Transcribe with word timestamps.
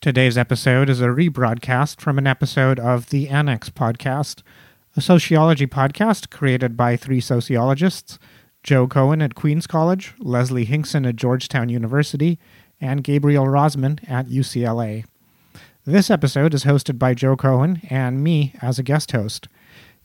Today's 0.00 0.38
episode 0.38 0.88
is 0.88 1.00
a 1.00 1.08
rebroadcast 1.08 2.00
from 2.00 2.18
an 2.18 2.26
episode 2.28 2.78
of 2.78 3.10
the 3.10 3.28
Annex 3.28 3.68
Podcast, 3.68 4.42
a 4.96 5.00
sociology 5.00 5.66
podcast 5.66 6.30
created 6.30 6.76
by 6.76 6.94
three 6.94 7.20
sociologists 7.20 8.20
Joe 8.62 8.86
Cohen 8.86 9.20
at 9.20 9.34
Queens 9.34 9.66
College, 9.66 10.14
Leslie 10.20 10.66
Hinkson 10.66 11.04
at 11.04 11.16
Georgetown 11.16 11.68
University, 11.68 12.38
and 12.80 13.02
Gabriel 13.02 13.46
Rossman 13.46 13.98
at 14.08 14.28
UCLA. 14.28 15.04
This 15.84 16.10
episode 16.10 16.54
is 16.54 16.62
hosted 16.62 16.96
by 16.96 17.12
Joe 17.14 17.34
Cohen 17.34 17.80
and 17.90 18.22
me 18.22 18.54
as 18.62 18.78
a 18.78 18.84
guest 18.84 19.10
host. 19.10 19.48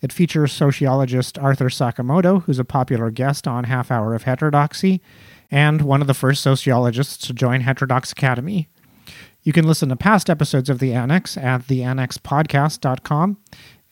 It 0.01 0.11
features 0.11 0.51
sociologist 0.51 1.37
Arthur 1.37 1.69
Sakamoto, 1.69 2.41
who's 2.45 2.57
a 2.57 2.65
popular 2.65 3.11
guest 3.11 3.47
on 3.47 3.65
Half 3.65 3.91
Hour 3.91 4.15
of 4.15 4.23
Heterodoxy, 4.23 5.03
and 5.51 5.83
one 5.83 6.01
of 6.01 6.07
the 6.07 6.15
first 6.15 6.41
sociologists 6.41 7.27
to 7.27 7.33
join 7.33 7.61
Heterodox 7.61 8.11
Academy. 8.11 8.69
You 9.43 9.51
can 9.51 9.67
listen 9.67 9.89
to 9.89 9.97
past 9.97 10.29
episodes 10.29 10.69
of 10.69 10.79
The 10.79 10.93
Annex 10.93 11.37
at 11.37 11.67
theannexpodcast.com 11.67 13.37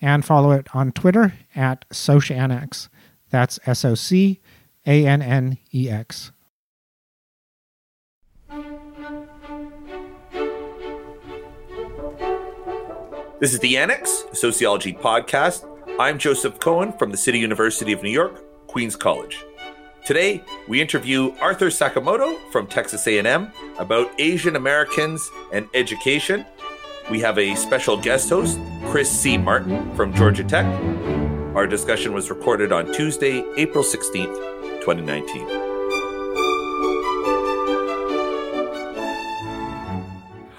and 0.01 0.25
follow 0.25 0.51
it 0.51 0.67
on 0.73 0.93
Twitter 0.93 1.33
at 1.53 1.87
SocAnnex. 1.89 2.87
That's 3.29 3.59
S 3.65 3.83
O 3.83 3.93
C 3.93 4.39
A 4.87 5.05
N 5.05 5.21
N 5.21 5.57
E 5.73 5.89
X. 5.89 6.31
This 13.39 13.53
is 13.53 13.59
The 13.59 13.75
Annex, 13.77 14.23
a 14.31 14.35
sociology 14.35 14.93
podcast. 14.93 15.67
I'm 15.99 16.17
Joseph 16.17 16.59
Cohen 16.59 16.93
from 16.93 17.11
the 17.11 17.17
City 17.17 17.39
University 17.39 17.91
of 17.91 18.01
New 18.03 18.09
York, 18.09 18.67
Queens 18.67 18.95
College. 18.95 19.43
Today, 20.03 20.43
we 20.67 20.81
interview 20.81 21.31
Arthur 21.39 21.67
Sakamoto 21.67 22.35
from 22.51 22.65
Texas 22.65 23.05
A&M 23.05 23.51
about 23.77 24.09
Asian 24.19 24.55
Americans 24.55 25.29
and 25.53 25.67
education. 25.75 26.43
We 27.11 27.19
have 27.19 27.37
a 27.37 27.53
special 27.53 27.97
guest 27.97 28.27
host, 28.27 28.57
Chris 28.85 29.11
C. 29.11 29.37
Martin 29.37 29.95
from 29.95 30.11
Georgia 30.15 30.43
Tech. 30.43 30.65
Our 31.55 31.67
discussion 31.67 32.13
was 32.13 32.31
recorded 32.31 32.71
on 32.71 32.91
Tuesday, 32.91 33.43
April 33.57 33.83
16th, 33.83 34.81
2019. 34.81 35.47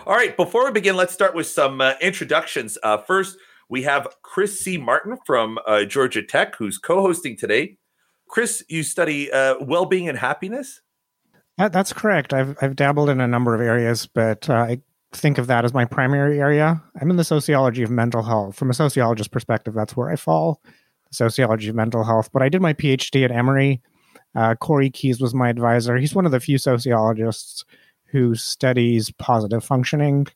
All 0.07 0.15
right, 0.15 0.37
before 0.37 0.67
we 0.67 0.71
begin, 0.71 0.95
let's 0.95 1.13
start 1.13 1.35
with 1.35 1.49
some 1.49 1.81
uh, 1.81 1.95
introductions. 2.01 2.79
Uh, 2.85 2.99
first, 2.99 3.37
we 3.69 3.83
have 3.83 4.07
Chris 4.23 4.61
C. 4.61 4.79
Martin 4.79 5.17
from 5.27 5.59
uh, 5.67 5.85
Georgia 5.85 6.23
Tech, 6.23 6.55
who's 6.57 6.79
co 6.79 7.01
hosting 7.01 7.37
today. 7.37 7.79
Chris, 8.33 8.65
you 8.67 8.83
study 8.83 9.31
uh, 9.31 9.57
well 9.61 9.85
being 9.85 10.09
and 10.09 10.17
happiness? 10.17 10.81
That, 11.59 11.71
that's 11.71 11.93
correct. 11.93 12.33
I've, 12.33 12.57
I've 12.63 12.75
dabbled 12.75 13.11
in 13.11 13.21
a 13.21 13.29
number 13.29 13.55
of 13.55 13.61
areas, 13.61 14.07
but 14.07 14.49
uh, 14.49 14.55
I 14.55 14.81
think 15.13 15.37
of 15.37 15.49
that 15.49 15.67
as 15.67 15.75
my 15.75 15.85
primary 15.85 16.41
area. 16.41 16.83
I'm 16.99 17.11
in 17.11 17.17
the 17.17 17.25
sociology 17.25 17.83
of 17.83 17.91
mental 17.91 18.23
health. 18.23 18.57
From 18.57 18.71
a 18.71 18.75
sociologist 18.75 19.33
perspective, 19.33 19.75
that's 19.75 19.95
where 19.95 20.09
I 20.09 20.17
fall 20.17 20.63
sociology 21.11 21.69
of 21.69 21.75
mental 21.75 22.05
health. 22.05 22.31
But 22.33 22.41
I 22.41 22.49
did 22.49 22.63
my 22.63 22.73
PhD 22.73 23.23
at 23.23 23.31
Emory. 23.31 23.83
Uh, 24.35 24.55
Corey 24.55 24.89
Keyes 24.89 25.21
was 25.21 25.35
my 25.35 25.51
advisor. 25.51 25.99
He's 25.99 26.15
one 26.15 26.25
of 26.25 26.33
the 26.33 26.41
few 26.41 26.57
sociologists 26.57 27.67
who 28.07 28.35
studies 28.35 29.11
positive 29.19 29.63
functioning, 29.63 30.27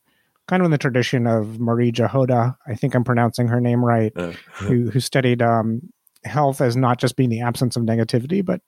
kind 0.48 0.60
of 0.60 0.66
in 0.66 0.70
the 0.70 0.76
tradition 0.76 1.26
of 1.26 1.58
Marie 1.58 1.92
Jahoda. 1.92 2.58
I 2.66 2.74
think 2.74 2.94
I'm 2.94 3.04
pronouncing 3.04 3.48
her 3.48 3.58
name 3.58 3.82
right, 3.82 4.12
uh, 4.16 4.32
who, 4.52 4.90
who 4.90 5.00
studied 5.00 5.40
um, 5.40 5.80
health 6.26 6.60
as 6.60 6.76
not 6.76 6.98
just 6.98 7.16
being 7.16 7.30
the 7.30 7.40
absence 7.40 7.76
of 7.76 7.82
negativity, 7.82 8.44
but 8.44 8.60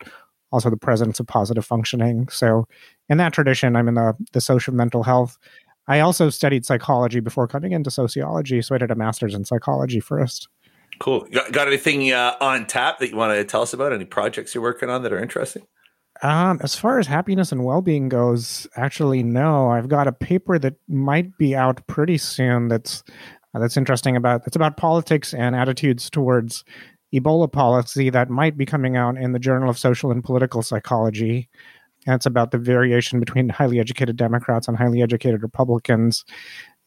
also 0.53 0.71
the 0.71 0.77
presence 0.77 1.21
of 1.21 1.27
positive 1.27 1.65
functioning. 1.65 2.29
So, 2.29 2.67
in 3.09 3.19
that 3.19 3.33
tradition, 3.33 3.77
I'm 3.77 3.89
in 3.89 3.95
the, 3.95 4.15
the 4.33 4.41
social 4.41 4.75
mental 4.75 5.03
health. 5.03 5.39
I 5.87 6.01
also 6.01 6.31
studied 6.31 6.67
psychology 6.67 7.21
before 7.21 7.49
coming 7.49 7.73
into 7.73 7.91
sociology, 7.91 8.61
so 8.63 8.75
I 8.75 8.79
did 8.79 8.91
a 8.91 8.95
master's 8.95 9.35
in 9.35 9.45
psychology 9.45 10.01
first. 10.01 10.49
Cool. 11.01 11.27
Got, 11.33 11.53
got 11.53 11.67
anything 11.69 12.13
uh, 12.13 12.35
on 12.41 12.67
tap 12.67 12.99
that 12.99 13.11
you 13.11 13.17
want 13.17 13.35
to 13.35 13.45
tell 13.45 13.63
us 13.63 13.73
about? 13.73 13.93
Any 13.93 14.05
projects 14.05 14.55
you're 14.55 14.63
working 14.63 14.91
on 14.91 15.03
that 15.03 15.13
are 15.13 15.23
interesting? 15.23 15.63
Um, 16.23 16.59
as 16.63 16.75
far 16.75 16.99
as 16.99 17.07
happiness 17.07 17.53
and 17.53 17.65
well-being 17.65 18.09
goes, 18.09 18.67
actually, 18.77 19.23
no. 19.23 19.71
I've 19.71 19.89
got 19.89 20.09
a 20.09 20.13
paper 20.13 20.59
that 20.59 20.75
might 20.89 21.37
be 21.39 21.55
out 21.55 21.87
pretty 21.87 22.19
soon. 22.19 22.69
That's 22.69 23.05
uh, 23.55 23.61
that's 23.61 23.77
interesting 23.77 24.17
about. 24.17 24.43
It's 24.47 24.57
about 24.57 24.77
politics 24.77 25.33
and 25.33 25.55
attitudes 25.55 26.11
towards 26.11 26.65
Ebola 27.15 27.51
policy 27.51 28.11
that 28.11 28.31
might 28.31 28.57
be 28.57 28.67
coming 28.67 28.97
out 28.97 29.17
in 29.17 29.33
the 29.33 29.39
Journal 29.39 29.71
of 29.71 29.79
Social 29.79 30.11
and 30.11 30.23
Political 30.23 30.63
Psychology. 30.63 31.49
And 32.07 32.15
it's 32.15 32.27
about 32.27 32.51
the 32.51 32.59
variation 32.59 33.21
between 33.21 33.49
highly 33.49 33.81
educated 33.81 34.17
Democrats 34.17 34.69
and 34.69 34.77
highly 34.77 35.03
educated 35.03 35.43
Republicans. 35.43 36.25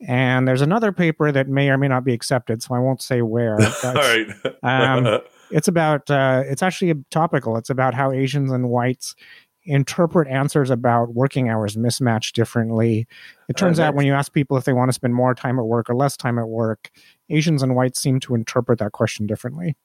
And 0.08 0.48
there's 0.48 0.62
another 0.62 0.92
paper 0.92 1.32
that 1.32 1.48
may 1.48 1.70
or 1.70 1.78
may 1.78 1.88
not 1.88 2.04
be 2.04 2.14
accepted, 2.14 2.64
so 2.64 2.74
I 2.74 2.80
won't 2.80 3.02
say 3.02 3.22
where. 3.22 3.56
All 3.84 3.94
right. 3.94 4.28
um, 4.64 5.20
it's 5.52 5.68
about 5.68 6.10
uh, 6.10 6.44
it's 6.46 6.64
actually 6.64 6.94
topical. 7.12 7.56
It's 7.58 7.70
about 7.70 7.94
how 7.94 8.12
Asians 8.12 8.52
and 8.52 8.70
whites 8.70 9.16
interpret 9.64 10.28
answers 10.28 10.72
about 10.72 11.14
working 11.14 11.50
hours 11.50 11.76
mismatch 11.76 12.32
differently. 12.34 13.08
It 13.48 13.58
turns 13.58 13.80
uh, 13.80 13.84
out 13.84 13.96
when 13.96 14.08
you 14.08 14.14
ask 14.14 14.34
people 14.34 14.58
if 14.58 14.64
they 14.64 14.74
want 14.74 14.90
to 14.90 14.94
spend 14.94 15.14
more 15.14 15.36
time 15.36 15.60
at 15.60 15.66
work 15.66 15.88
or 15.88 15.96
less 15.96 16.18
time 16.18 16.40
at 16.40 16.48
work, 16.48 16.90
Asians 17.30 17.62
and 17.62 17.76
whites 17.76 18.02
seem 18.02 18.20
to 18.22 18.34
interpret 18.34 18.80
that 18.80 18.92
question 18.92 19.28
differently. 19.28 19.76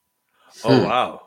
Oh 0.65 0.79
hmm. 0.79 0.85
wow! 0.85 1.27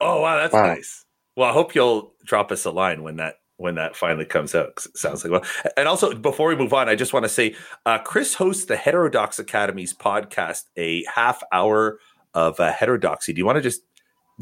Oh 0.00 0.20
wow, 0.20 0.36
that's 0.36 0.54
wow. 0.54 0.66
nice. 0.66 1.04
Well, 1.36 1.48
I 1.48 1.52
hope 1.52 1.74
you'll 1.74 2.12
drop 2.24 2.52
us 2.52 2.64
a 2.64 2.70
line 2.70 3.02
when 3.02 3.16
that 3.16 3.36
when 3.56 3.76
that 3.76 3.96
finally 3.96 4.24
comes 4.24 4.54
out. 4.54 4.74
Cause 4.74 4.86
it 4.86 4.96
sounds 4.96 5.24
like 5.24 5.32
well. 5.32 5.44
And 5.76 5.88
also, 5.88 6.14
before 6.14 6.48
we 6.48 6.56
move 6.56 6.72
on, 6.72 6.88
I 6.88 6.94
just 6.94 7.12
want 7.12 7.24
to 7.24 7.28
say, 7.28 7.54
uh, 7.86 7.98
Chris 7.98 8.34
hosts 8.34 8.66
the 8.66 8.76
Heterodox 8.76 9.38
Academy's 9.38 9.94
podcast, 9.94 10.64
a 10.76 11.04
half 11.12 11.42
hour 11.52 11.98
of 12.34 12.58
uh, 12.60 12.72
heterodoxy. 12.72 13.32
Do 13.32 13.38
you 13.38 13.46
want 13.46 13.56
to 13.56 13.62
just 13.62 13.82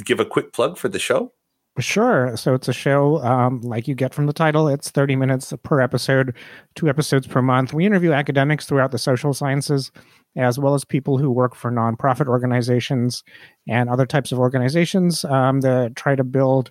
give 0.05 0.21
a 0.21 0.25
quick 0.25 0.53
plug 0.53 0.79
for 0.79 0.89
the 0.89 0.99
show? 0.99 1.33
Sure. 1.79 2.37
So 2.37 2.53
it's 2.55 2.69
a 2.69 2.73
show 2.73 3.23
um, 3.25 3.61
like 3.63 3.89
you 3.89 3.95
get 3.95 4.13
from 4.13 4.27
the 4.27 4.33
title. 4.33 4.69
It's 4.69 4.91
30 4.91 5.17
minutes 5.17 5.53
per 5.63 5.81
episode, 5.81 6.37
two 6.75 6.89
episodes 6.89 7.27
per 7.27 7.41
month. 7.41 7.73
We 7.73 7.87
interview 7.87 8.13
academics 8.13 8.67
throughout 8.67 8.91
the 8.91 8.99
social 8.99 9.33
sciences, 9.33 9.91
as 10.37 10.59
well 10.59 10.75
as 10.75 10.85
people 10.85 11.17
who 11.17 11.31
work 11.31 11.55
for 11.55 11.71
nonprofit 11.71 12.27
organizations 12.27 13.23
and 13.69 13.89
other 13.89 14.05
types 14.05 14.33
of 14.33 14.39
organizations 14.39 15.25
um, 15.25 15.61
that 15.61 15.97
try 15.97 16.17
to 16.17 16.25
build 16.25 16.71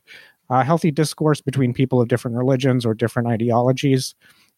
healthy 0.50 0.92
discourse 0.92 1.42
between 1.42 1.74
people 1.74 2.02
of 2.02 2.08
different 2.08 2.36
religions 2.38 2.86
or 2.86 2.94
different 2.94 3.28
ideologies. 3.28 4.16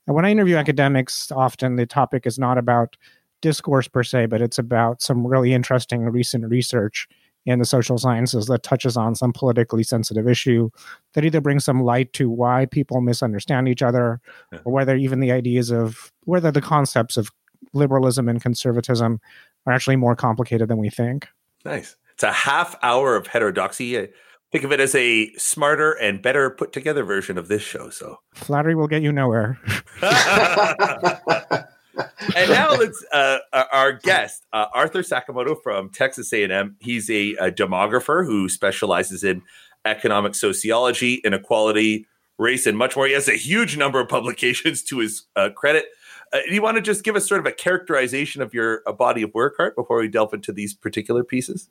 And 0.08 0.16
when 0.16 0.26
I 0.26 0.32
interview 0.32 0.56
academics, 0.56 1.32
often 1.32 1.76
the 1.76 1.86
topic 1.86 2.26
is 2.26 2.40
not 2.40 2.58
about 2.58 2.98
discourse 3.42 3.88
per 3.88 4.04
se, 4.04 4.28
but 4.28 4.42
it's 4.42 4.58
about 4.58 5.02
some 5.02 5.26
really 5.28 5.54
interesting 5.54 6.02
recent 6.04 6.48
research 6.48 7.08
in 7.46 7.60
the 7.60 7.66
social 7.66 7.98
sciences 7.98 8.46
that 8.46 8.64
touches 8.64 8.96
on 8.96 9.16
some 9.16 9.34
politically 9.34 9.84
sensitive 9.84 10.28
issue 10.28 10.70
that 11.14 11.26
either 11.26 11.42
brings 11.42 11.64
some 11.64 11.82
light 11.82 12.14
to 12.14 12.30
why 12.30 12.66
people 12.68 13.02
misunderstand 13.02 13.68
each 13.68 13.82
other 13.82 14.22
yeah. 14.52 14.60
or 14.64 14.72
whether 14.72 14.96
even 14.96 15.20
the 15.20 15.32
ideas 15.32 15.72
of 15.72 16.12
whether 16.26 16.52
the 16.52 16.62
concepts 16.62 17.18
of 17.18 17.30
liberalism 17.74 18.30
and 18.30 18.42
conservatism 18.42 19.20
are 19.66 19.74
actually 19.74 19.96
more 19.96 20.16
complicated 20.16 20.68
than 20.68 20.78
we 20.78 20.90
think. 20.90 21.28
Nice. 21.66 21.96
It's 22.14 22.24
a 22.24 22.32
half 22.32 22.76
hour 22.84 23.16
of 23.16 23.28
heterodoxy. 23.28 23.98
I 23.98 24.10
Think 24.52 24.66
of 24.66 24.74
it 24.74 24.82
as 24.82 24.94
a 24.96 25.32
smarter 25.36 25.94
and 25.94 26.22
better 26.22 26.50
put 26.50 26.74
together 26.74 27.06
version 27.06 27.38
of 27.38 27.48
this 27.48 27.62
show. 27.62 27.90
So 27.90 28.18
flattery 28.34 28.76
will 28.76 28.88
get 28.88 29.02
you 29.02 29.14
nowhere. 29.14 29.58
and 32.36 32.50
now 32.50 32.72
let's 32.72 33.04
uh, 33.12 33.38
our 33.72 33.94
guest 33.94 34.46
uh, 34.54 34.66
arthur 34.74 35.02
sakamoto 35.02 35.56
from 35.62 35.90
texas 35.90 36.32
a&m 36.34 36.76
he's 36.80 37.10
a, 37.10 37.34
a, 37.36 37.52
demographer 37.52 38.26
who 38.26 38.48
specializes 38.50 39.24
in 39.24 39.42
economic 39.86 40.36
sociology 40.36 41.16
inequality 41.24 42.06
race 42.42 42.66
and 42.66 42.78
much 42.78 42.96
more. 42.96 43.08
He 43.08 43.14
has 43.14 43.30
a 43.30 43.36
huge 43.36 43.78
number 43.78 44.00
of 44.02 44.10
publications 44.10 44.84
to 44.84 45.00
his 45.00 45.24
uh, 45.36 45.50
credit. 45.56 45.86
Uh, 46.34 46.40
do 46.48 46.54
you 46.54 46.62
want 46.62 46.76
to 46.76 46.82
just 46.82 47.04
give 47.04 47.16
us 47.16 47.28
sort 47.28 47.40
of 47.40 47.46
a 47.46 47.52
characterization 47.52 48.42
of 48.42 48.54
your 48.54 48.82
body 48.98 49.22
of 49.22 49.34
work 49.34 49.56
art 49.60 49.76
before 49.76 50.00
we 50.00 50.08
delve 50.08 50.34
into 50.34 50.52
these 50.52 50.74
particular 50.74 51.24
pieces? 51.24 51.70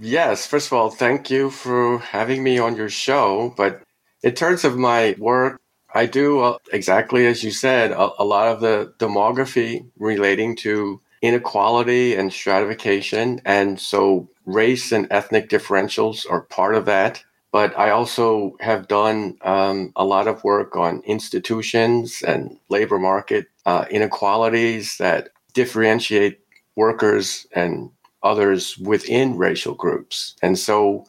Yes. 0.00 0.46
First 0.46 0.68
of 0.68 0.72
all 0.74 0.90
thank 0.90 1.30
you 1.30 1.50
for 1.50 1.98
having 1.98 2.42
me 2.42 2.58
on 2.58 2.76
your 2.76 2.88
show. 2.88 3.54
But 3.56 3.82
in 4.22 4.34
terms 4.34 4.64
of 4.64 4.76
my 4.76 5.14
work 5.18 5.60
I 5.96 6.04
do 6.04 6.40
uh, 6.40 6.58
exactly 6.74 7.26
as 7.26 7.42
you 7.42 7.50
said, 7.50 7.90
a, 7.90 8.10
a, 8.18 8.24
lot 8.24 8.48
of 8.48 8.60
the 8.60 8.92
demography 8.98 9.86
relating 9.98 10.54
to 10.56 11.00
inequality 11.22 12.14
and 12.14 12.30
stratification. 12.30 13.40
And 13.46 13.80
so 13.80 14.28
race 14.44 14.92
and 14.92 15.06
ethnic 15.10 15.48
differentials 15.48 16.30
are 16.30 16.42
part 16.42 16.74
of 16.74 16.84
that. 16.84 17.24
But 17.50 17.76
I 17.78 17.90
also 17.90 18.56
have 18.60 18.88
done 18.88 19.38
um, 19.40 19.92
a 19.96 20.04
lot 20.04 20.28
of 20.28 20.44
work 20.44 20.76
on 20.76 21.00
institutions 21.06 22.22
and 22.22 22.58
labor 22.68 22.98
market 22.98 23.46
uh, 23.64 23.86
inequalities 23.90 24.98
that 24.98 25.30
differentiate 25.54 26.40
workers 26.76 27.46
and 27.52 27.90
others 28.22 28.76
within 28.76 29.38
racial 29.38 29.72
groups. 29.72 30.36
And 30.42 30.58
so 30.58 31.06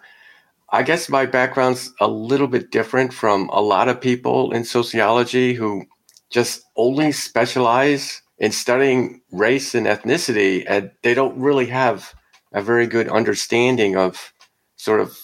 I 0.69 0.83
guess 0.83 1.07
my 1.07 1.25
background's 1.25 1.93
a 2.01 2.07
little 2.07 2.47
bit 2.47 2.71
different 2.71 3.13
from 3.13 3.49
a 3.49 3.61
lot 3.61 3.87
of 3.87 4.01
people 4.01 4.51
in 4.51 4.65
sociology 4.65 5.53
who 5.53 5.85
just 6.29 6.63
only 6.75 7.11
specialize 7.13 8.21
in 8.37 8.51
studying 8.51 9.21
race 9.31 9.73
and 9.73 9.87
ethnicity, 9.87 10.65
and 10.67 10.91
they 11.03 11.13
don't 11.13 11.39
really 11.39 11.67
have 11.67 12.13
a 12.53 12.61
very 12.61 12.85
good 12.85 13.07
understanding 13.07 13.95
of 13.95 14.33
sort 14.75 14.99
of 14.99 15.17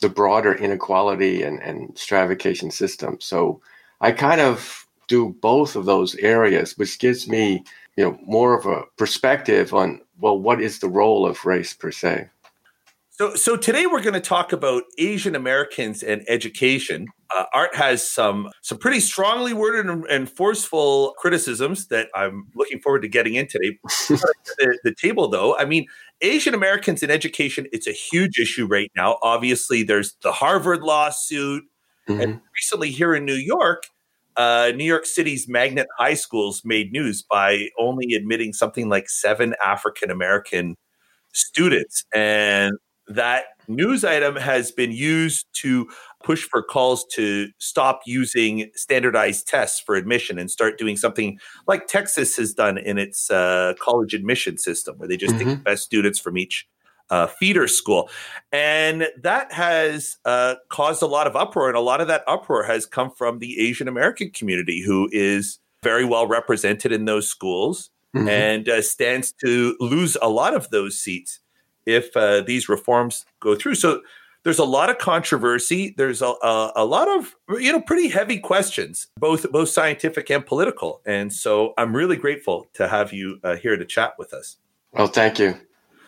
the 0.00 0.08
broader 0.08 0.54
inequality 0.54 1.42
and, 1.42 1.60
and 1.62 1.96
stratification 1.98 2.70
system. 2.70 3.16
So 3.20 3.60
I 4.00 4.12
kind 4.12 4.40
of 4.40 4.86
do 5.08 5.34
both 5.40 5.76
of 5.76 5.86
those 5.86 6.14
areas, 6.16 6.76
which 6.78 6.98
gives 6.98 7.26
me, 7.26 7.64
you 7.96 8.04
know, 8.04 8.18
more 8.22 8.56
of 8.56 8.66
a 8.66 8.84
perspective 8.96 9.74
on 9.74 10.00
well, 10.20 10.38
what 10.38 10.60
is 10.60 10.80
the 10.80 10.88
role 10.88 11.26
of 11.26 11.46
race 11.46 11.72
per 11.72 11.90
se? 11.90 12.28
So, 13.20 13.34
so 13.34 13.54
today 13.54 13.84
we're 13.84 14.00
going 14.00 14.14
to 14.14 14.20
talk 14.20 14.50
about 14.50 14.84
Asian 14.96 15.36
Americans 15.36 16.02
and 16.02 16.24
education. 16.26 17.06
Uh, 17.36 17.44
Art 17.52 17.74
has 17.74 18.10
some 18.10 18.48
some 18.62 18.78
pretty 18.78 19.00
strongly 19.00 19.52
worded 19.52 19.90
and, 19.90 20.06
and, 20.06 20.30
forceful 20.30 21.12
criticisms 21.18 21.88
that 21.88 22.08
I'm 22.14 22.46
looking 22.54 22.80
forward 22.80 23.02
to 23.02 23.08
getting 23.08 23.34
in 23.34 23.46
today. 23.46 23.78
the, 24.08 24.78
the 24.84 24.94
table, 24.94 25.28
though, 25.28 25.54
I 25.58 25.66
mean, 25.66 25.84
Asian 26.22 26.54
Americans 26.54 27.02
in 27.02 27.10
education, 27.10 27.66
it's 27.72 27.86
a 27.86 27.92
huge 27.92 28.38
issue 28.38 28.66
right 28.66 28.90
now. 28.96 29.18
Obviously, 29.20 29.82
there's 29.82 30.16
the 30.22 30.32
Harvard 30.32 30.80
lawsuit, 30.80 31.64
mm-hmm. 32.08 32.22
and 32.22 32.40
recently 32.54 32.90
here 32.90 33.14
in 33.14 33.26
New 33.26 33.34
York, 33.34 33.82
uh, 34.38 34.72
New 34.74 34.84
York 34.86 35.04
City's 35.04 35.46
magnet 35.46 35.88
high 35.98 36.14
schools 36.14 36.62
made 36.64 36.90
news 36.90 37.20
by 37.20 37.66
only 37.78 38.14
admitting 38.14 38.54
something 38.54 38.88
like 38.88 39.10
seven 39.10 39.54
African 39.62 40.10
American 40.10 40.76
students, 41.34 42.06
and 42.14 42.72
that 43.10 43.44
news 43.68 44.04
item 44.04 44.36
has 44.36 44.70
been 44.72 44.92
used 44.92 45.46
to 45.52 45.88
push 46.22 46.44
for 46.44 46.62
calls 46.62 47.04
to 47.12 47.48
stop 47.58 48.00
using 48.06 48.70
standardized 48.74 49.46
tests 49.46 49.80
for 49.80 49.94
admission 49.94 50.38
and 50.38 50.50
start 50.50 50.78
doing 50.78 50.96
something 50.96 51.38
like 51.66 51.86
Texas 51.86 52.36
has 52.36 52.54
done 52.54 52.78
in 52.78 52.98
its 52.98 53.30
uh, 53.30 53.74
college 53.80 54.14
admission 54.14 54.58
system, 54.58 54.96
where 54.98 55.08
they 55.08 55.16
just 55.16 55.34
mm-hmm. 55.34 55.48
take 55.48 55.58
the 55.58 55.64
best 55.64 55.82
students 55.82 56.18
from 56.18 56.38
each 56.38 56.66
uh, 57.10 57.26
feeder 57.26 57.66
school. 57.66 58.08
And 58.52 59.08
that 59.20 59.52
has 59.52 60.18
uh, 60.24 60.56
caused 60.68 61.02
a 61.02 61.06
lot 61.06 61.26
of 61.26 61.34
uproar. 61.34 61.68
And 61.68 61.76
a 61.76 61.80
lot 61.80 62.00
of 62.00 62.06
that 62.08 62.22
uproar 62.28 62.62
has 62.64 62.86
come 62.86 63.10
from 63.10 63.40
the 63.40 63.58
Asian 63.60 63.88
American 63.88 64.30
community, 64.30 64.82
who 64.82 65.08
is 65.10 65.58
very 65.82 66.04
well 66.04 66.28
represented 66.28 66.92
in 66.92 67.06
those 67.06 67.28
schools 67.28 67.90
mm-hmm. 68.14 68.28
and 68.28 68.68
uh, 68.68 68.82
stands 68.82 69.32
to 69.44 69.76
lose 69.80 70.16
a 70.22 70.28
lot 70.28 70.54
of 70.54 70.70
those 70.70 71.00
seats 71.00 71.40
if 71.86 72.16
uh, 72.16 72.42
these 72.42 72.68
reforms 72.68 73.24
go 73.40 73.54
through. 73.54 73.74
So 73.74 74.00
there's 74.42 74.58
a 74.58 74.64
lot 74.64 74.90
of 74.90 74.98
controversy. 74.98 75.94
There's 75.96 76.22
a, 76.22 76.32
a, 76.42 76.72
a, 76.76 76.84
lot 76.84 77.08
of 77.08 77.34
you 77.60 77.72
know 77.72 77.80
pretty 77.80 78.08
heavy 78.08 78.38
questions, 78.38 79.08
both 79.18 79.50
both 79.52 79.68
scientific 79.68 80.30
and 80.30 80.44
political. 80.44 81.02
And 81.06 81.32
so 81.32 81.74
I'm 81.76 81.94
really 81.94 82.16
grateful 82.16 82.66
to 82.74 82.88
have 82.88 83.12
you 83.12 83.38
uh, 83.44 83.56
here 83.56 83.76
to 83.76 83.84
chat 83.84 84.14
with 84.18 84.32
us. 84.32 84.56
Well, 84.92 85.08
thank 85.08 85.38
you. 85.38 85.56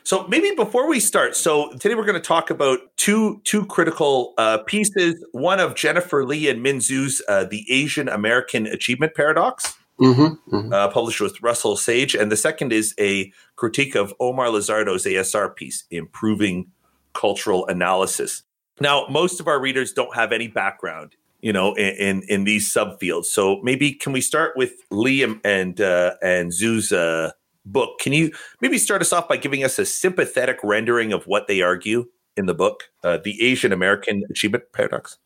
So 0.04 0.26
maybe 0.26 0.50
before 0.56 0.88
we 0.88 0.98
start, 0.98 1.36
so 1.36 1.72
today 1.74 1.94
we're 1.94 2.04
going 2.04 2.20
to 2.20 2.26
talk 2.26 2.50
about 2.50 2.80
two 2.96 3.40
two 3.44 3.66
critical 3.66 4.34
uh, 4.38 4.58
pieces. 4.66 5.24
One 5.32 5.60
of 5.60 5.76
Jennifer 5.76 6.24
Lee 6.24 6.48
and 6.48 6.62
Min 6.62 6.78
Zhou's 6.78 7.22
uh, 7.28 7.44
"The 7.44 7.64
Asian 7.70 8.08
American 8.08 8.66
Achievement 8.66 9.14
Paradox," 9.14 9.74
mm-hmm, 10.02 10.56
mm-hmm. 10.56 10.72
Uh, 10.72 10.88
published 10.88 11.20
with 11.20 11.40
Russell 11.42 11.76
Sage, 11.76 12.14
and 12.14 12.30
the 12.30 12.36
second 12.36 12.72
is 12.72 12.94
a 12.98 13.32
critique 13.56 13.94
of 13.94 14.14
Omar 14.20 14.48
Lizardo's 14.48 15.04
ASR 15.04 15.54
piece, 15.54 15.84
Improving 15.90 16.70
Cultural 17.14 17.66
Analysis. 17.66 18.42
Now, 18.80 19.06
most 19.08 19.40
of 19.40 19.48
our 19.48 19.60
readers 19.60 19.92
don't 19.92 20.14
have 20.14 20.32
any 20.32 20.48
background, 20.48 21.14
you 21.40 21.52
know, 21.52 21.74
in 21.74 21.94
in, 21.94 22.22
in 22.28 22.44
these 22.44 22.72
subfields. 22.72 23.26
So 23.26 23.60
maybe 23.62 23.92
can 23.92 24.12
we 24.12 24.20
start 24.20 24.56
with 24.56 24.72
Liam 24.90 25.40
and 25.44 25.80
uh, 25.80 26.14
and 26.22 26.50
Zhou's 26.50 26.92
uh, 26.92 27.32
book? 27.64 27.98
Can 28.00 28.12
you 28.12 28.32
maybe 28.60 28.78
start 28.78 29.02
us 29.02 29.12
off 29.12 29.28
by 29.28 29.36
giving 29.36 29.62
us 29.62 29.78
a 29.78 29.84
sympathetic 29.84 30.58
rendering 30.62 31.12
of 31.12 31.24
what 31.26 31.46
they 31.46 31.62
argue 31.62 32.06
in 32.36 32.46
the 32.46 32.54
book, 32.54 32.84
uh, 33.04 33.18
the 33.22 33.42
Asian 33.42 33.72
American 33.72 34.24
Achievement 34.30 34.64
Paradox? 34.72 35.18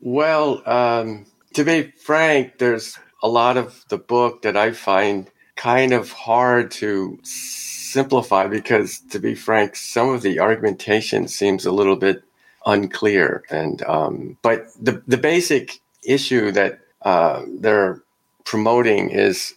Well, 0.00 0.62
um, 0.68 1.26
to 1.54 1.64
be 1.64 1.92
frank, 2.04 2.58
there's 2.58 2.98
a 3.22 3.28
lot 3.28 3.56
of 3.56 3.84
the 3.88 3.98
book 3.98 4.42
that 4.42 4.56
I 4.56 4.72
find 4.72 5.30
kind 5.56 5.92
of 5.92 6.10
hard 6.10 6.70
to 6.72 7.18
simplify 7.22 8.46
because, 8.48 9.00
to 9.10 9.18
be 9.18 9.34
frank, 9.34 9.76
some 9.76 10.08
of 10.08 10.22
the 10.22 10.40
argumentation 10.40 11.28
seems 11.28 11.64
a 11.66 11.72
little 11.72 11.96
bit 11.96 12.24
unclear. 12.66 13.44
And 13.50 13.82
um, 13.84 14.38
but 14.42 14.66
the 14.80 15.02
the 15.06 15.18
basic 15.18 15.80
issue 16.04 16.50
that 16.52 16.80
uh, 17.02 17.42
they're 17.60 18.02
promoting 18.44 19.10
is 19.10 19.54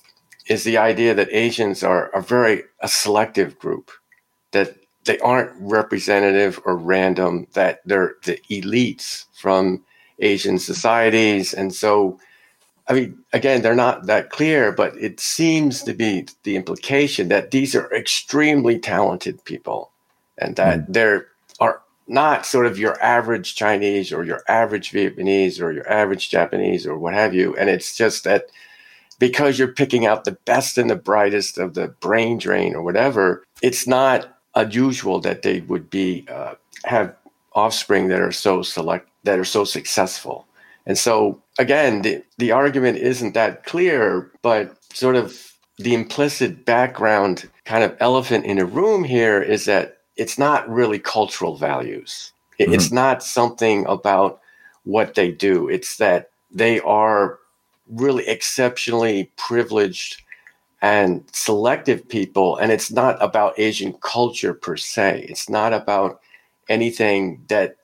is 0.47 0.63
the 0.63 0.77
idea 0.77 1.13
that 1.15 1.29
Asians 1.31 1.83
are 1.83 2.09
a 2.09 2.21
very 2.21 2.63
a 2.81 2.87
selective 2.87 3.57
group, 3.57 3.89
that 4.51 4.75
they 5.05 5.17
aren't 5.19 5.51
representative 5.59 6.59
or 6.65 6.75
random, 6.75 7.47
that 7.53 7.81
they're 7.85 8.15
the 8.25 8.39
elites 8.49 9.25
from 9.33 9.83
Asian 10.19 10.59
societies, 10.59 11.53
and 11.53 11.73
so 11.73 12.19
I 12.87 12.93
mean, 12.93 13.17
again, 13.33 13.61
they're 13.61 13.75
not 13.75 14.05
that 14.05 14.29
clear, 14.29 14.71
but 14.71 14.95
it 14.97 15.19
seems 15.19 15.81
to 15.83 15.93
be 15.93 16.27
the 16.43 16.55
implication 16.55 17.29
that 17.29 17.51
these 17.51 17.75
are 17.75 17.91
extremely 17.93 18.77
talented 18.77 19.43
people 19.43 19.91
and 20.37 20.55
that 20.55 20.81
mm. 20.81 20.85
they're 20.89 21.27
are 21.59 21.81
not 22.07 22.45
sort 22.45 22.65
of 22.65 22.77
your 22.77 23.01
average 23.01 23.55
Chinese 23.55 24.11
or 24.11 24.23
your 24.23 24.41
average 24.47 24.91
Vietnamese 24.91 25.59
or 25.59 25.71
your 25.71 25.89
average 25.91 26.29
Japanese 26.29 26.85
or 26.85 26.97
what 26.97 27.13
have 27.13 27.33
you. 27.33 27.55
And 27.55 27.69
it's 27.69 27.97
just 27.97 28.23
that 28.25 28.45
because 29.17 29.57
you're 29.57 29.69
picking 29.69 30.05
out 30.05 30.25
the 30.25 30.37
best 30.45 30.77
and 30.77 30.89
the 30.89 30.95
brightest 30.95 31.57
of 31.57 31.73
the 31.73 31.87
brain 31.87 32.37
drain 32.37 32.75
or 32.75 32.83
whatever, 32.83 33.43
it's 33.61 33.87
not 33.87 34.37
unusual 34.53 35.19
that 35.21 35.41
they 35.41 35.61
would 35.61 35.89
be 35.89 36.25
uh, 36.29 36.55
have 36.83 37.15
offspring 37.53 38.09
that 38.09 38.19
are 38.19 38.31
so 38.31 38.61
select 38.61 39.09
that 39.23 39.39
are 39.39 39.45
so 39.45 39.63
successful. 39.63 40.45
And 40.85 40.97
so 40.97 41.41
again, 41.57 42.01
the, 42.01 42.23
the 42.37 42.51
argument 42.51 42.97
isn't 42.97 43.33
that 43.33 43.63
clear, 43.65 44.31
but 44.41 44.77
sort 44.93 45.15
of 45.15 45.51
the 45.77 45.93
implicit 45.93 46.65
background 46.65 47.49
kind 47.65 47.83
of 47.83 47.95
elephant 47.99 48.45
in 48.45 48.59
a 48.59 48.65
room 48.65 49.03
here 49.03 49.41
is 49.41 49.65
that 49.65 49.97
it's 50.15 50.37
not 50.37 50.69
really 50.69 50.99
cultural 50.99 51.57
values. 51.57 52.31
mm-hmm. 52.59 52.73
It's 52.73 52.91
not 52.91 53.23
something 53.23 53.85
about 53.87 54.39
what 54.83 55.15
they 55.15 55.31
do. 55.31 55.67
It's 55.67 55.97
that 55.97 56.29
they 56.51 56.79
are 56.81 57.39
really 57.87 58.27
exceptionally 58.27 59.31
privileged 59.35 60.21
and 60.81 61.23
selective 61.33 62.07
people. 62.07 62.57
And 62.57 62.71
it's 62.71 62.91
not 62.91 63.21
about 63.21 63.59
Asian 63.59 63.93
culture 63.93 64.53
per 64.53 64.77
se. 64.77 65.25
It's 65.27 65.49
not 65.49 65.73
about 65.73 66.21
anything 66.69 67.43
that 67.47 67.77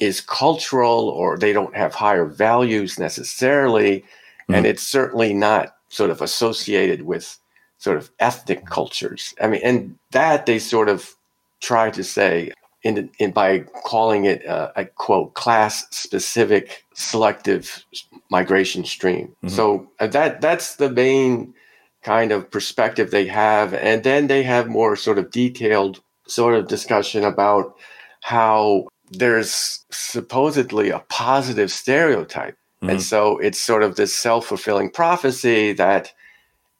is 0.00 0.20
cultural 0.20 1.08
or 1.08 1.36
they 1.36 1.52
don't 1.52 1.76
have 1.76 1.94
higher 1.94 2.24
values 2.24 2.98
necessarily. 2.98 4.00
Mm-hmm. 4.00 4.54
And 4.54 4.66
it's 4.66 4.82
certainly 4.82 5.34
not 5.34 5.76
sort 5.88 6.10
of 6.10 6.20
associated 6.20 7.02
with 7.02 7.38
sort 7.78 7.96
of 7.96 8.10
ethnic 8.18 8.66
cultures. 8.66 9.34
I 9.40 9.46
mean, 9.46 9.60
and 9.64 9.98
that 10.10 10.46
they 10.46 10.58
sort 10.58 10.88
of 10.88 11.14
try 11.60 11.90
to 11.90 12.04
say 12.04 12.52
in, 12.82 13.10
in 13.18 13.32
by 13.32 13.60
calling 13.84 14.24
it 14.24 14.44
a, 14.44 14.80
a 14.80 14.84
quote 14.84 15.34
class 15.34 15.86
specific 15.90 16.84
selective 16.94 17.84
migration 18.30 18.84
stream. 18.84 19.28
Mm-hmm. 19.28 19.48
So 19.48 19.90
uh, 20.00 20.06
that 20.08 20.40
that's 20.40 20.76
the 20.76 20.90
main 20.90 21.54
kind 22.02 22.32
of 22.32 22.50
perspective 22.50 23.10
they 23.10 23.26
have, 23.26 23.74
and 23.74 24.04
then 24.04 24.28
they 24.28 24.42
have 24.44 24.68
more 24.68 24.96
sort 24.96 25.18
of 25.18 25.30
detailed 25.30 26.00
sort 26.26 26.54
of 26.54 26.68
discussion 26.68 27.24
about 27.24 27.76
how 28.20 28.86
there's 29.10 29.84
supposedly 29.90 30.90
a 30.90 31.00
positive 31.08 31.70
stereotype. 31.70 32.56
Mm-hmm. 32.82 32.90
And 32.90 33.02
so 33.02 33.38
it's 33.38 33.60
sort 33.60 33.82
of 33.82 33.96
this 33.96 34.14
self 34.14 34.46
fulfilling 34.46 34.90
prophecy 34.90 35.72
that 35.74 36.12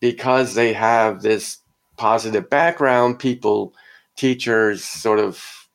because 0.00 0.54
they 0.54 0.72
have 0.72 1.22
this 1.22 1.58
positive 1.96 2.48
background, 2.48 3.18
people, 3.18 3.74
teachers 4.16 4.84
sort 4.84 5.18
of 5.18 5.68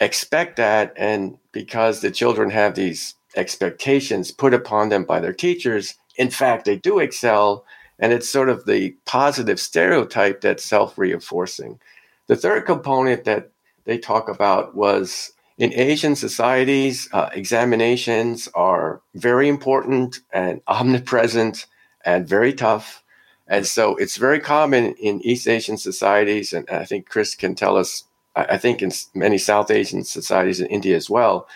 expect 0.00 0.56
that. 0.56 0.92
And 0.96 1.38
because 1.52 2.00
the 2.00 2.10
children 2.10 2.50
have 2.50 2.74
these 2.74 3.14
expectations 3.36 4.30
put 4.30 4.54
upon 4.54 4.88
them 4.88 5.04
by 5.04 5.20
their 5.20 5.32
teachers, 5.32 5.94
in 6.16 6.30
fact, 6.30 6.64
they 6.64 6.76
do 6.76 6.98
excel. 6.98 7.64
And 7.98 8.12
it's 8.12 8.28
sort 8.28 8.48
of 8.48 8.66
the 8.66 8.96
positive 9.06 9.60
stereotype 9.60 10.40
that's 10.40 10.64
self 10.64 10.98
reinforcing. 10.98 11.78
The 12.26 12.36
third 12.36 12.66
component 12.66 13.24
that 13.24 13.50
they 13.84 13.98
talk 13.98 14.28
about 14.28 14.74
was 14.74 15.32
in 15.60 15.74
Asian 15.74 16.16
societies, 16.16 17.06
uh, 17.12 17.28
examinations 17.34 18.48
are 18.54 19.02
very 19.14 19.46
important 19.46 20.20
and 20.32 20.62
omnipresent 20.68 21.66
and 22.02 22.26
very 22.26 22.54
tough. 22.54 23.04
And 23.46 23.66
so 23.66 23.94
it's 23.96 24.16
very 24.16 24.40
common 24.40 24.94
in 24.94 25.20
East 25.20 25.46
Asian 25.46 25.76
societies, 25.76 26.54
and 26.54 26.68
I 26.70 26.86
think 26.86 27.10
Chris 27.10 27.34
can 27.34 27.54
tell 27.54 27.76
us, 27.76 28.04
I 28.34 28.56
think 28.56 28.80
in 28.80 28.90
many 29.14 29.36
South 29.36 29.70
Asian 29.70 30.02
societies 30.02 30.60
in 30.60 30.66
India 30.68 30.96
as 30.96 31.10
well, 31.10 31.46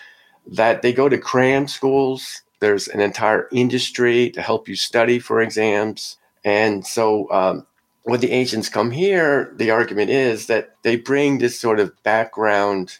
that 0.46 0.82
they 0.82 0.92
go 0.92 1.08
to 1.08 1.16
cram 1.16 1.66
schools. 1.66 2.42
There's 2.61 2.88
an 2.88 3.00
entire 3.00 3.49
industry 3.52 4.28
to 4.30 4.42
help 4.42 4.68
you 4.68 4.76
study 4.76 5.18
for 5.18 5.40
exams. 5.40 6.18
And 6.44 6.84
so 6.84 7.30
um, 7.30 7.66
when 8.02 8.20
the 8.20 8.32
Asians 8.32 8.68
come 8.68 8.90
here, 8.90 9.54
the 9.56 9.70
argument 9.70 10.11
is 10.11 10.46
that 10.49 10.75
they 10.82 10.96
bring 10.96 11.38
this 11.38 11.58
sort 11.58 11.80
of 11.80 12.02
background 12.02 12.99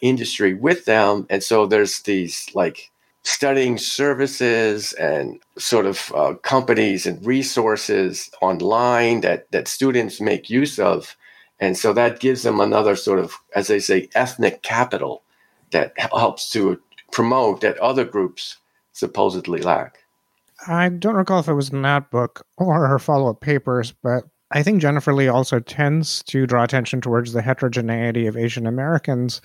industry 0.00 0.54
with 0.54 0.84
them. 0.84 1.26
And 1.30 1.42
so 1.42 1.66
there's 1.66 2.02
these 2.02 2.48
like 2.54 2.90
studying 3.22 3.76
services 3.78 4.92
and 4.94 5.40
sort 5.58 5.86
of 5.86 6.12
uh, 6.14 6.34
companies 6.42 7.06
and 7.06 7.24
resources 7.24 8.30
online 8.40 9.20
that, 9.20 9.50
that 9.52 9.68
students 9.68 10.20
make 10.20 10.50
use 10.50 10.78
of. 10.78 11.16
And 11.58 11.76
so 11.76 11.92
that 11.92 12.20
gives 12.20 12.42
them 12.42 12.60
another 12.60 12.96
sort 12.96 13.18
of, 13.18 13.34
as 13.54 13.68
they 13.68 13.78
say, 13.78 14.08
ethnic 14.14 14.62
capital 14.62 15.22
that 15.72 15.92
helps 15.98 16.48
to 16.50 16.80
promote 17.12 17.60
that 17.60 17.78
other 17.78 18.04
groups 18.04 18.56
supposedly 18.92 19.60
lack. 19.60 19.98
I 20.66 20.88
don't 20.88 21.14
recall 21.14 21.40
if 21.40 21.48
it 21.48 21.54
was 21.54 21.70
in 21.70 21.82
that 21.82 22.10
book 22.10 22.46
or 22.56 22.86
her 22.86 22.98
follow 22.98 23.30
up 23.30 23.40
papers, 23.40 23.92
but 24.02 24.24
I 24.52 24.62
think 24.62 24.82
Jennifer 24.82 25.14
Lee 25.14 25.28
also 25.28 25.60
tends 25.60 26.22
to 26.24 26.46
draw 26.46 26.64
attention 26.64 27.00
towards 27.00 27.32
the 27.32 27.42
heterogeneity 27.42 28.26
of 28.26 28.36
Asian 28.36 28.66
Americans. 28.66 29.40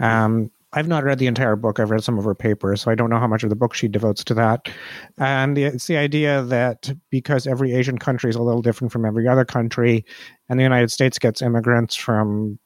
Um, 0.00 0.50
I've 0.74 0.88
not 0.88 1.04
read 1.04 1.18
the 1.18 1.26
entire 1.26 1.56
book. 1.56 1.80
I've 1.80 1.90
read 1.90 2.04
some 2.04 2.18
of 2.18 2.24
her 2.24 2.34
papers, 2.34 2.82
so 2.82 2.90
I 2.90 2.94
don't 2.94 3.08
know 3.08 3.18
how 3.18 3.26
much 3.26 3.42
of 3.42 3.48
the 3.48 3.56
book 3.56 3.74
she 3.74 3.88
devotes 3.88 4.22
to 4.24 4.34
that. 4.34 4.68
And 5.16 5.56
the, 5.56 5.64
it's 5.64 5.86
the 5.86 5.96
idea 5.96 6.42
that 6.42 6.92
because 7.10 7.46
every 7.46 7.72
Asian 7.72 7.96
country 7.96 8.28
is 8.28 8.36
a 8.36 8.42
little 8.42 8.60
different 8.60 8.92
from 8.92 9.06
every 9.06 9.26
other 9.26 9.46
country, 9.46 10.04
and 10.48 10.58
the 10.58 10.64
United 10.64 10.90
States 10.90 11.18
gets 11.18 11.40
immigrants 11.40 11.96
from 11.96 12.58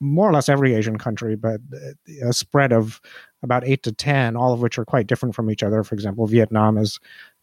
more 0.00 0.28
or 0.28 0.32
less 0.32 0.48
every 0.48 0.74
Asian 0.74 0.98
country, 0.98 1.36
but 1.36 1.60
a 2.22 2.32
spread 2.32 2.72
of 2.72 3.00
about 3.42 3.66
eight 3.66 3.82
to 3.84 3.92
10, 3.92 4.36
all 4.36 4.52
of 4.52 4.60
which 4.60 4.78
are 4.78 4.84
quite 4.84 5.06
different 5.06 5.34
from 5.34 5.50
each 5.50 5.62
other. 5.62 5.82
For 5.82 5.94
example, 5.94 6.26
Vietnam 6.26 6.78
is 6.78 6.98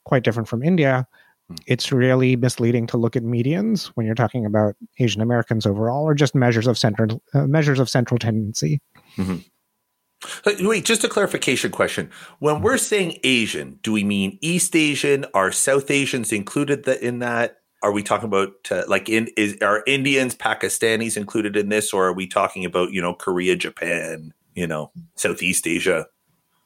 quite 0.05 0.24
different 0.24 0.48
from 0.48 0.63
India. 0.63 1.07
Hmm. 1.50 1.55
It's 1.67 1.91
really 1.91 2.36
misleading 2.36 2.88
to 2.88 2.98
look 2.98 3.15
at 3.15 3.24
medians 3.24 3.88
when 3.95 4.05
you're 4.05 4.15
talking 4.15 4.45
about 4.45 4.75
Asian 5.00 5.22
Americans 5.22 5.65
overall, 5.65 6.03
or 6.03 6.13
just 6.13 6.36
measures 6.36 6.67
of 6.67 6.77
central 6.77 7.22
uh, 7.33 7.48
measures 7.48 7.79
of 7.79 7.89
central 7.89 8.17
tendency. 8.17 8.81
Mm-hmm. 9.17 10.67
Wait, 10.67 10.86
just 10.86 11.03
a 11.03 11.10
clarification 11.10 11.72
question. 11.72 12.10
When 12.39 12.62
we're 12.62 12.77
saying 12.77 13.20
Asian, 13.24 13.79
do 13.84 13.91
we 13.91 14.03
mean 14.03 14.38
East 14.41 14.75
Asian? 14.75 15.25
Are 15.34 15.51
South 15.51 15.91
Asians 15.91 16.32
included 16.32 16.88
in 16.88 17.20
that? 17.20 17.60
Are 17.82 17.91
we 17.91 18.03
talking 18.03 18.27
about 18.27 18.53
uh, 18.72 18.84
like 18.88 19.10
in 19.10 19.27
is 19.36 19.58
are 19.62 19.84
Indians, 19.86 20.36
Pakistanis 20.36 21.17
included 21.17 21.58
in 21.58 21.67
this, 21.67 21.91
or 21.91 22.08
are 22.08 22.13
we 22.13 22.27
talking 22.27 22.63
about 22.63 22.91
you 22.91 23.01
know 23.01 23.13
Korea, 23.13 23.58
Japan, 23.58 24.34
you 24.55 24.65
know 24.65 24.91
Southeast 25.15 25.67
Asia? 25.67 26.08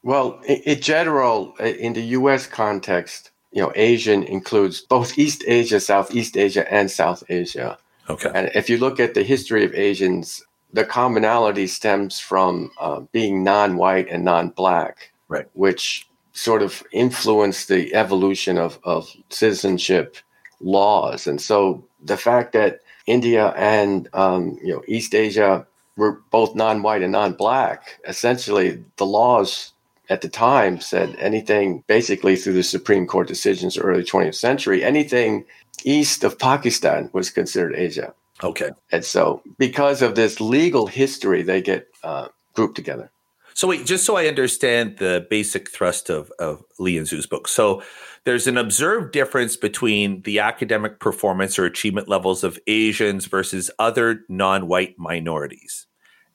Well, 0.04 0.40
in, 0.46 0.58
in 0.58 0.80
general, 0.80 1.56
in 1.56 1.94
the 1.94 2.02
U.S. 2.02 2.46
context, 2.46 3.32
you 3.52 3.62
know, 3.62 3.72
Asian 3.74 4.22
includes 4.22 4.82
both 4.82 5.18
East 5.18 5.42
Asia, 5.46 5.80
Southeast 5.80 6.36
Asia, 6.36 6.72
and 6.72 6.90
South 6.90 7.24
Asia. 7.28 7.78
Okay. 8.08 8.30
And 8.34 8.50
if 8.54 8.70
you 8.70 8.78
look 8.78 9.00
at 9.00 9.14
the 9.14 9.22
history 9.22 9.64
of 9.64 9.74
Asians 9.74 10.42
the 10.72 10.84
commonality 10.84 11.66
stems 11.66 12.20
from 12.20 12.70
uh, 12.78 13.00
being 13.12 13.42
non-white 13.42 14.08
and 14.08 14.24
non-black, 14.24 15.12
right? 15.28 15.46
Which 15.54 16.08
sort 16.32 16.62
of 16.62 16.84
influenced 16.92 17.68
the 17.68 17.94
evolution 17.94 18.58
of, 18.58 18.78
of 18.84 19.10
citizenship 19.30 20.16
laws. 20.60 21.26
And 21.26 21.40
so 21.40 21.84
the 22.02 22.16
fact 22.16 22.52
that 22.52 22.80
India 23.06 23.48
and 23.56 24.08
um, 24.12 24.58
you 24.62 24.72
know 24.72 24.82
East 24.86 25.14
Asia 25.14 25.66
were 25.96 26.20
both 26.30 26.54
non-white 26.54 27.02
and 27.02 27.12
non-black, 27.12 27.98
essentially 28.06 28.84
the 28.96 29.06
laws 29.06 29.72
at 30.10 30.20
the 30.20 30.28
time 30.28 30.80
said 30.80 31.16
anything 31.18 31.82
basically 31.86 32.36
through 32.36 32.54
the 32.54 32.62
Supreme 32.62 33.06
Court 33.06 33.26
decisions 33.28 33.76
early 33.76 34.04
20th 34.04 34.34
century, 34.34 34.84
anything 34.84 35.44
east 35.84 36.24
of 36.24 36.38
Pakistan 36.38 37.10
was 37.12 37.30
considered 37.30 37.74
Asia. 37.74 38.14
Okay. 38.42 38.70
And 38.92 39.04
so, 39.04 39.42
because 39.58 40.02
of 40.02 40.14
this 40.14 40.40
legal 40.40 40.86
history, 40.86 41.42
they 41.42 41.60
get 41.60 41.88
uh, 42.04 42.28
grouped 42.54 42.76
together. 42.76 43.10
So, 43.54 43.66
wait, 43.66 43.86
just 43.86 44.04
so 44.04 44.16
I 44.16 44.26
understand 44.26 44.98
the 44.98 45.26
basic 45.28 45.68
thrust 45.70 46.10
of, 46.10 46.30
of 46.38 46.62
Lee 46.78 46.96
and 46.96 47.06
Zhou's 47.06 47.26
book. 47.26 47.48
So, 47.48 47.82
there's 48.24 48.46
an 48.46 48.56
observed 48.58 49.12
difference 49.12 49.56
between 49.56 50.22
the 50.22 50.38
academic 50.38 51.00
performance 51.00 51.58
or 51.58 51.64
achievement 51.64 52.08
levels 52.08 52.44
of 52.44 52.58
Asians 52.66 53.26
versus 53.26 53.70
other 53.78 54.20
non 54.28 54.68
white 54.68 54.96
minorities. 54.98 55.86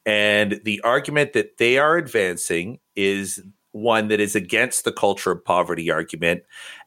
And 0.06 0.60
the 0.66 0.82
argument 0.82 1.34
that 1.34 1.58
they 1.58 1.78
are 1.78 1.96
advancing 1.96 2.80
is 2.96 3.42
one 3.72 4.10
that 4.10 4.20
is 4.20 4.36
against 4.36 4.86
the 4.86 4.92
culture 4.92 5.32
of 5.32 5.46
poverty 5.46 5.90
argument 5.90 6.44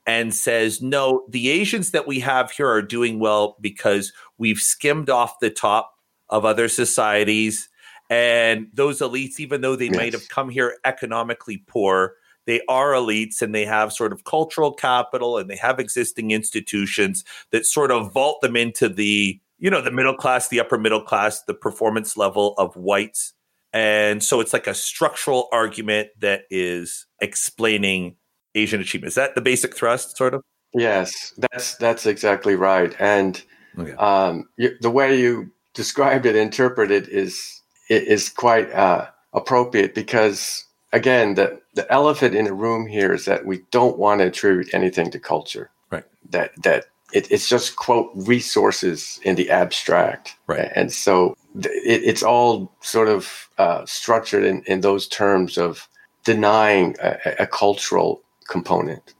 and 0.06 0.34
says, 0.34 0.80
no, 0.80 1.24
the 1.28 1.50
Asians 1.50 1.90
that 1.90 2.06
we 2.06 2.20
have 2.20 2.50
here 2.52 2.68
are 2.68 2.82
doing 2.82 3.18
well 3.18 3.56
because 3.60 4.12
we've 4.38 4.58
skimmed 4.58 5.10
off 5.10 5.40
the 5.40 5.50
top 5.50 5.94
of 6.28 6.44
other 6.44 6.68
societies. 6.68 7.68
And 8.08 8.68
those 8.72 9.00
elites, 9.00 9.40
even 9.40 9.60
though 9.60 9.74
they 9.74 9.86
yes. 9.86 9.96
might 9.96 10.12
have 10.12 10.28
come 10.28 10.48
here 10.48 10.76
economically 10.84 11.64
poor, 11.66 12.14
they 12.46 12.60
are 12.68 12.92
elites 12.92 13.42
and 13.42 13.52
they 13.52 13.64
have 13.64 13.92
sort 13.92 14.12
of 14.12 14.22
cultural 14.22 14.72
capital 14.72 15.38
and 15.38 15.50
they 15.50 15.56
have 15.56 15.80
existing 15.80 16.30
institutions 16.30 17.24
that 17.50 17.66
sort 17.66 17.90
of 17.90 18.12
vault 18.12 18.40
them 18.42 18.54
into 18.54 18.88
the, 18.88 19.40
you 19.58 19.70
know, 19.70 19.80
the 19.80 19.90
middle 19.90 20.14
class, 20.14 20.48
the 20.48 20.60
upper 20.60 20.78
middle 20.78 21.02
class, 21.02 21.42
the 21.42 21.54
performance 21.54 22.16
level 22.16 22.54
of 22.58 22.76
whites. 22.76 23.32
And 23.72 24.22
so 24.22 24.40
it's 24.40 24.52
like 24.52 24.68
a 24.68 24.74
structural 24.74 25.48
argument 25.52 26.10
that 26.20 26.42
is 26.48 27.06
explaining 27.20 28.14
Asian 28.56 28.80
achievement. 28.80 29.10
Is 29.10 29.14
that 29.14 29.34
the 29.34 29.40
basic 29.40 29.76
thrust, 29.76 30.16
sort 30.16 30.34
of? 30.34 30.42
Yes, 30.74 31.32
that's 31.38 31.76
that's 31.76 32.06
exactly 32.06 32.54
right. 32.54 32.94
And 32.98 33.42
okay. 33.78 33.92
um, 33.92 34.48
you, 34.56 34.76
the 34.80 34.90
way 34.90 35.18
you 35.18 35.50
described 35.74 36.26
it, 36.26 36.36
interpreted 36.36 37.08
is 37.08 37.62
is 37.88 38.28
quite 38.28 38.70
uh, 38.72 39.08
appropriate 39.32 39.94
because 39.94 40.64
again, 40.92 41.34
the 41.34 41.60
the 41.74 41.90
elephant 41.92 42.34
in 42.34 42.46
the 42.46 42.54
room 42.54 42.86
here 42.86 43.12
is 43.12 43.24
that 43.26 43.44
we 43.44 43.62
don't 43.70 43.98
want 43.98 44.20
to 44.20 44.26
attribute 44.26 44.74
anything 44.74 45.10
to 45.10 45.18
culture. 45.18 45.70
Right. 45.90 46.04
That 46.30 46.50
that 46.62 46.86
it, 47.12 47.30
it's 47.30 47.48
just 47.48 47.76
quote 47.76 48.10
resources 48.14 49.20
in 49.22 49.36
the 49.36 49.50
abstract. 49.50 50.36
Right. 50.46 50.70
And 50.74 50.92
so 50.92 51.36
it, 51.54 52.02
it's 52.04 52.22
all 52.22 52.72
sort 52.80 53.08
of 53.08 53.48
uh, 53.58 53.84
structured 53.86 54.44
in, 54.44 54.62
in 54.66 54.80
those 54.80 55.06
terms 55.06 55.56
of 55.56 55.88
denying 56.24 56.96
a, 57.00 57.16
a 57.40 57.46
cultural 57.46 58.22
component. 58.48 59.14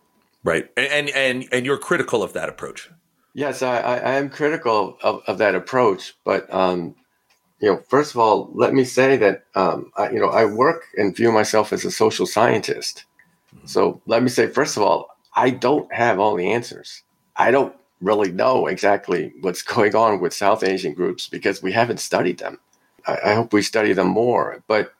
Right, 0.45 0.71
and 0.77 1.11
and 1.11 1.49
and 1.53 1.67
you're 1.67 1.79
critical 1.79 2.23
of 2.23 2.33
that 2.35 2.49
approach. 2.49 2.91
Yes, 3.35 3.63
I, 3.63 3.79
I 3.79 4.15
am 4.15 4.31
critical 4.31 4.97
of, 5.03 5.23
of 5.27 5.39
that 5.39 5.55
approach, 5.55 6.15
but 6.25 6.53
um, 6.55 6.95
you 7.61 7.71
know, 7.71 7.83
first 7.89 8.15
of 8.15 8.21
all, 8.21 8.51
let 8.55 8.73
me 8.73 8.85
say 8.85 9.17
that 9.17 9.45
um, 9.55 9.91
I, 9.97 10.11
you 10.11 10.21
know 10.21 10.29
I 10.29 10.45
work 10.45 10.85
and 10.97 11.17
view 11.17 11.33
myself 11.33 11.73
as 11.73 11.85
a 11.85 11.91
social 11.91 12.27
scientist. 12.27 13.05
Mm-hmm. 13.55 13.67
So 13.67 14.01
let 14.07 14.23
me 14.23 14.29
say, 14.29 14.47
first 14.47 14.77
of 14.77 14.83
all, 14.83 15.09
I 15.35 15.51
don't 15.51 15.93
have 15.93 16.19
all 16.19 16.37
the 16.37 16.53
answers. 16.53 17.03
I 17.37 17.51
don't 17.51 17.75
really 18.01 18.31
know 18.33 18.67
exactly 18.67 19.33
what's 19.41 19.63
going 19.75 19.95
on 19.95 20.21
with 20.21 20.33
South 20.33 20.63
Asian 20.63 20.95
groups 20.95 21.29
because 21.29 21.63
we 21.63 21.73
haven't 21.73 22.01
studied 22.01 22.39
them. 22.39 22.59
I, 23.07 23.19
I 23.27 23.35
hope 23.35 23.53
we 23.53 23.63
study 23.63 23.93
them 23.93 24.09
more. 24.09 24.63
But 24.69 24.93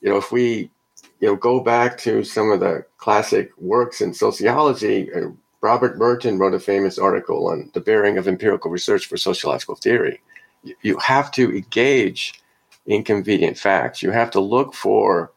you 0.00 0.10
know, 0.10 0.16
if 0.16 0.32
we 0.32 0.70
you 1.20 1.28
know, 1.28 1.36
go 1.36 1.60
back 1.60 1.98
to 1.98 2.24
some 2.24 2.50
of 2.50 2.60
the 2.60 2.84
classic 2.98 3.50
works 3.58 4.00
in 4.00 4.12
sociology. 4.12 5.12
Uh, 5.12 5.28
Robert 5.60 5.98
Merton 5.98 6.38
wrote 6.38 6.54
a 6.54 6.60
famous 6.60 6.98
article 6.98 7.48
on 7.48 7.70
the 7.74 7.80
bearing 7.80 8.18
of 8.18 8.28
empirical 8.28 8.70
research 8.70 9.06
for 9.06 9.16
sociological 9.16 9.74
theory. 9.74 10.20
You, 10.82 10.98
have 10.98 11.30
to 11.32 11.56
engage 11.56 12.34
inconvenient 12.86 13.56
facts. 13.56 14.02
You 14.02 14.10
have 14.10 14.30
to 14.32 14.40
look 14.40 14.74
for 14.74 15.32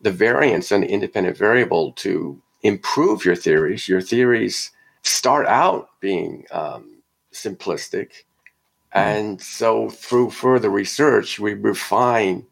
the 0.00 0.10
variance 0.10 0.70
and 0.70 0.82
the 0.82 0.88
independent 0.88 1.36
variable 1.36 1.92
to 1.92 2.40
improve 2.62 3.24
your 3.24 3.36
theories. 3.36 3.88
Your 3.88 4.00
theories 4.00 4.72
start 5.02 5.46
out 5.46 5.88
being 6.00 6.44
um, 6.50 7.02
simplistic. 7.32 8.10
Mm-hmm. 8.94 8.98
And 8.98 9.40
so 9.40 9.88
through 9.88 10.30
further 10.30 10.70
research, 10.70 11.38
we 11.38 11.54
refine 11.54 12.46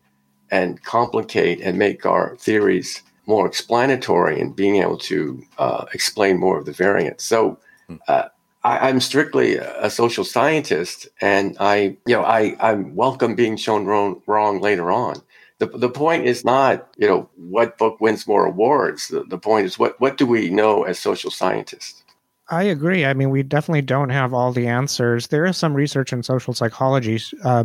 and 0.51 0.83
complicate 0.83 1.61
and 1.61 1.79
make 1.79 2.05
our 2.07 2.37
theories 2.37 3.03
more 3.27 3.47
explanatory 3.47 4.41
and 4.41 4.57
being 4.57 4.77
able 4.77 4.99
to 4.99 5.43
uh, 5.59 5.85
explain 5.95 6.39
more 6.39 6.59
of 6.59 6.67
the 6.67 6.73
variance. 6.73 7.25
So 7.25 7.59
hmm. 7.87 7.97
uh, 8.09 8.25
I, 8.65 8.91
am 8.91 9.01
strictly 9.01 9.57
a 9.57 9.89
social 9.89 10.25
scientist, 10.25 11.09
and 11.21 11.57
I, 11.61 11.97
you 12.07 12.17
know, 12.17 12.25
I, 12.25 12.57
I 12.61 12.75
welcome 12.75 13.35
being 13.35 13.57
shown 13.57 13.87
wrong, 13.87 14.21
wrong 14.27 14.61
later 14.61 14.91
on. 14.91 15.23
The, 15.59 15.67
the 15.67 15.89
point 15.89 16.27
is 16.27 16.45
not, 16.45 16.89
you 16.97 17.07
know, 17.07 17.29
what 17.37 17.79
book 17.79 18.01
wins 18.01 18.27
more 18.27 18.47
awards. 18.47 19.09
The, 19.09 19.25
the 19.25 19.39
point 19.39 19.67
is 19.67 19.79
what, 19.79 20.01
what 20.01 20.19
do 20.19 20.27
we 20.27 20.51
know 20.51 20.83
as 20.83 20.99
social 20.99 21.31
scientists? 21.31 22.03
I 22.49 22.65
agree. 22.65 23.05
I 23.05 23.15
mean, 23.15 23.31
we 23.31 23.43
definitely 23.43 23.83
don't 23.83 24.11
have 24.11 24.35
all 24.35 24.53
the 24.53 24.67
answers. 24.67 25.29
There 25.29 25.47
is 25.47 25.57
some 25.57 25.73
research 25.73 26.13
in 26.13 26.23
social 26.23 26.53
psychology 26.53 27.21
uh, 27.45 27.65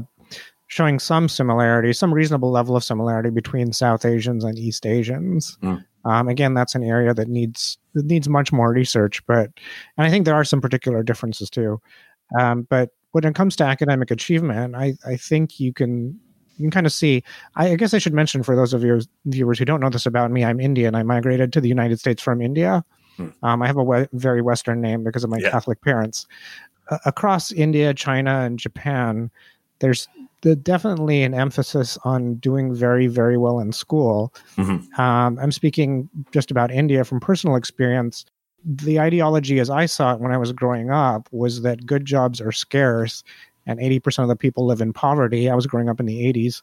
showing 0.68 1.00
some 1.00 1.30
similarity, 1.30 1.94
some 1.94 2.14
reasonable 2.14 2.52
level 2.52 2.76
of 2.76 2.84
similarity 2.84 3.30
between 3.30 3.72
South 3.74 4.06
Asians 4.06 4.44
and 4.44 4.58
East 4.58 4.86
Asians. 4.86 5.58
Mm. 5.62 5.86
Um, 6.06 6.28
again, 6.28 6.54
that's 6.54 6.76
an 6.76 6.84
area 6.84 7.14
that 7.14 7.28
needs 7.28 7.78
that 7.94 8.06
needs 8.06 8.30
much 8.30 8.52
more 8.52 8.72
research, 8.72 9.26
but 9.26 9.50
and 9.98 10.06
I 10.06 10.10
think 10.10 10.26
there 10.26 10.36
are 10.36 10.44
some 10.44 10.62
particular 10.62 11.04
differences 11.04 11.50
too. 11.50 11.82
Um, 12.40 12.68
but 12.70 12.92
when 13.12 13.24
it 13.24 13.36
comes 13.36 13.56
to 13.58 13.64
academic 13.64 14.12
achievement, 14.12 14.76
I, 14.76 14.96
I 15.06 15.16
think 15.16 15.60
you 15.60 15.74
can 15.74 16.20
you 16.58 16.64
can 16.64 16.72
kind 16.72 16.86
of 16.86 16.94
see. 16.94 17.24
I, 17.56 17.72
I, 17.72 17.76
guess 17.76 17.94
I 17.94 17.98
should 17.98 18.14
mention 18.14 18.44
for 18.44 18.56
those 18.56 18.74
of 18.74 18.84
your 18.84 19.02
viewers 19.26 19.60
who 19.60 19.66
don't 19.66 19.80
know 19.80 19.90
this 19.90 20.06
about 20.06 20.32
me, 20.32 20.44
I'm 20.44 20.60
Indian. 20.60 20.96
I 20.96 21.04
migrated 21.04 21.52
to 21.54 21.62
the 21.62 21.68
United 21.68 22.00
States 22.00 22.22
from 22.22 22.42
India. 22.42 22.84
Hmm. 23.18 23.30
Um, 23.44 23.62
I 23.62 23.68
have 23.68 23.78
a 23.78 23.84
we- 23.84 24.08
very 24.14 24.42
Western 24.42 24.82
name 24.82 25.04
because 25.04 25.24
of 25.24 25.30
my 25.30 25.38
yeah. 25.38 25.52
Catholic 25.52 25.82
parents. 25.82 26.28
Uh, 26.90 26.98
across 27.06 27.52
India, 27.52 27.94
China, 27.94 28.42
and 28.42 28.60
Japan, 28.60 29.32
there's 29.80 30.08
the, 30.42 30.56
definitely 30.56 31.24
an 31.24 31.34
emphasis 31.34 31.98
on 32.04 32.36
doing 32.36 32.74
very, 32.74 33.08
very 33.08 33.38
well 33.38 33.60
in 33.60 33.72
school. 33.72 34.34
Mm-hmm. 34.58 35.02
Um, 35.02 35.40
I'm 35.40 35.52
speaking 35.52 36.10
just 36.32 36.52
about 36.52 36.72
India 36.72 37.04
from 37.04 37.20
personal 37.20 37.56
experience. 37.56 38.26
The 38.64 39.00
ideology, 39.00 39.60
as 39.60 39.70
I 39.70 39.86
saw 39.86 40.14
it 40.14 40.20
when 40.20 40.32
I 40.32 40.38
was 40.38 40.52
growing 40.52 40.92
up, 40.92 41.28
was 41.32 41.62
that 41.62 41.86
good 41.86 42.06
jobs 42.06 42.42
are 42.42 42.52
scarce 42.52 43.24
and 43.66 43.80
80% 43.80 44.20
of 44.20 44.28
the 44.30 44.36
people 44.36 44.66
live 44.66 44.82
in 44.82 44.94
poverty. 44.94 45.50
I 45.50 45.56
was 45.56 45.68
growing 45.68 45.90
up 45.90 46.00
in 46.00 46.06
the 46.06 46.32
80s. 46.32 46.62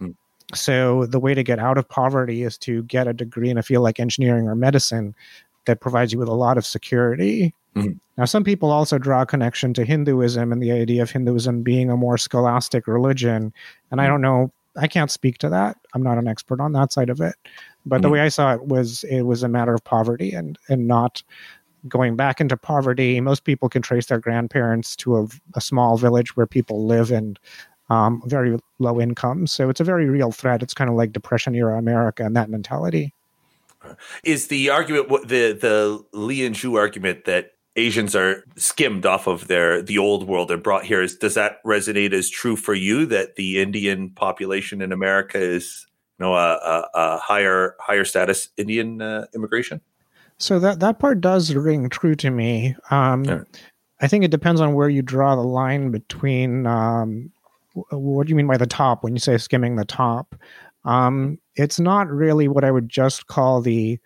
Mm. 0.00 0.14
So 0.54 1.06
the 1.06 1.20
way 1.20 1.34
to 1.34 1.42
get 1.42 1.58
out 1.58 1.78
of 1.78 1.88
poverty 1.88 2.42
is 2.42 2.58
to 2.58 2.82
get 2.84 3.06
a 3.06 3.12
degree 3.12 3.50
in 3.50 3.58
a 3.58 3.62
field 3.62 3.84
like 3.84 4.00
engineering 4.00 4.48
or 4.48 4.56
medicine 4.56 5.14
that 5.66 5.80
provides 5.80 6.12
you 6.12 6.18
with 6.18 6.28
a 6.28 6.34
lot 6.34 6.58
of 6.58 6.66
security. 6.66 7.54
Mm-hmm. 7.76 7.92
Now, 8.16 8.24
some 8.24 8.44
people 8.44 8.70
also 8.70 8.98
draw 8.98 9.22
a 9.22 9.26
connection 9.26 9.72
to 9.74 9.84
Hinduism 9.84 10.52
and 10.52 10.62
the 10.62 10.72
idea 10.72 11.02
of 11.02 11.10
Hinduism 11.10 11.62
being 11.62 11.90
a 11.90 11.96
more 11.96 12.18
scholastic 12.18 12.86
religion. 12.86 13.34
And 13.36 13.52
mm-hmm. 13.52 14.00
I 14.00 14.06
don't 14.06 14.20
know, 14.20 14.52
I 14.76 14.88
can't 14.88 15.10
speak 15.10 15.38
to 15.38 15.48
that. 15.48 15.76
I'm 15.94 16.02
not 16.02 16.18
an 16.18 16.28
expert 16.28 16.60
on 16.60 16.72
that 16.72 16.92
side 16.92 17.10
of 17.10 17.20
it. 17.20 17.34
But 17.86 17.96
mm-hmm. 17.96 18.02
the 18.02 18.08
way 18.10 18.20
I 18.20 18.28
saw 18.28 18.52
it 18.54 18.66
was 18.66 19.04
it 19.04 19.22
was 19.22 19.42
a 19.42 19.48
matter 19.48 19.74
of 19.74 19.84
poverty 19.84 20.32
and, 20.32 20.58
and 20.68 20.86
not 20.86 21.22
going 21.88 22.16
back 22.16 22.40
into 22.40 22.56
poverty. 22.56 23.20
Most 23.20 23.44
people 23.44 23.68
can 23.68 23.82
trace 23.82 24.06
their 24.06 24.18
grandparents 24.18 24.94
to 24.96 25.16
a, 25.16 25.28
a 25.54 25.60
small 25.60 25.96
village 25.96 26.36
where 26.36 26.46
people 26.46 26.86
live 26.86 27.10
and 27.10 27.38
um, 27.88 28.22
very 28.26 28.58
low 28.78 29.00
income. 29.00 29.46
So 29.46 29.68
it's 29.68 29.80
a 29.80 29.84
very 29.84 30.08
real 30.08 30.30
threat. 30.30 30.62
It's 30.62 30.74
kind 30.74 30.90
of 30.90 30.96
like 30.96 31.12
Depression 31.12 31.54
era 31.54 31.78
America 31.78 32.24
and 32.24 32.36
that 32.36 32.50
mentality. 32.50 33.14
Is 34.24 34.48
the 34.48 34.68
argument 34.68 35.08
the 35.28 35.52
the 35.52 36.04
Lee 36.12 36.44
and 36.44 36.54
Zhou 36.54 36.76
argument 36.76 37.24
that 37.24 37.52
Asians 37.76 38.16
are 38.16 38.44
skimmed 38.56 39.06
off 39.06 39.26
of 39.26 39.46
their 39.46 39.82
the 39.82 39.98
old 39.98 40.26
world 40.26 40.50
and 40.50 40.62
brought 40.62 40.84
here? 40.84 41.02
Is, 41.02 41.16
does 41.16 41.34
that 41.34 41.62
resonate 41.64 42.12
as 42.12 42.28
true 42.28 42.56
for 42.56 42.74
you 42.74 43.06
that 43.06 43.36
the 43.36 43.60
Indian 43.60 44.10
population 44.10 44.82
in 44.82 44.92
America 44.92 45.38
is 45.38 45.86
you 46.18 46.26
know 46.26 46.34
a, 46.34 46.54
a, 46.56 46.88
a 46.94 47.18
higher 47.18 47.76
higher 47.80 48.04
status 48.04 48.48
Indian 48.56 49.00
uh, 49.00 49.26
immigration? 49.34 49.80
So 50.38 50.58
that 50.58 50.80
that 50.80 50.98
part 50.98 51.20
does 51.20 51.54
ring 51.54 51.88
true 51.88 52.14
to 52.16 52.30
me. 52.30 52.76
Um. 52.90 53.46
I 54.02 54.08
think 54.08 54.24
it 54.24 54.30
depends 54.30 54.60
on 54.60 54.74
where 54.74 54.88
you 54.88 55.02
draw 55.02 55.36
the 55.36 55.42
line 55.42 55.90
between. 55.90 56.66
Um, 56.66 57.30
what 57.74 58.26
do 58.26 58.30
you 58.30 58.36
mean 58.36 58.46
by 58.46 58.56
the 58.56 58.66
top 58.66 59.04
when 59.04 59.14
you 59.14 59.20
say 59.20 59.36
skimming 59.36 59.76
the 59.76 59.84
top? 59.84 60.34
Um, 60.84 61.38
it's 61.54 61.78
not 61.78 62.08
really 62.08 62.48
what 62.48 62.64
I 62.64 62.70
would 62.70 62.88
just 62.88 63.26
call 63.26 63.60
the 63.60 63.98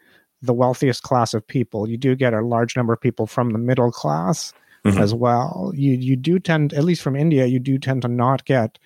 the 0.45 0.55
wealthiest 0.55 1.03
class 1.03 1.35
of 1.35 1.47
people. 1.47 1.89
You 1.89 1.97
do 1.97 2.15
get 2.15 2.35
a 2.35 2.41
large 2.41 2.77
number 2.77 2.93
of 2.93 3.01
people 3.01 3.27
from 3.27 3.51
the 3.51 3.59
middle 3.59 3.91
class 3.91 4.53
mm-hmm. 4.85 4.99
as 4.99 5.15
well. 5.15 5.73
You 5.75 5.93
you 5.93 6.17
do 6.17 6.39
tend, 6.39 6.73
at 6.73 6.85
least 6.85 7.03
from 7.03 7.17
India, 7.17 7.47
you 7.47 7.59
do 7.59 7.79
tend 7.79 8.03
to 8.03 8.09
not 8.09 8.45
get 8.45 8.79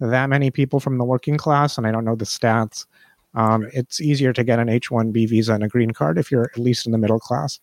that 0.00 0.28
many 0.28 0.50
people 0.50 0.80
from 0.80 0.98
the 0.98 1.04
working 1.04 1.36
class, 1.36 1.78
and 1.78 1.86
I 1.86 1.92
don't 1.92 2.04
know 2.04 2.16
the 2.16 2.24
stats. 2.24 2.86
Um, 3.34 3.68
it's 3.72 4.00
easier 4.00 4.32
to 4.32 4.44
get 4.44 4.58
an 4.58 4.68
H 4.68 4.90
one 4.90 5.10
B 5.10 5.26
visa 5.26 5.54
and 5.54 5.64
a 5.64 5.68
green 5.68 5.92
card 5.92 6.18
if 6.18 6.30
you're 6.30 6.50
at 6.54 6.58
least 6.58 6.86
in 6.86 6.92
the 6.92 6.98
middle 6.98 7.18
class. 7.18 7.60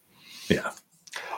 Yeah. 0.50 0.72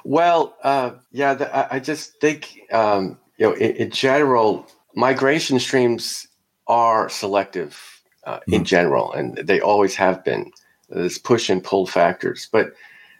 Well, 0.03 0.55
uh, 0.63 0.91
yeah, 1.11 1.33
the, 1.33 1.73
I 1.73 1.79
just 1.79 2.19
think 2.19 2.59
um, 2.71 3.17
you 3.37 3.47
know, 3.47 3.53
in, 3.53 3.75
in, 3.75 3.91
general, 3.91 4.67
migration 4.95 5.59
streams 5.59 6.27
are 6.67 7.09
selective 7.09 8.01
uh, 8.25 8.37
mm. 8.39 8.53
in 8.53 8.59
hmm. 8.59 8.65
general, 8.65 9.13
and 9.13 9.37
they 9.37 9.59
always 9.59 9.95
have 9.95 10.23
been. 10.23 10.51
There's 10.89 11.17
push 11.17 11.49
and 11.49 11.63
pull 11.63 11.87
factors, 11.87 12.47
but 12.51 12.73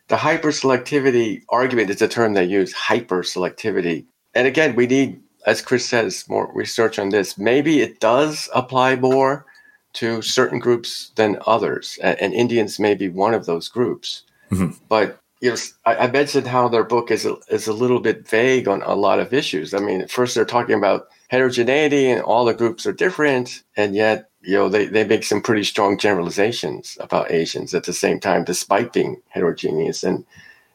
the 0.10 0.16
hyperselectivity 0.16 1.44
argument 1.50 1.90
is 1.90 2.02
a 2.02 2.08
term 2.08 2.34
they 2.34 2.44
use. 2.44 2.74
Hyperselectivity, 2.74 4.06
and 4.36 4.48
again, 4.48 4.76
we 4.76 4.88
need, 4.88 5.22
as 5.46 5.62
Chris 5.62 5.88
says, 5.88 6.26
more 6.28 6.52
research 6.54 7.00
on 7.00 7.10
this. 7.10 7.38
Maybe 7.38 7.82
it 7.82 8.00
does 8.00 8.50
apply 8.54 8.98
more 8.98 9.46
to 9.94 10.22
certain 10.22 10.60
groups 10.60 11.12
than 11.16 11.38
others, 11.48 11.98
and, 12.02 12.20
and 12.20 12.34
Indians 12.34 12.80
may 12.80 12.96
be 12.96 13.10
one 13.10 13.34
of 13.34 13.46
those 13.46 13.70
groups. 13.70 14.24
Mm-hmm. 14.52 14.78
But 14.90 15.20
you 15.44 15.50
know, 15.50 15.58
I, 15.86 15.96
I, 15.96 16.12
mentioned 16.12 16.48
how 16.48 16.70
their 16.70 16.86
book 16.86 17.12
is 17.12 17.26
a, 17.26 17.36
is 17.50 17.68
a 17.68 17.74
little 17.74 18.00
bit 18.00 18.26
vague 18.26 18.68
on 18.70 18.82
a 18.84 18.96
lot 18.96 19.20
of 19.20 19.34
issues. 19.34 19.74
I 19.74 19.80
mean, 19.80 20.08
first 20.08 20.36
they're 20.36 20.46
talking 20.46 20.76
about 20.76 21.08
heterogeneity 21.28 22.10
and 22.10 22.22
all 22.22 22.46
the 22.46 22.54
groups 22.54 22.86
are 22.86 22.94
different, 22.94 23.64
and 23.76 23.94
yet 23.94 24.30
you 24.44 24.56
know 24.56 24.70
they, 24.70 24.86
they 24.86 25.06
make 25.06 25.24
some 25.24 25.42
pretty 25.42 25.64
strong 25.64 25.98
generalizations 25.98 26.98
about 27.00 27.32
Asians 27.32 27.74
at 27.74 27.86
the 27.86 27.94
same 27.94 28.20
time, 28.20 28.44
despite 28.44 28.94
being 28.94 29.22
heterogeneous. 29.30 30.04
And 30.04 30.26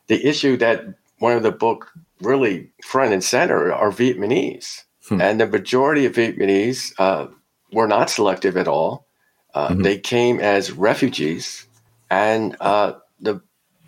the 0.06 0.24
issue 0.26 0.56
that 0.56 0.84
one 1.18 1.36
of 1.36 1.42
the 1.42 1.52
book 1.52 1.92
really 2.20 2.70
front 2.84 3.12
and 3.12 3.22
center 3.22 3.72
are 3.72 3.90
Vietnamese, 3.90 4.84
hmm. 5.08 5.20
and 5.20 5.40
the 5.40 5.46
majority 5.46 6.06
of 6.06 6.14
Vietnamese 6.14 6.92
uh, 6.98 7.28
were 7.72 7.88
not 7.88 8.10
selective 8.10 8.56
at 8.56 8.68
all. 8.68 9.06
Uh, 9.54 9.68
mm-hmm. 9.68 9.82
They 9.82 9.98
came 9.98 10.40
as 10.40 10.72
refugees, 10.72 11.66
and 12.10 12.56
uh, 12.60 12.94
the 13.20 13.40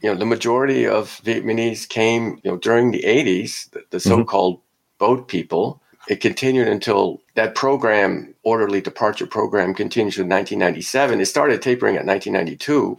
you 0.02 0.12
know 0.12 0.14
the 0.14 0.26
majority 0.26 0.86
of 0.86 1.20
Vietnamese 1.24 1.88
came 1.88 2.40
you 2.42 2.50
know 2.50 2.56
during 2.56 2.90
the 2.90 3.02
80s, 3.02 3.70
the, 3.70 3.82
the 3.90 3.98
mm-hmm. 3.98 4.08
so-called 4.08 4.56
mm-hmm. 4.56 4.98
boat 4.98 5.28
people. 5.28 5.82
It 6.10 6.20
continued 6.20 6.66
until 6.66 7.22
that 7.36 7.54
program, 7.54 8.34
orderly 8.42 8.80
departure 8.80 9.28
program, 9.28 9.74
continued 9.74 10.14
to 10.14 10.22
1997. 10.22 11.20
It 11.20 11.26
started 11.26 11.62
tapering 11.62 11.94
at 11.94 12.04
1992, 12.04 12.98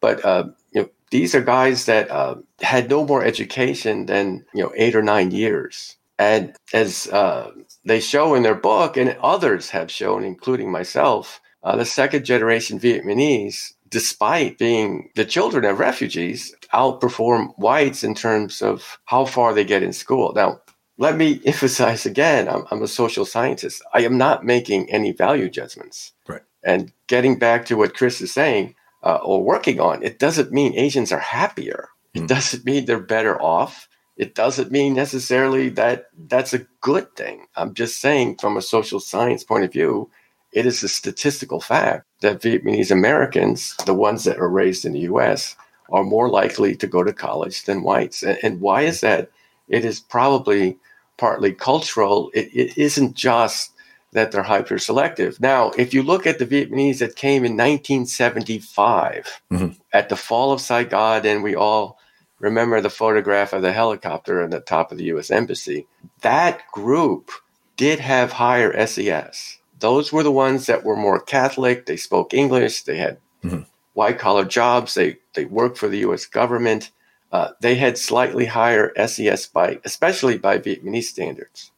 but 0.00 0.24
uh, 0.24 0.48
you 0.72 0.82
know 0.82 0.88
these 1.12 1.36
are 1.36 1.40
guys 1.40 1.84
that 1.84 2.10
uh, 2.10 2.34
had 2.60 2.90
no 2.90 3.06
more 3.06 3.24
education 3.24 4.06
than 4.06 4.44
you 4.52 4.64
know 4.64 4.72
eight 4.74 4.96
or 4.96 5.04
nine 5.04 5.30
years, 5.30 5.98
and 6.18 6.56
as 6.72 7.06
uh, 7.12 7.52
they 7.84 8.00
show 8.00 8.34
in 8.34 8.42
their 8.42 8.56
book, 8.56 8.96
and 8.96 9.16
others 9.22 9.70
have 9.70 9.88
shown, 9.88 10.24
including 10.24 10.72
myself, 10.72 11.40
uh, 11.62 11.76
the 11.76 11.84
second 11.84 12.24
generation 12.24 12.80
Vietnamese, 12.80 13.74
despite 13.88 14.58
being 14.58 15.10
the 15.14 15.24
children 15.24 15.64
of 15.64 15.78
refugees, 15.78 16.52
outperform 16.74 17.56
whites 17.56 18.02
in 18.02 18.16
terms 18.16 18.62
of 18.62 18.98
how 19.04 19.24
far 19.24 19.54
they 19.54 19.64
get 19.64 19.84
in 19.84 19.92
school. 19.92 20.32
Now, 20.34 20.60
let 20.98 21.16
me 21.16 21.40
emphasize 21.46 22.04
again 22.04 22.48
I'm, 22.48 22.64
I'm 22.70 22.82
a 22.82 22.88
social 22.88 23.24
scientist. 23.24 23.82
I 23.94 24.02
am 24.02 24.18
not 24.18 24.44
making 24.44 24.90
any 24.90 25.12
value 25.12 25.48
judgments. 25.48 26.12
Right. 26.26 26.42
And 26.62 26.92
getting 27.06 27.38
back 27.38 27.64
to 27.66 27.76
what 27.76 27.94
Chris 27.94 28.20
is 28.20 28.32
saying 28.32 28.74
uh, 29.02 29.18
or 29.22 29.42
working 29.42 29.80
on, 29.80 30.02
it 30.02 30.18
doesn't 30.18 30.52
mean 30.52 30.74
Asians 30.74 31.12
are 31.12 31.20
happier. 31.20 31.88
It 32.14 32.22
mm. 32.22 32.28
doesn't 32.28 32.64
mean 32.64 32.84
they're 32.84 33.00
better 33.00 33.40
off. 33.40 33.88
It 34.16 34.34
doesn't 34.34 34.72
mean 34.72 34.94
necessarily 34.94 35.68
that 35.70 36.06
that's 36.26 36.52
a 36.52 36.66
good 36.80 37.14
thing. 37.14 37.46
I'm 37.54 37.72
just 37.72 38.00
saying, 38.00 38.38
from 38.38 38.56
a 38.56 38.62
social 38.62 38.98
science 38.98 39.44
point 39.44 39.64
of 39.64 39.72
view, 39.72 40.10
it 40.52 40.66
is 40.66 40.82
a 40.82 40.88
statistical 40.88 41.60
fact 41.60 42.04
that 42.20 42.42
Vietnamese 42.42 42.90
Americans, 42.90 43.76
the 43.86 43.94
ones 43.94 44.24
that 44.24 44.38
are 44.38 44.48
raised 44.48 44.84
in 44.84 44.92
the 44.92 45.00
US, 45.00 45.54
are 45.90 46.02
more 46.02 46.28
likely 46.28 46.74
to 46.76 46.86
go 46.88 47.04
to 47.04 47.12
college 47.12 47.64
than 47.64 47.84
whites. 47.84 48.24
And, 48.24 48.38
and 48.42 48.60
why 48.60 48.82
is 48.82 49.00
that? 49.02 49.30
It 49.68 49.84
is 49.84 50.00
probably 50.00 50.78
partly 51.18 51.52
cultural. 51.52 52.30
It, 52.34 52.50
it 52.54 52.78
isn't 52.78 53.14
just 53.14 53.72
that 54.12 54.32
they're 54.32 54.42
hyper 54.42 54.78
selective. 54.78 55.38
Now, 55.40 55.70
if 55.76 55.92
you 55.92 56.02
look 56.02 56.26
at 56.26 56.38
the 56.38 56.46
Vietnamese 56.46 56.98
that 57.00 57.16
came 57.16 57.44
in 57.44 57.52
1975 57.52 59.40
mm-hmm. 59.52 59.72
at 59.92 60.08
the 60.08 60.16
fall 60.16 60.52
of 60.52 60.62
Saigon, 60.62 61.26
and 61.26 61.42
we 61.42 61.54
all 61.54 61.98
remember 62.38 62.80
the 62.80 62.88
photograph 62.88 63.52
of 63.52 63.60
the 63.60 63.72
helicopter 63.72 64.42
on 64.42 64.50
the 64.50 64.60
top 64.60 64.90
of 64.90 64.98
the 64.98 65.04
US 65.04 65.30
Embassy, 65.30 65.86
that 66.22 66.62
group 66.72 67.30
did 67.76 68.00
have 68.00 68.32
higher 68.32 68.86
SES 68.86 69.58
those 69.80 70.12
were 70.12 70.22
the 70.22 70.32
ones 70.32 70.66
that 70.66 70.84
were 70.84 70.96
more 70.96 71.20
Catholic. 71.20 71.86
They 71.86 71.96
spoke 71.96 72.34
English. 72.34 72.82
They 72.82 72.96
had 72.96 73.18
mm-hmm. 73.44 73.62
white 73.94 74.18
collar 74.18 74.44
jobs. 74.44 74.94
They 74.94 75.18
they 75.34 75.44
worked 75.44 75.78
for 75.78 75.88
the 75.88 75.98
U.S. 75.98 76.26
government. 76.26 76.90
Uh, 77.30 77.50
they 77.60 77.74
had 77.74 77.98
slightly 77.98 78.46
higher 78.46 78.92
SES 79.06 79.46
by, 79.46 79.80
especially 79.84 80.38
by 80.38 80.58
Vietnamese 80.58 81.04
standards. 81.04 81.72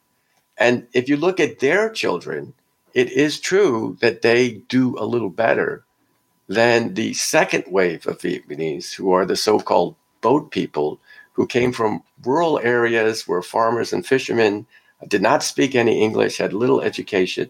And 0.57 0.87
if 0.93 1.09
you 1.09 1.17
look 1.17 1.39
at 1.39 1.59
their 1.59 1.89
children, 1.89 2.53
it 2.93 3.11
is 3.11 3.39
true 3.39 3.97
that 4.01 4.21
they 4.21 4.63
do 4.69 4.97
a 4.97 5.05
little 5.05 5.29
better 5.29 5.83
than 6.47 6.93
the 6.93 7.13
second 7.13 7.65
wave 7.67 8.05
of 8.07 8.19
Vietnamese, 8.19 8.93
who 8.93 9.11
are 9.11 9.25
the 9.25 9.35
so-called 9.35 9.95
boat 10.21 10.51
people, 10.51 10.99
who 11.33 11.47
came 11.47 11.71
from 11.71 12.03
rural 12.23 12.59
areas 12.59 13.27
where 13.27 13.41
farmers 13.41 13.93
and 13.93 14.05
fishermen 14.05 14.65
did 15.07 15.21
not 15.21 15.43
speak 15.43 15.73
any 15.73 16.01
English, 16.01 16.37
had 16.37 16.53
little 16.53 16.81
education, 16.81 17.49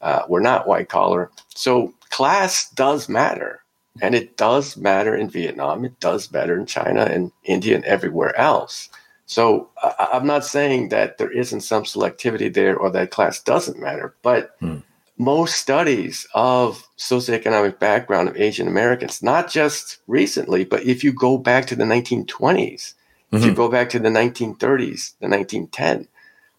uh, 0.00 0.22
we're 0.28 0.40
not 0.40 0.68
white 0.68 0.88
collar. 0.88 1.30
So 1.54 1.94
class 2.10 2.70
does 2.70 3.08
matter. 3.08 3.63
And 4.02 4.14
it 4.14 4.36
does 4.36 4.76
matter 4.76 5.14
in 5.14 5.30
Vietnam. 5.30 5.84
It 5.84 5.98
does 6.00 6.32
matter 6.32 6.58
in 6.58 6.66
China 6.66 7.02
and 7.02 7.30
India 7.44 7.76
and 7.76 7.84
everywhere 7.84 8.36
else. 8.38 8.88
So 9.26 9.70
I, 9.82 10.08
am 10.12 10.26
not 10.26 10.44
saying 10.44 10.90
that 10.90 11.18
there 11.18 11.30
isn't 11.30 11.62
some 11.62 11.84
selectivity 11.84 12.52
there 12.52 12.76
or 12.76 12.90
that 12.90 13.10
class 13.10 13.40
doesn't 13.40 13.80
matter, 13.80 14.14
but 14.22 14.56
hmm. 14.60 14.78
most 15.16 15.56
studies 15.56 16.26
of 16.34 16.86
socioeconomic 16.98 17.78
background 17.78 18.28
of 18.28 18.36
Asian 18.36 18.68
Americans, 18.68 19.22
not 19.22 19.48
just 19.50 19.98
recently, 20.06 20.64
but 20.64 20.84
if 20.84 21.02
you 21.02 21.12
go 21.12 21.38
back 21.38 21.66
to 21.66 21.76
the 21.76 21.84
1920s, 21.84 22.26
mm-hmm. 22.26 23.36
if 23.36 23.42
you 23.42 23.48
mm-hmm. 23.48 23.56
go 23.56 23.68
back 23.68 23.88
to 23.90 23.98
the 23.98 24.10
1930s, 24.10 25.14
the 25.20 25.28
1910, 25.28 26.08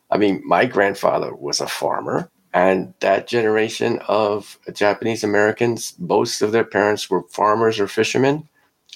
I 0.10 0.18
mean, 0.18 0.42
my 0.46 0.66
grandfather 0.66 1.36
was 1.36 1.62
a 1.62 1.68
farmer. 1.68 2.30
And 2.56 2.96
that 3.02 3.28
generation 3.28 4.00
of 4.08 4.58
Japanese 4.74 5.24
Americans, 5.24 5.94
most 6.00 6.42
of 6.42 6.52
their 6.52 6.64
parents 6.64 7.10
were 7.10 7.28
farmers 7.30 7.80
or 7.80 7.88
fishermen 7.88 8.50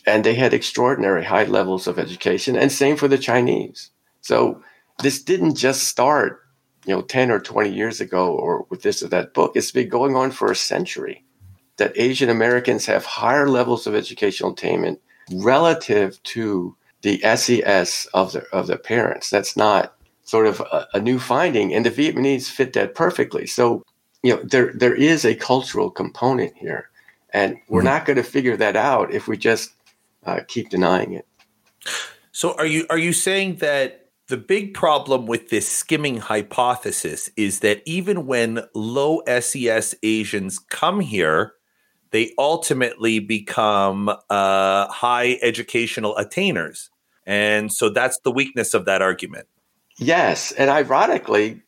and 0.06 0.24
they 0.24 0.36
had 0.36 0.54
extraordinary 0.54 1.24
high 1.24 1.43
levels 1.43 1.88
of 1.88 2.00
education 2.00 2.56
and 2.56 2.72
same 2.72 2.95
for 2.98 3.08
the 3.08 3.17
chinese. 3.17 3.91
So 4.22 4.63
this 5.04 5.22
didn't 5.22 5.56
just 5.56 5.84
start 5.84 6.41
you 6.86 6.95
know 6.95 7.02
10 7.02 7.32
or 7.32 7.39
20 7.39 7.69
years 7.69 8.02
ago 8.02 8.34
or 8.34 8.65
with 8.69 8.82
this 8.82 9.04
or 9.04 9.08
that 9.10 9.34
book. 9.34 9.52
It's 9.56 9.72
been 9.72 9.89
going 9.89 10.15
on 10.15 10.32
for 10.32 10.52
a 10.52 10.56
century 10.56 11.26
that 11.78 11.98
asian 11.98 12.30
americans 12.30 12.86
have 12.88 13.06
higher 13.06 13.48
levels 13.48 13.88
of 13.88 13.95
educational 13.95 14.52
attainment 14.52 15.00
relative 15.32 16.22
to 16.24 16.76
the 17.02 17.22
ses 17.24 18.08
of 18.13 18.34
their 18.34 18.48
of 18.52 18.67
their 18.67 18.78
parents. 18.78 19.30
That's 19.30 19.56
not 19.56 19.95
sort 20.30 20.48
of 20.48 20.60
a, 20.60 20.88
a 20.94 21.00
new 21.00 21.20
finding 21.20 21.74
and 21.74 21.86
the 21.86 21.92
vietnamese 21.92 22.50
fit 22.50 22.74
that 22.74 22.96
perfectly 22.96 23.46
so 23.46 23.84
you 24.24 24.36
know 24.36 24.42
there 24.44 24.72
there 24.74 24.96
is 24.96 25.26
a 25.26 25.36
cultural 25.36 25.89
component 25.89 26.54
here 26.56 26.89
and 27.34 27.58
we're 27.68 27.80
mm-hmm. 27.80 27.88
not 27.88 28.06
going 28.06 28.18
to 28.18 28.24
figure 28.24 28.58
that 28.58 28.76
out 28.76 29.13
if 29.13 29.28
we 29.28 29.38
just 29.38 29.72
uh, 30.26 30.42
keep 30.48 30.70
denying 30.70 31.13
it. 31.13 31.26
So 32.32 32.54
are 32.56 32.65
you 32.65 32.86
are 32.89 32.98
you 32.98 33.13
saying 33.13 33.58
that 33.58 34.08
the 34.28 34.38
big 34.38 34.74
problem 34.74 35.26
with 35.26 35.50
this 35.50 35.68
skimming 35.68 36.18
hypothesis 36.18 37.30
is 37.36 37.60
that 37.62 37.82
even 37.86 38.28
when 38.28 38.62
low 38.76 39.22
SES 39.28 39.96
Asians 40.04 40.60
come 40.60 41.00
here, 41.00 41.54
they 42.12 42.34
ultimately 42.38 43.20
become 43.20 44.10
uh, 44.10 44.88
high 44.88 45.38
educational 45.42 46.15
attainers, 46.18 46.89
and 47.26 47.72
so 47.74 47.89
that's 47.89 48.20
the 48.20 48.32
weakness 48.32 48.74
of 48.74 48.86
that 48.86 49.02
argument. 49.02 49.48
Yes, 49.99 50.51
and 50.53 50.69
ironically, 50.69 51.62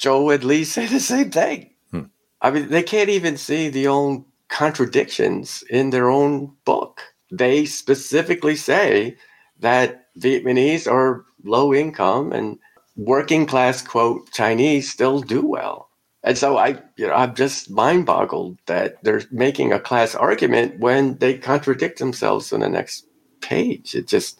Zhou 0.00 0.34
and 0.34 0.44
Lee 0.44 0.64
say 0.74 0.86
the 0.86 1.00
same 1.00 1.30
thing. 1.30 1.70
Hmm. 1.90 2.04
I 2.40 2.50
mean, 2.50 2.68
they 2.68 2.82
can't 2.82 3.10
even 3.10 3.36
see 3.36 3.68
the 3.68 3.86
own 3.86 4.24
contradictions 4.48 5.64
in 5.70 5.90
their 5.90 6.10
own 6.10 6.52
book 6.64 7.14
they 7.38 7.64
specifically 7.64 8.56
say 8.56 9.16
that 9.60 10.06
Vietnamese 10.18 10.90
are 10.90 11.24
low 11.42 11.74
income 11.74 12.32
and 12.32 12.58
working 12.96 13.46
class 13.46 13.82
quote 13.82 14.30
Chinese 14.32 14.90
still 14.90 15.20
do 15.20 15.44
well. 15.44 15.88
And 16.22 16.38
so 16.38 16.56
I, 16.56 16.80
you 16.96 17.06
know, 17.06 17.12
I'm 17.12 17.34
just 17.34 17.70
mind 17.70 18.06
boggled 18.06 18.58
that 18.66 19.02
they're 19.02 19.22
making 19.30 19.72
a 19.72 19.80
class 19.80 20.14
argument 20.14 20.78
when 20.78 21.18
they 21.18 21.36
contradict 21.36 21.98
themselves 21.98 22.52
on 22.52 22.60
the 22.60 22.68
next 22.68 23.06
page. 23.40 23.94
It 23.94 24.06
just, 24.06 24.38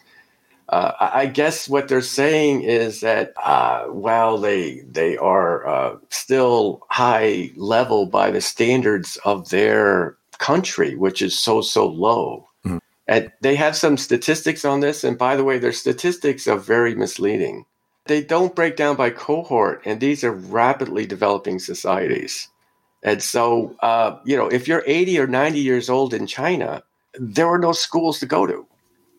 uh, 0.69 0.91
I 0.99 1.27
guess 1.27 1.69
what 1.69 1.87
they're 1.87 2.01
saying 2.01 2.63
is 2.63 3.01
that, 3.01 3.33
uh, 3.43 3.85
well, 3.89 4.37
they 4.37 4.81
they 4.89 5.15
are 5.17 5.67
uh, 5.67 5.97
still 6.09 6.81
high 6.89 7.51
level 7.55 8.07
by 8.07 8.31
the 8.31 8.41
standards 8.41 9.17
of 9.25 9.49
their 9.49 10.17
country, 10.39 10.95
which 10.95 11.21
is 11.21 11.37
so 11.37 11.61
so 11.61 11.87
low. 11.87 12.49
And 13.07 13.31
they 13.41 13.55
have 13.55 13.75
some 13.75 13.97
statistics 13.97 14.65
on 14.65 14.79
this. 14.79 15.03
And 15.03 15.17
by 15.17 15.35
the 15.35 15.43
way, 15.43 15.59
their 15.59 15.71
statistics 15.71 16.47
are 16.47 16.57
very 16.57 16.95
misleading. 16.95 17.65
They 18.05 18.23
don't 18.23 18.55
break 18.55 18.75
down 18.75 18.95
by 18.95 19.09
cohort, 19.11 19.81
and 19.85 19.99
these 19.99 20.23
are 20.23 20.31
rapidly 20.31 21.05
developing 21.05 21.59
societies. 21.59 22.47
And 23.03 23.21
so, 23.21 23.75
uh, 23.81 24.17
you 24.25 24.35
know, 24.35 24.47
if 24.47 24.67
you're 24.67 24.83
80 24.85 25.19
or 25.19 25.27
90 25.27 25.59
years 25.59 25.89
old 25.89 26.13
in 26.13 26.25
China, 26.27 26.83
there 27.19 27.47
are 27.47 27.59
no 27.59 27.71
schools 27.71 28.19
to 28.19 28.25
go 28.25 28.45
to. 28.47 28.65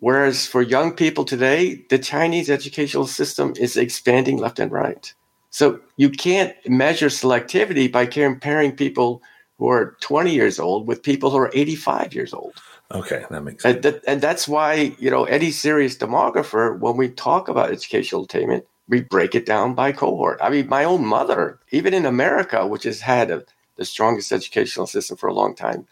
Whereas 0.00 0.46
for 0.46 0.62
young 0.62 0.92
people 0.92 1.24
today, 1.24 1.84
the 1.88 1.98
Chinese 1.98 2.50
educational 2.50 3.06
system 3.06 3.54
is 3.58 3.76
expanding 3.76 4.38
left 4.38 4.58
and 4.58 4.70
right. 4.70 5.12
So 5.50 5.80
you 5.96 6.10
can't 6.10 6.54
measure 6.68 7.08
selectivity 7.08 7.90
by 7.90 8.06
comparing 8.06 8.72
people 8.72 9.22
who 9.58 9.68
are 9.68 9.96
20 10.00 10.34
years 10.34 10.58
old 10.58 10.86
with 10.86 11.02
people 11.02 11.30
who 11.30 11.38
are 11.38 11.50
85 11.54 12.12
years 12.12 12.34
old. 12.34 12.54
Okay, 12.92 13.24
that 13.30 13.42
makes 13.42 13.62
sense. 13.62 13.76
And, 13.76 13.82
that, 13.84 14.04
and 14.06 14.20
that's 14.20 14.46
why, 14.46 14.94
you 14.98 15.10
know, 15.10 15.24
any 15.24 15.50
serious 15.50 15.96
demographer, 15.96 16.78
when 16.78 16.96
we 16.96 17.08
talk 17.08 17.48
about 17.48 17.70
educational 17.70 18.24
attainment, 18.24 18.66
we 18.88 19.00
break 19.00 19.34
it 19.34 19.46
down 19.46 19.74
by 19.74 19.92
cohort. 19.92 20.38
I 20.42 20.50
mean, 20.50 20.68
my 20.68 20.84
own 20.84 21.04
mother, 21.04 21.58
even 21.72 21.94
in 21.94 22.06
America, 22.06 22.66
which 22.66 22.84
has 22.84 23.00
had 23.00 23.30
a, 23.30 23.44
the 23.76 23.84
strongest 23.84 24.30
educational 24.30 24.86
system 24.86 25.16
for 25.16 25.28
a 25.28 25.34
long 25.34 25.54
time, 25.54 25.86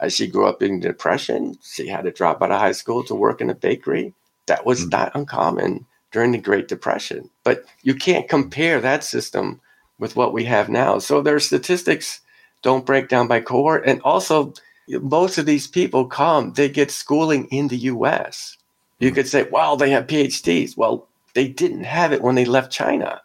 as 0.00 0.14
she 0.14 0.26
grew 0.26 0.46
up 0.46 0.62
in 0.62 0.80
depression, 0.80 1.58
she 1.62 1.88
had 1.88 2.04
to 2.04 2.10
drop 2.10 2.42
out 2.42 2.52
of 2.52 2.60
high 2.60 2.72
school 2.72 3.02
to 3.04 3.14
work 3.14 3.40
in 3.40 3.50
a 3.50 3.54
bakery. 3.54 4.14
That 4.46 4.64
was 4.64 4.80
mm-hmm. 4.80 4.90
not 4.90 5.12
uncommon 5.14 5.86
during 6.12 6.32
the 6.32 6.38
Great 6.38 6.68
Depression. 6.68 7.30
But 7.44 7.64
you 7.82 7.94
can't 7.94 8.28
compare 8.28 8.80
that 8.80 9.04
system 9.04 9.60
with 9.98 10.16
what 10.16 10.32
we 10.32 10.44
have 10.44 10.68
now. 10.68 10.98
So 10.98 11.20
their 11.20 11.40
statistics 11.40 12.20
don't 12.62 12.86
break 12.86 13.08
down 13.08 13.26
by 13.26 13.40
cohort. 13.40 13.84
And 13.86 14.00
also, 14.02 14.54
most 14.88 15.38
of 15.38 15.46
these 15.46 15.66
people 15.66 16.06
come, 16.06 16.52
they 16.52 16.68
get 16.68 16.90
schooling 16.90 17.46
in 17.46 17.68
the 17.68 17.76
US. 17.76 18.56
You 19.00 19.10
could 19.12 19.28
say, 19.28 19.48
well, 19.50 19.76
they 19.76 19.90
have 19.90 20.06
PhDs. 20.06 20.76
Well, 20.76 21.08
they 21.34 21.48
didn't 21.48 21.84
have 21.84 22.12
it 22.12 22.22
when 22.22 22.34
they 22.34 22.44
left 22.44 22.72
China. 22.72 23.20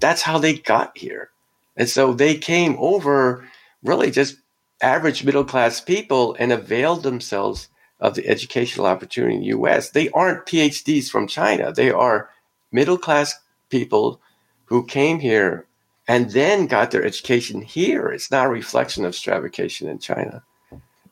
That's 0.00 0.22
how 0.22 0.38
they 0.38 0.54
got 0.54 0.96
here. 0.96 1.30
And 1.76 1.88
so 1.88 2.12
they 2.12 2.36
came 2.36 2.76
over 2.78 3.46
really 3.82 4.10
just 4.10 4.36
average 4.82 5.24
middle 5.24 5.44
class 5.44 5.80
people 5.80 6.36
and 6.38 6.52
availed 6.52 7.02
themselves 7.02 7.68
of 8.00 8.14
the 8.14 8.26
educational 8.28 8.86
opportunity 8.86 9.36
in 9.36 9.40
the 9.40 9.46
US. 9.48 9.90
They 9.90 10.10
aren't 10.10 10.46
PhDs 10.46 11.08
from 11.08 11.26
China. 11.26 11.72
They 11.72 11.90
are 11.90 12.30
middle 12.72 12.98
class 12.98 13.34
people 13.70 14.20
who 14.66 14.84
came 14.84 15.18
here 15.18 15.66
and 16.08 16.30
then 16.30 16.66
got 16.66 16.90
their 16.90 17.04
education 17.04 17.62
here. 17.62 18.08
It's 18.08 18.30
not 18.30 18.46
a 18.46 18.50
reflection 18.50 19.04
of 19.04 19.14
stratification 19.14 19.88
in 19.88 19.98
China. 19.98 20.42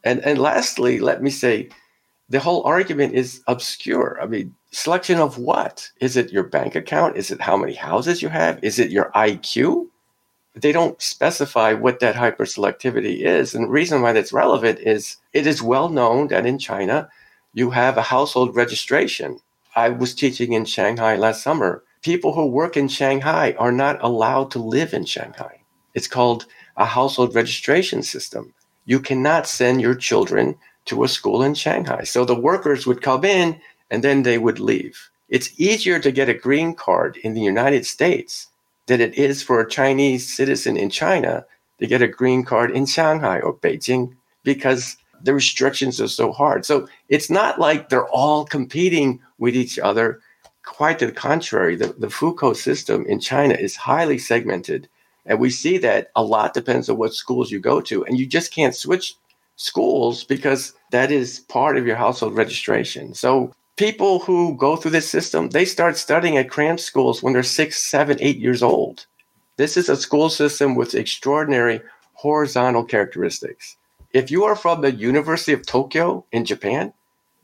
And 0.04 0.20
and 0.20 0.38
lastly, 0.38 1.00
let 1.00 1.22
me 1.22 1.30
say, 1.30 1.70
the 2.28 2.40
whole 2.40 2.62
argument 2.64 3.14
is 3.14 3.42
obscure. 3.46 4.18
I 4.20 4.26
mean, 4.26 4.54
selection 4.70 5.18
of 5.18 5.38
what? 5.38 5.90
Is 6.00 6.16
it 6.16 6.32
your 6.32 6.44
bank 6.44 6.74
account? 6.74 7.16
Is 7.16 7.30
it 7.30 7.40
how 7.40 7.56
many 7.56 7.74
houses 7.74 8.22
you 8.22 8.28
have? 8.28 8.62
Is 8.62 8.78
it 8.78 8.90
your 8.90 9.10
IQ? 9.14 9.88
They 10.54 10.72
don't 10.72 11.00
specify 11.02 11.72
what 11.72 12.00
that 12.00 12.14
hyperselectivity 12.14 13.20
is. 13.20 13.54
And 13.54 13.64
the 13.64 13.70
reason 13.70 14.02
why 14.02 14.12
that's 14.12 14.32
relevant 14.32 14.78
is 14.80 15.16
it 15.32 15.46
is 15.46 15.62
well 15.62 15.88
known 15.88 16.28
that 16.28 16.46
in 16.46 16.58
China, 16.58 17.08
you 17.52 17.70
have 17.70 17.96
a 17.96 18.02
household 18.02 18.54
registration. 18.54 19.40
I 19.74 19.88
was 19.88 20.14
teaching 20.14 20.52
in 20.52 20.64
Shanghai 20.64 21.16
last 21.16 21.42
summer. 21.42 21.82
People 22.02 22.34
who 22.34 22.46
work 22.46 22.76
in 22.76 22.88
Shanghai 22.88 23.54
are 23.58 23.72
not 23.72 24.02
allowed 24.02 24.50
to 24.52 24.58
live 24.58 24.94
in 24.94 25.04
Shanghai. 25.04 25.60
It's 25.94 26.08
called 26.08 26.46
a 26.76 26.84
household 26.84 27.34
registration 27.34 28.02
system 28.02 28.54
you 28.84 29.00
cannot 29.00 29.46
send 29.46 29.80
your 29.80 29.94
children 29.94 30.56
to 30.86 31.04
a 31.04 31.08
school 31.08 31.42
in 31.42 31.54
Shanghai. 31.54 32.04
So 32.04 32.24
the 32.24 32.38
workers 32.38 32.86
would 32.86 33.02
come 33.02 33.24
in 33.24 33.60
and 33.90 34.04
then 34.04 34.22
they 34.22 34.38
would 34.38 34.60
leave. 34.60 35.10
It's 35.28 35.58
easier 35.58 35.98
to 36.00 36.12
get 36.12 36.28
a 36.28 36.34
green 36.34 36.74
card 36.74 37.16
in 37.18 37.34
the 37.34 37.40
United 37.40 37.86
States 37.86 38.48
than 38.86 39.00
it 39.00 39.14
is 39.14 39.42
for 39.42 39.60
a 39.60 39.68
Chinese 39.68 40.34
citizen 40.34 40.76
in 40.76 40.90
China 40.90 41.44
to 41.78 41.86
get 41.86 42.02
a 42.02 42.08
green 42.08 42.44
card 42.44 42.70
in 42.70 42.86
Shanghai 42.86 43.40
or 43.40 43.56
Beijing 43.56 44.14
because 44.42 44.96
the 45.22 45.34
restrictions 45.34 46.00
are 46.00 46.08
so 46.08 46.32
hard. 46.32 46.64
So 46.64 46.86
it's 47.08 47.30
not 47.30 47.58
like 47.58 47.88
they're 47.88 48.08
all 48.08 48.44
competing 48.44 49.20
with 49.38 49.56
each 49.56 49.78
other. 49.78 50.20
Quite 50.64 50.98
to 50.98 51.06
the 51.06 51.12
contrary, 51.12 51.76
the, 51.76 51.88
the 51.98 52.08
hukou 52.08 52.54
system 52.54 53.04
in 53.06 53.20
China 53.20 53.54
is 53.54 53.76
highly 53.76 54.18
segmented 54.18 54.88
and 55.26 55.40
we 55.40 55.50
see 55.50 55.78
that 55.78 56.10
a 56.16 56.22
lot 56.22 56.54
depends 56.54 56.88
on 56.88 56.98
what 56.98 57.14
schools 57.14 57.50
you 57.50 57.58
go 57.58 57.80
to. 57.82 58.04
And 58.04 58.18
you 58.18 58.26
just 58.26 58.52
can't 58.52 58.74
switch 58.74 59.16
schools 59.56 60.24
because 60.24 60.74
that 60.90 61.10
is 61.10 61.40
part 61.40 61.76
of 61.76 61.86
your 61.86 61.96
household 61.96 62.36
registration. 62.36 63.14
So 63.14 63.54
people 63.76 64.20
who 64.20 64.56
go 64.56 64.76
through 64.76 64.92
this 64.92 65.10
system, 65.10 65.50
they 65.50 65.64
start 65.64 65.96
studying 65.96 66.36
at 66.36 66.50
cram 66.50 66.78
schools 66.78 67.22
when 67.22 67.32
they're 67.32 67.42
six, 67.42 67.78
seven, 67.78 68.18
eight 68.20 68.38
years 68.38 68.62
old. 68.62 69.06
This 69.56 69.76
is 69.76 69.88
a 69.88 69.96
school 69.96 70.30
system 70.30 70.74
with 70.74 70.94
extraordinary 70.94 71.80
horizontal 72.14 72.84
characteristics. 72.84 73.76
If 74.12 74.30
you 74.30 74.44
are 74.44 74.56
from 74.56 74.80
the 74.80 74.92
University 74.92 75.52
of 75.52 75.66
Tokyo 75.66 76.24
in 76.32 76.44
Japan, 76.44 76.92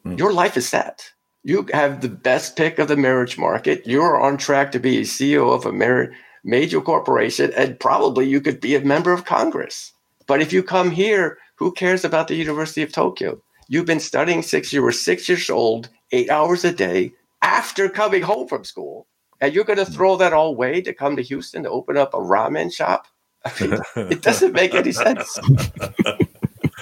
mm. 0.05 0.19
your 0.19 0.33
life 0.33 0.57
is 0.57 0.69
set. 0.69 1.12
You 1.43 1.66
have 1.73 2.01
the 2.01 2.09
best 2.09 2.57
pick 2.57 2.79
of 2.79 2.88
the 2.88 2.97
marriage 2.97 3.38
market. 3.38 3.87
You're 3.87 4.21
on 4.21 4.37
track 4.37 4.73
to 4.73 4.79
be 4.79 4.99
a 4.99 5.03
CEO 5.03 5.53
of 5.53 5.66
a 5.66 5.73
marriage 5.73 6.14
major 6.45 6.81
corporation, 6.81 7.53
and 7.55 7.79
probably 7.79 8.27
you 8.27 8.40
could 8.40 8.61
be 8.61 8.75
a 8.75 8.81
member 8.81 9.12
of 9.12 9.25
Congress. 9.25 9.93
But 10.27 10.40
if 10.40 10.53
you 10.53 10.62
come 10.62 10.90
here, 10.90 11.38
who 11.57 11.73
cares 11.73 12.05
about 12.05 12.29
the 12.29 12.35
University 12.35 12.83
of 12.83 12.93
Tokyo? 12.93 13.40
You've 13.69 13.87
been 13.87 14.01
studying 14.01 14.43
since 14.43 14.73
you 14.73 14.83
were 14.83 14.93
six 14.93 15.29
years 15.29 15.51
old, 15.51 15.90
eight 16.12 16.31
hours 16.31 16.64
a 16.64 16.73
day, 16.73 17.12
after 17.42 17.88
coming 17.88 18.23
home 18.23 18.49
from 18.49 18.64
school. 18.64 19.07
And 19.40 19.55
you're 19.55 19.64
going 19.64 19.79
to 19.79 19.87
throw 19.87 20.16
that 20.16 20.33
all 20.33 20.49
away 20.49 20.83
to 20.83 20.92
come 20.92 21.16
to 21.16 21.23
Houston 21.23 21.62
to 21.62 21.70
open 21.70 21.96
up 21.96 22.12
a 22.12 22.18
ramen 22.18 22.73
shop? 22.73 23.07
I 23.44 23.53
mean, 23.61 23.79
it 24.11 24.20
doesn't 24.20 24.53
make 24.53 24.75
any 24.75 24.92
sense. 24.92 25.38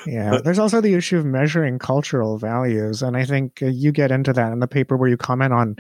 yeah, 0.07 0.39
there's 0.43 0.59
also 0.59 0.81
the 0.81 0.95
issue 0.95 1.17
of 1.17 1.25
measuring 1.25 1.79
cultural 1.79 2.37
values, 2.37 3.01
and 3.03 3.15
I 3.15 3.25
think 3.25 3.61
uh, 3.61 3.67
you 3.67 3.91
get 3.91 4.11
into 4.11 4.33
that 4.33 4.51
in 4.51 4.59
the 4.59 4.67
paper 4.67 4.97
where 4.97 5.09
you 5.09 5.17
comment 5.17 5.53
on 5.53 5.75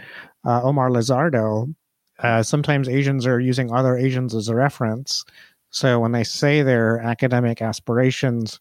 uh, 0.45 0.61
Omar 0.63 0.89
Lizardo. 0.89 1.73
Uh, 2.19 2.43
sometimes 2.43 2.87
Asians 2.87 3.25
are 3.25 3.39
using 3.39 3.71
other 3.71 3.97
Asians 3.97 4.35
as 4.35 4.47
a 4.47 4.55
reference, 4.55 5.25
so 5.71 5.99
when 5.99 6.11
they 6.11 6.23
say 6.23 6.61
their 6.61 6.99
academic 6.99 7.61
aspirations 7.61 8.59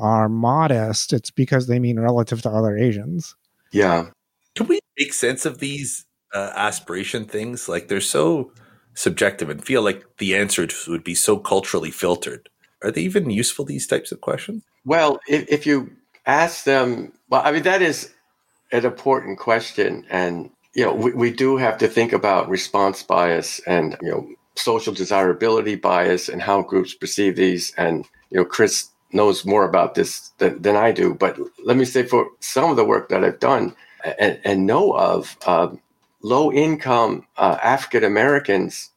are 0.00 0.28
modest, 0.28 1.12
it's 1.12 1.30
because 1.30 1.66
they 1.66 1.78
mean 1.78 1.98
relative 1.98 2.42
to 2.42 2.50
other 2.50 2.76
Asians. 2.76 3.34
Yeah. 3.72 4.06
Can 4.54 4.66
we 4.66 4.80
make 4.98 5.12
sense 5.12 5.44
of 5.44 5.58
these 5.58 6.06
uh, 6.34 6.52
aspiration 6.56 7.24
things? 7.24 7.68
Like 7.68 7.88
they're 7.88 8.00
so 8.00 8.52
subjective 8.94 9.50
and 9.50 9.64
feel 9.64 9.82
like 9.82 10.04
the 10.18 10.34
answers 10.34 10.86
would 10.88 11.04
be 11.04 11.14
so 11.14 11.36
culturally 11.38 11.90
filtered. 11.90 12.48
Are 12.82 12.90
they 12.90 13.02
even 13.02 13.30
useful, 13.30 13.64
these 13.64 13.86
types 13.86 14.12
of 14.12 14.20
questions? 14.20 14.64
Well, 14.84 15.18
if, 15.28 15.48
if 15.48 15.66
you 15.66 15.90
ask 16.26 16.64
them, 16.64 17.12
well, 17.28 17.42
I 17.44 17.52
mean, 17.52 17.62
that 17.64 17.82
is 17.82 18.12
an 18.72 18.84
important 18.84 19.38
question. 19.38 20.06
And, 20.10 20.50
you 20.74 20.84
know, 20.84 20.94
we, 20.94 21.12
we 21.12 21.30
do 21.30 21.56
have 21.56 21.78
to 21.78 21.88
think 21.88 22.12
about 22.12 22.48
response 22.48 23.02
bias 23.02 23.60
and, 23.66 23.96
you 24.02 24.10
know, 24.10 24.28
social 24.56 24.94
desirability 24.94 25.74
bias 25.74 26.28
and 26.28 26.40
how 26.40 26.62
groups 26.62 26.94
perceive 26.94 27.36
these. 27.36 27.74
And, 27.76 28.06
you 28.30 28.38
know, 28.38 28.44
Chris 28.44 28.88
knows 29.12 29.44
more 29.44 29.64
about 29.64 29.94
this 29.94 30.30
than, 30.38 30.60
than 30.62 30.76
I 30.76 30.92
do. 30.92 31.14
But 31.14 31.38
let 31.64 31.76
me 31.76 31.84
say 31.84 32.02
for 32.04 32.28
some 32.40 32.70
of 32.70 32.76
the 32.76 32.84
work 32.84 33.08
that 33.08 33.24
I've 33.24 33.40
done 33.40 33.74
and, 34.18 34.40
and 34.44 34.66
know 34.66 34.92
of, 34.92 35.36
uh, 35.46 35.68
low 36.22 36.50
income 36.50 37.24
uh, 37.36 37.58
African 37.62 38.02
Americans 38.02 38.90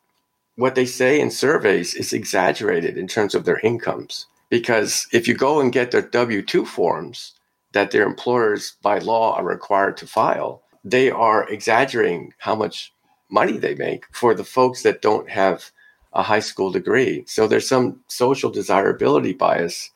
what 0.59 0.75
they 0.75 0.85
say 0.85 1.21
in 1.21 1.31
surveys 1.31 1.95
is 1.95 2.11
exaggerated 2.11 2.97
in 2.97 3.07
terms 3.07 3.33
of 3.33 3.45
their 3.45 3.59
incomes. 3.59 4.25
Because 4.49 5.07
if 5.13 5.25
you 5.25 5.33
go 5.33 5.61
and 5.61 5.71
get 5.71 5.91
their 5.91 6.01
W 6.01 6.41
2 6.41 6.65
forms 6.65 7.33
that 7.71 7.91
their 7.91 8.03
employers 8.03 8.75
by 8.81 8.99
law 8.99 9.35
are 9.35 9.45
required 9.45 9.95
to 9.97 10.07
file, 10.07 10.61
they 10.83 11.09
are 11.09 11.47
exaggerating 11.47 12.33
how 12.39 12.55
much 12.55 12.91
money 13.29 13.57
they 13.57 13.73
make 13.75 14.05
for 14.11 14.33
the 14.33 14.43
folks 14.43 14.83
that 14.83 15.01
don't 15.01 15.29
have 15.29 15.71
a 16.11 16.23
high 16.23 16.41
school 16.41 16.71
degree. 16.71 17.23
So 17.25 17.47
there's 17.47 17.69
some 17.69 18.01
social 18.07 18.49
desirability 18.49 19.33
bias. 19.33 19.91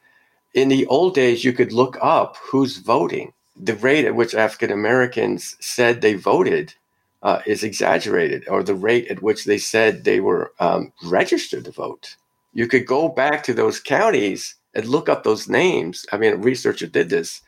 In 0.53 0.69
the 0.69 0.85
old 0.85 1.15
days, 1.15 1.43
you 1.43 1.51
could 1.51 1.71
look 1.71 1.97
up 2.01 2.37
who's 2.37 2.77
voting. 2.77 3.33
The 3.55 3.75
rate 3.75 4.05
at 4.05 4.15
which 4.15 4.35
African 4.35 4.71
Americans 4.71 5.55
said 5.59 6.01
they 6.01 6.13
voted 6.13 6.75
uh, 7.23 7.41
is 7.45 7.63
exaggerated, 7.63 8.47
or 8.47 8.63
the 8.63 8.75
rate 8.75 9.07
at 9.07 9.23
which 9.23 9.45
they 9.45 9.57
said 9.57 10.03
they 10.03 10.19
were 10.19 10.53
um, 10.59 10.91
registered 11.03 11.65
to 11.65 11.71
vote. 11.71 12.17
You 12.53 12.67
could 12.67 12.85
go 12.85 13.09
back 13.09 13.43
to 13.43 13.53
those 13.53 13.79
counties 13.79 14.55
and 14.75 14.85
look 14.85 15.09
up 15.09 15.23
those 15.23 15.49
names. 15.49 16.05
I 16.11 16.17
mean, 16.17 16.33
a 16.33 16.37
researcher 16.37 16.87
did 16.87 17.09
this 17.09 17.41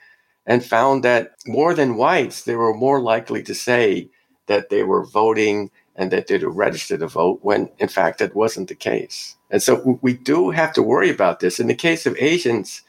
and 0.46 0.64
found 0.64 1.04
that 1.04 1.36
more 1.46 1.74
than 1.74 1.98
whites, 1.98 2.44
they 2.44 2.56
were 2.56 2.74
more 2.74 3.02
likely 3.02 3.44
to 3.44 3.56
say 3.56 4.10
that 4.48 4.70
they 4.70 4.84
were 4.84 5.06
voting 5.06 5.72
and 5.96 6.12
that 6.12 6.28
they 6.28 6.38
were 6.38 6.50
registered 6.52 7.00
to 7.00 7.08
vote 7.08 7.40
when 7.42 7.70
in 7.80 7.88
fact 7.88 8.20
that 8.20 8.36
wasn't 8.36 8.68
the 8.70 8.76
case. 8.76 9.36
And 9.50 9.62
so 9.62 10.00
we 10.02 10.14
do 10.14 10.52
have 10.52 10.74
to 10.74 10.84
worry 10.84 11.10
about 11.10 11.40
this. 11.40 11.60
In 11.60 11.68
the 11.68 11.76
case 11.76 12.06
of 12.06 12.18
Asians, 12.20 12.82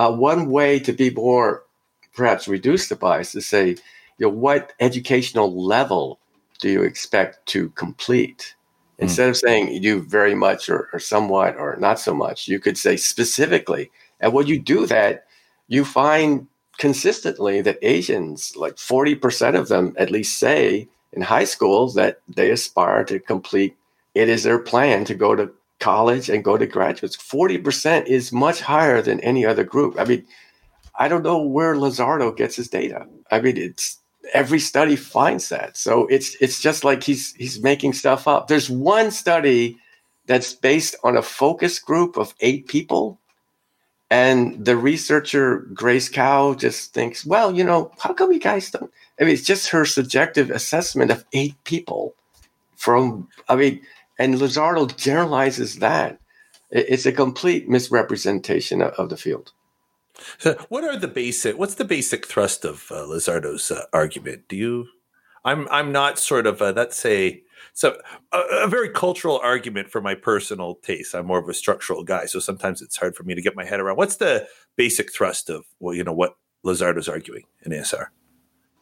uh, 0.00 0.10
one 0.10 0.50
way 0.50 0.78
to 0.78 0.94
be 0.94 1.10
more 1.10 1.64
perhaps 2.14 2.48
reduce 2.48 2.88
the 2.88 2.96
bias 2.96 3.34
is 3.34 3.44
to 3.44 3.48
say, 3.48 3.68
you 4.16 4.26
know, 4.26 4.30
what 4.30 4.72
educational 4.80 5.62
level 5.62 6.18
do 6.58 6.70
you 6.70 6.82
expect 6.82 7.44
to 7.46 7.68
complete? 7.70 8.54
Hmm. 8.96 9.04
Instead 9.04 9.26
mm. 9.26 9.30
of 9.30 9.36
saying 9.36 9.72
you 9.72 9.80
do 9.80 10.00
very 10.00 10.34
much 10.34 10.70
or, 10.70 10.88
or 10.94 10.98
somewhat 10.98 11.56
or 11.56 11.76
not 11.76 12.00
so 12.00 12.14
much, 12.14 12.48
you 12.48 12.58
could 12.58 12.78
say 12.78 12.96
specifically. 12.96 13.90
And 14.20 14.32
when 14.32 14.46
you 14.46 14.58
do 14.58 14.86
that, 14.86 15.26
you 15.68 15.84
find 15.84 16.46
consistently 16.78 17.60
that 17.60 17.78
Asians, 17.82 18.56
like 18.56 18.76
40% 18.76 19.54
of 19.54 19.68
them 19.68 19.94
at 19.98 20.10
least 20.10 20.38
say 20.38 20.88
in 21.12 21.20
high 21.20 21.44
schools 21.44 21.94
that 21.94 22.20
they 22.26 22.50
aspire 22.50 23.04
to 23.04 23.20
complete, 23.20 23.76
it 24.14 24.30
is 24.30 24.44
their 24.44 24.58
plan 24.58 25.04
to 25.04 25.14
go 25.14 25.34
to 25.36 25.52
college 25.80 26.28
and 26.28 26.44
go 26.44 26.56
to 26.56 26.66
graduate. 26.66 27.12
40% 27.12 28.06
is 28.06 28.32
much 28.32 28.60
higher 28.60 29.02
than 29.02 29.20
any 29.20 29.44
other 29.44 29.64
group. 29.64 29.98
I 29.98 30.04
mean, 30.04 30.24
I 30.98 31.08
don't 31.08 31.24
know 31.24 31.42
where 31.42 31.74
Lizardo 31.74 32.36
gets 32.36 32.56
his 32.56 32.68
data. 32.68 33.06
I 33.30 33.40
mean, 33.40 33.56
it's 33.56 33.98
every 34.34 34.60
study 34.60 34.96
finds 34.96 35.48
that. 35.48 35.76
So 35.76 36.06
it's 36.06 36.36
it's 36.40 36.60
just 36.60 36.84
like 36.84 37.02
he's 37.02 37.34
he's 37.34 37.62
making 37.62 37.94
stuff 37.94 38.28
up. 38.28 38.48
There's 38.48 38.70
one 38.70 39.10
study 39.10 39.78
that's 40.26 40.54
based 40.54 40.94
on 41.02 41.16
a 41.16 41.22
focus 41.22 41.78
group 41.78 42.16
of 42.16 42.34
eight 42.40 42.68
people. 42.68 43.18
And 44.10 44.64
the 44.64 44.76
researcher, 44.76 45.68
Grace 45.72 46.08
Kao 46.08 46.54
just 46.54 46.92
thinks, 46.92 47.24
well, 47.24 47.54
you 47.54 47.62
know, 47.62 47.92
how 47.98 48.12
come 48.12 48.32
you 48.32 48.40
guys 48.40 48.70
don't? 48.70 48.90
I 49.20 49.24
mean, 49.24 49.34
it's 49.34 49.44
just 49.44 49.70
her 49.70 49.84
subjective 49.84 50.50
assessment 50.50 51.10
of 51.10 51.24
eight 51.32 51.54
people 51.64 52.14
from, 52.76 53.28
I 53.48 53.54
mean, 53.54 53.80
and 54.20 54.34
Lizardo 54.34 54.94
generalizes 54.96 55.78
that. 55.78 56.20
It's 56.70 57.06
a 57.06 57.10
complete 57.10 57.68
misrepresentation 57.68 58.82
of 58.82 59.08
the 59.08 59.16
field. 59.16 59.52
So, 60.38 60.54
what 60.68 60.84
are 60.84 60.98
the 60.98 61.08
basic? 61.08 61.58
What's 61.58 61.76
the 61.76 61.84
basic 61.84 62.26
thrust 62.26 62.64
of 62.64 62.86
uh, 62.92 63.06
Lizardo's 63.06 63.70
uh, 63.70 63.86
argument? 63.92 64.46
Do 64.48 64.56
you? 64.56 64.86
I'm 65.44 65.66
I'm 65.70 65.90
not 65.90 66.18
sort 66.18 66.46
of 66.46 66.60
a, 66.60 66.72
that's 66.72 67.04
a 67.06 67.42
so 67.72 67.96
a, 68.30 68.38
a, 68.38 68.68
very 68.68 68.90
cultural 68.90 69.40
argument 69.42 69.90
for 69.90 70.02
my 70.02 70.14
personal 70.14 70.74
taste. 70.76 71.14
I'm 71.14 71.26
more 71.26 71.38
of 71.38 71.48
a 71.48 71.54
structural 71.54 72.04
guy, 72.04 72.26
so 72.26 72.38
sometimes 72.38 72.82
it's 72.82 72.98
hard 72.98 73.16
for 73.16 73.22
me 73.22 73.34
to 73.34 73.42
get 73.42 73.56
my 73.56 73.64
head 73.64 73.80
around. 73.80 73.96
What's 73.96 74.16
the 74.16 74.46
basic 74.76 75.12
thrust 75.12 75.48
of 75.48 75.64
well, 75.80 75.94
you 75.94 76.04
know, 76.04 76.12
what 76.12 76.36
Lizardo's 76.64 77.08
arguing 77.08 77.44
in 77.64 77.72
ASR? 77.72 78.08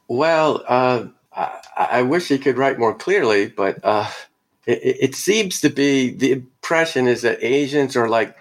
Well, 0.09 0.64
uh, 0.66 1.07
I, 1.33 1.61
I, 1.77 2.03
wish 2.03 2.29
he 2.29 2.38
could 2.38 2.57
write 2.57 2.79
more 2.79 2.94
clearly, 2.94 3.48
but 3.48 3.79
uh, 3.85 4.11
it, 4.68 4.96
it 5.00 5.14
seems 5.14 5.61
to 5.62 5.70
be 5.70 6.11
the 6.11 6.33
impression 6.33 7.09
is 7.09 7.22
that 7.22 7.42
Asians 7.42 7.96
are 7.96 8.09
like 8.09 8.37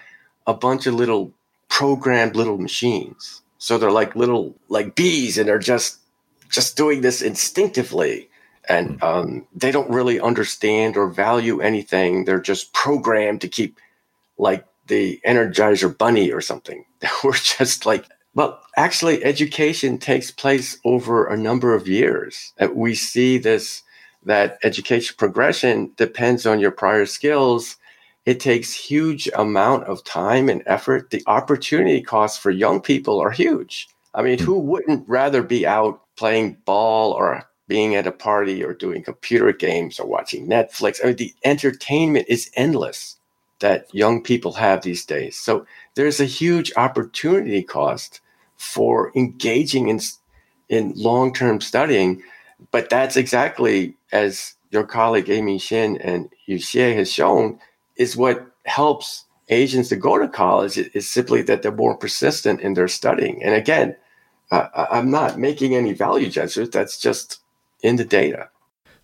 a 0.46 0.54
bunch 0.54 0.86
of 0.86 0.94
little 0.94 1.32
programmed 1.68 2.36
little 2.36 2.58
machines. 2.58 3.42
So 3.58 3.78
they're 3.78 3.90
like 3.90 4.14
little 4.14 4.54
like 4.68 4.94
bees, 4.94 5.38
and 5.38 5.48
they're 5.48 5.58
just 5.58 5.98
just 6.50 6.76
doing 6.76 7.00
this 7.00 7.22
instinctively, 7.22 8.28
and 8.68 9.02
um, 9.02 9.46
they 9.54 9.70
don't 9.70 9.90
really 9.90 10.20
understand 10.20 10.96
or 10.96 11.08
value 11.08 11.60
anything. 11.60 12.24
They're 12.24 12.40
just 12.40 12.72
programmed 12.72 13.40
to 13.40 13.48
keep 13.48 13.78
like 14.36 14.64
the 14.86 15.20
Energizer 15.26 15.96
Bunny 15.96 16.30
or 16.30 16.40
something. 16.40 16.84
We're 17.24 17.32
just 17.32 17.86
like 17.86 18.04
well, 18.34 18.60
actually, 18.76 19.24
education 19.24 19.98
takes 19.98 20.30
place 20.30 20.78
over 20.84 21.26
a 21.26 21.36
number 21.36 21.74
of 21.74 21.88
years. 21.88 22.52
We 22.72 22.94
see 22.94 23.38
this 23.38 23.82
that 24.24 24.58
education 24.62 25.14
progression 25.18 25.92
depends 25.96 26.46
on 26.46 26.60
your 26.60 26.70
prior 26.70 27.06
skills 27.06 27.76
it 28.28 28.40
takes 28.40 28.74
huge 28.74 29.26
amount 29.34 29.84
of 29.84 30.04
time 30.04 30.50
and 30.50 30.62
effort. 30.66 31.08
The 31.08 31.22
opportunity 31.26 32.02
costs 32.02 32.36
for 32.36 32.50
young 32.50 32.82
people 32.82 33.18
are 33.18 33.30
huge. 33.30 33.88
I 34.12 34.20
mean, 34.20 34.38
who 34.38 34.58
wouldn't 34.58 35.08
rather 35.08 35.42
be 35.42 35.66
out 35.66 36.02
playing 36.14 36.58
ball 36.66 37.12
or 37.12 37.48
being 37.68 37.94
at 37.94 38.06
a 38.06 38.12
party 38.12 38.62
or 38.62 38.74
doing 38.74 39.02
computer 39.02 39.54
games 39.54 39.98
or 39.98 40.06
watching 40.06 40.46
Netflix? 40.46 41.02
I 41.02 41.06
mean, 41.06 41.16
the 41.16 41.34
entertainment 41.42 42.26
is 42.28 42.50
endless 42.54 43.16
that 43.60 43.86
young 43.94 44.22
people 44.22 44.52
have 44.52 44.82
these 44.82 45.06
days. 45.06 45.34
So 45.38 45.64
there's 45.94 46.20
a 46.20 46.26
huge 46.26 46.70
opportunity 46.76 47.62
cost 47.62 48.20
for 48.58 49.10
engaging 49.16 49.88
in 49.88 50.00
in 50.68 50.92
long-term 50.96 51.62
studying, 51.62 52.22
but 52.72 52.90
that's 52.90 53.16
exactly 53.16 53.96
as 54.12 54.54
your 54.70 54.84
colleague 54.84 55.30
Amy 55.30 55.58
Hsin 55.58 55.98
and 56.00 56.28
Yu 56.46 56.56
Xie 56.56 56.96
has 56.96 57.12
shown 57.12 57.58
is 57.96 58.16
what 58.16 58.46
helps 58.64 59.24
Asians 59.48 59.88
to 59.88 59.96
go 59.96 60.18
to 60.18 60.28
college 60.28 60.78
is 60.78 61.08
simply 61.08 61.42
that 61.42 61.62
they're 61.62 61.72
more 61.72 61.96
persistent 61.96 62.60
in 62.60 62.74
their 62.74 62.88
studying. 62.88 63.42
And 63.42 63.54
again, 63.54 63.96
uh, 64.50 64.68
I'm 64.90 65.10
not 65.10 65.38
making 65.38 65.74
any 65.74 65.92
value 65.92 66.28
judgments. 66.28 66.74
That's 66.74 66.98
just 66.98 67.40
in 67.82 67.96
the 67.96 68.04
data. 68.04 68.50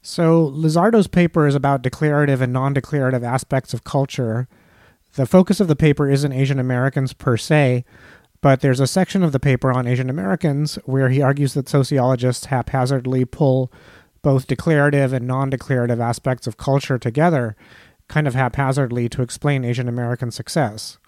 So 0.02 0.44
Lizardo's 0.44 1.06
paper 1.06 1.46
is 1.46 1.54
about 1.54 1.82
declarative 1.82 2.42
and 2.42 2.52
non-declarative 2.52 3.24
aspects 3.24 3.72
of 3.72 3.84
culture. 3.84 4.48
The 5.14 5.26
focus 5.26 5.60
of 5.60 5.68
the 5.68 5.76
paper 5.76 6.10
isn't 6.10 6.32
Asian 6.32 6.58
Americans 6.58 7.14
per 7.14 7.38
se, 7.38 7.84
but 8.42 8.60
there's 8.60 8.80
a 8.80 8.86
section 8.86 9.22
of 9.22 9.32
the 9.32 9.40
paper 9.40 9.72
on 9.72 9.86
Asian 9.86 10.10
Americans 10.10 10.74
where 10.84 11.08
he 11.08 11.22
argues 11.22 11.54
that 11.54 11.68
sociologists 11.68 12.46
haphazardly 12.46 13.24
pull 13.24 13.72
both 14.24 14.48
declarative 14.48 15.12
and 15.12 15.28
non-declarative 15.28 16.00
aspects 16.00 16.48
of 16.48 16.56
culture 16.56 16.98
together 16.98 17.54
kind 18.08 18.26
of 18.26 18.34
haphazardly 18.34 19.08
to 19.10 19.22
explain 19.22 19.64
Asian 19.64 19.88
American 19.88 20.32
success. 20.32 20.98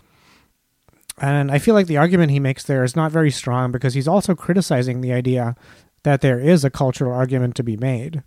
And 1.19 1.51
I 1.51 1.59
feel 1.59 1.75
like 1.75 1.87
the 1.87 1.97
argument 1.97 2.31
he 2.31 2.39
makes 2.39 2.63
there 2.63 2.85
is 2.85 2.95
not 2.95 3.11
very 3.11 3.31
strong 3.31 3.73
because 3.73 3.95
he's 3.95 4.07
also 4.07 4.35
criticizing 4.35 5.01
the 5.01 5.13
idea 5.13 5.57
that 6.03 6.21
there 6.21 6.39
is 6.39 6.63
a 6.63 6.71
cultural 6.71 7.13
argument 7.13 7.57
to 7.57 7.63
be 7.63 7.77
made. 7.77 8.23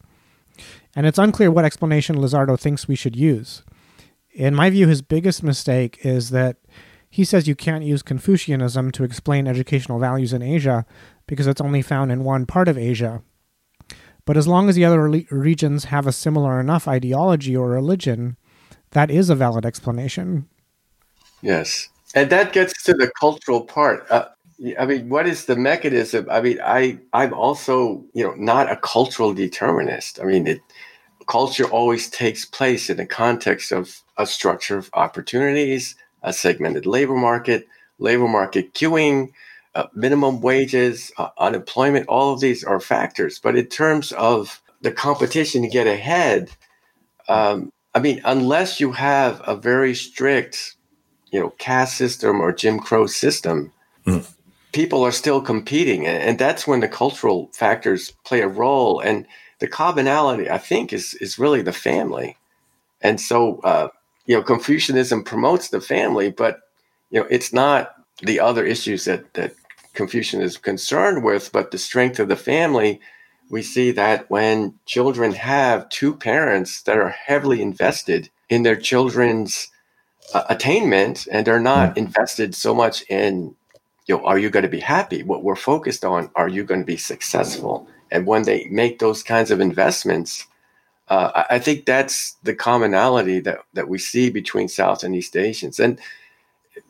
And 0.96 1.06
it's 1.06 1.20
unclear 1.20 1.52
what 1.52 1.66
explanation 1.66 2.18
Lizardo 2.18 2.60
thinks 2.60 2.88
we 2.88 2.96
should 2.96 3.16
use. 3.16 3.64
In 4.34 4.56
my 4.56 4.70
view, 4.70 4.88
his 4.88 5.04
biggest 5.04 5.44
mistake 5.44 6.00
is 6.04 6.32
that 6.32 6.58
he 7.12 7.24
says 7.24 7.48
you 7.48 7.56
can't 7.56 7.84
use 7.84 8.02
Confucianism 8.02 8.92
to 8.92 9.04
explain 9.04 9.48
educational 9.48 10.00
values 10.00 10.34
in 10.34 10.42
Asia 10.42 10.86
because 11.28 11.48
it's 11.48 11.62
only 11.62 11.82
found 11.82 12.12
in 12.12 12.24
one 12.24 12.46
part 12.46 12.68
of 12.68 12.78
Asia. 12.78 13.22
But 14.30 14.38
as 14.38 14.48
long 14.48 14.70
as 14.70 14.76
the 14.76 14.86
other 14.86 15.02
regions 15.32 15.86
have 15.86 16.06
a 16.06 16.12
similar 16.12 16.60
enough 16.60 16.88
ideology 16.88 17.58
or 17.58 17.68
religion, 17.68 18.38
that 18.92 19.10
is 19.10 19.32
a 19.32 19.36
valid 19.36 19.66
explanation. 19.66 20.48
Yes. 21.42 21.90
And 22.14 22.30
that 22.30 22.54
gets 22.54 22.84
to 22.84 22.94
the 22.94 23.10
cultural 23.20 23.62
part. 23.62 24.06
Uh, 24.12 24.26
I 24.80 24.86
mean, 24.86 25.10
what 25.10 25.26
is 25.26 25.46
the 25.46 25.56
mechanism? 25.56 26.28
I 26.30 26.42
mean, 26.42 26.60
I 26.64 27.00
I'm 27.12 27.34
also 27.34 28.06
you 28.14 28.24
know 28.24 28.36
not 28.36 28.72
a 28.72 28.76
cultural 28.76 29.34
determinist. 29.34 30.20
I 30.20 30.26
mean, 30.26 30.46
it 30.46 30.62
culture 31.26 31.66
always 31.66 32.08
takes 32.08 32.46
place 32.46 32.88
in 32.92 32.98
the 32.98 33.08
context 33.08 33.72
of 33.72 34.00
a 34.16 34.28
structure 34.28 34.78
of 34.78 34.92
opportunities, 34.94 35.96
a 36.22 36.34
segmented 36.34 36.86
labor 36.86 37.16
market, 37.16 37.68
labor 37.98 38.28
market 38.28 38.76
queuing, 38.76 39.32
uh, 39.80 39.88
minimum 39.94 40.42
wages, 40.42 41.12
uh, 41.18 41.30
unemployment. 41.38 42.08
All 42.08 42.34
of 42.34 42.40
these 42.40 42.64
are 42.64 42.80
factors. 42.80 43.40
But 43.40 43.56
in 43.56 43.66
terms 43.68 44.12
of 44.14 44.62
the 44.82 44.92
competition 44.92 45.62
to 45.62 45.68
get 45.68 45.88
ahead, 45.88 46.52
um, 47.28 47.72
I 47.94 48.00
mean, 48.00 48.22
unless 48.26 48.80
you 48.80 48.92
have 48.94 49.42
a 49.46 49.56
very 49.56 49.96
strict, 49.96 50.76
you 51.32 51.40
know, 51.40 51.52
caste 51.58 51.98
system 51.98 52.42
or 52.42 52.52
Jim 52.52 52.80
Crow 52.80 53.08
system. 53.08 53.72
Mm 54.06 54.26
people 54.72 55.04
are 55.04 55.12
still 55.12 55.42
competing 55.42 56.06
and 56.06 56.38
that's 56.38 56.68
when 56.68 56.80
the 56.80 56.88
cultural 56.88 57.50
factors 57.54 58.14
play 58.24 58.42
a 58.42 58.48
role 58.48 59.00
and 59.00 59.26
the 59.60 59.68
commonality 59.68 60.50
i 60.50 60.58
think 60.58 60.94
is 60.94 61.14
is 61.16 61.40
really 61.40 61.62
the 61.62 61.74
family 61.74 62.38
and 63.02 63.20
so 63.20 63.60
uh, 63.64 63.88
you 64.26 64.36
know 64.36 64.44
confucianism 64.44 65.24
promotes 65.24 65.70
the 65.70 65.82
family 65.82 66.30
but 66.30 66.62
you 67.10 67.20
know 67.20 67.28
it's 67.30 67.52
not 67.52 67.96
the 68.22 68.40
other 68.40 68.66
issues 68.66 69.06
that 69.06 69.34
that 69.34 69.54
confucian 70.00 70.42
is 70.42 70.58
concerned 70.72 71.24
with 71.24 71.52
but 71.52 71.72
the 71.72 71.78
strength 71.90 72.20
of 72.20 72.30
the 72.30 72.44
family 72.54 72.92
we 73.50 73.62
see 73.62 73.92
that 73.92 74.30
when 74.30 74.74
children 74.86 75.32
have 75.34 75.90
two 75.90 76.14
parents 76.16 76.84
that 76.84 76.98
are 76.98 77.16
heavily 77.28 77.62
invested 77.62 78.30
in 78.48 78.64
their 78.64 78.76
children's 78.76 79.70
uh, 80.34 80.44
attainment 80.50 81.28
and 81.32 81.46
they're 81.46 81.68
not 81.74 81.94
hmm. 81.94 82.06
invested 82.06 82.54
so 82.54 82.74
much 82.74 83.04
in 83.10 83.56
you 84.10 84.18
know, 84.18 84.26
are 84.26 84.40
you 84.40 84.50
going 84.50 84.64
to 84.64 84.70
be 84.70 84.80
happy? 84.80 85.22
What 85.22 85.44
we're 85.44 85.56
focused 85.56 86.04
on, 86.04 86.32
are 86.36 86.48
you 86.48 86.64
going 86.64 86.82
to 86.82 86.86
be 86.86 86.98
successful? 86.98 87.88
And 88.10 88.26
when 88.26 88.42
they 88.42 88.66
make 88.72 88.98
those 88.98 89.22
kinds 89.22 89.52
of 89.52 89.62
investments, 89.62 90.48
uh, 91.10 91.44
I 91.48 91.60
think 91.60 91.86
that's 91.86 92.36
the 92.42 92.56
commonality 92.56 93.40
that, 93.42 93.60
that 93.74 93.88
we 93.88 94.00
see 94.00 94.32
between 94.32 94.68
South 94.68 95.04
and 95.04 95.16
East 95.16 95.38
Asians. 95.38 95.80
And 95.80 96.00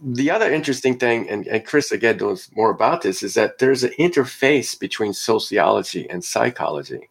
the 0.02 0.32
other 0.32 0.52
interesting 0.52 0.98
thing, 0.98 1.30
and, 1.30 1.48
and 1.48 1.66
Chris 1.66 1.92
again 1.92 2.18
knows 2.18 2.50
more 2.56 2.70
about 2.70 3.02
this, 3.02 3.24
is 3.24 3.34
that 3.34 3.60
there's 3.60 3.84
an 3.84 3.94
interface 4.00 4.80
between 4.80 5.14
sociology 5.14 6.10
and 6.10 6.24
psychology. 6.24 7.10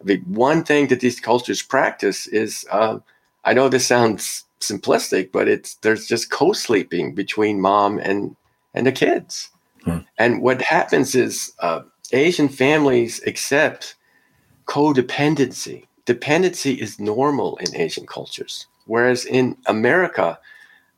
I 0.00 0.04
mean, 0.04 0.22
one 0.22 0.64
thing 0.64 0.88
that 0.88 1.00
these 1.00 1.20
cultures 1.20 1.62
practice 1.62 2.26
is, 2.26 2.64
uh, 2.70 2.98
I 3.44 3.52
know 3.52 3.68
this 3.68 3.86
sounds 3.86 4.44
simplistic, 4.60 5.32
but 5.32 5.48
it's 5.48 5.74
there's 5.76 6.06
just 6.06 6.30
co-sleeping 6.30 7.14
between 7.14 7.60
mom 7.60 7.98
and 7.98 8.36
and 8.74 8.86
the 8.86 8.92
kids. 8.92 9.50
Hmm. 9.84 9.98
And 10.18 10.42
what 10.42 10.62
happens 10.62 11.14
is 11.14 11.52
uh, 11.60 11.82
Asian 12.12 12.48
families 12.48 13.20
accept 13.26 13.96
codependency. 14.66 15.86
Dependency 16.04 16.74
is 16.74 17.00
normal 17.00 17.56
in 17.58 17.74
Asian 17.76 18.06
cultures, 18.06 18.66
whereas 18.86 19.24
in 19.24 19.56
America, 19.66 20.38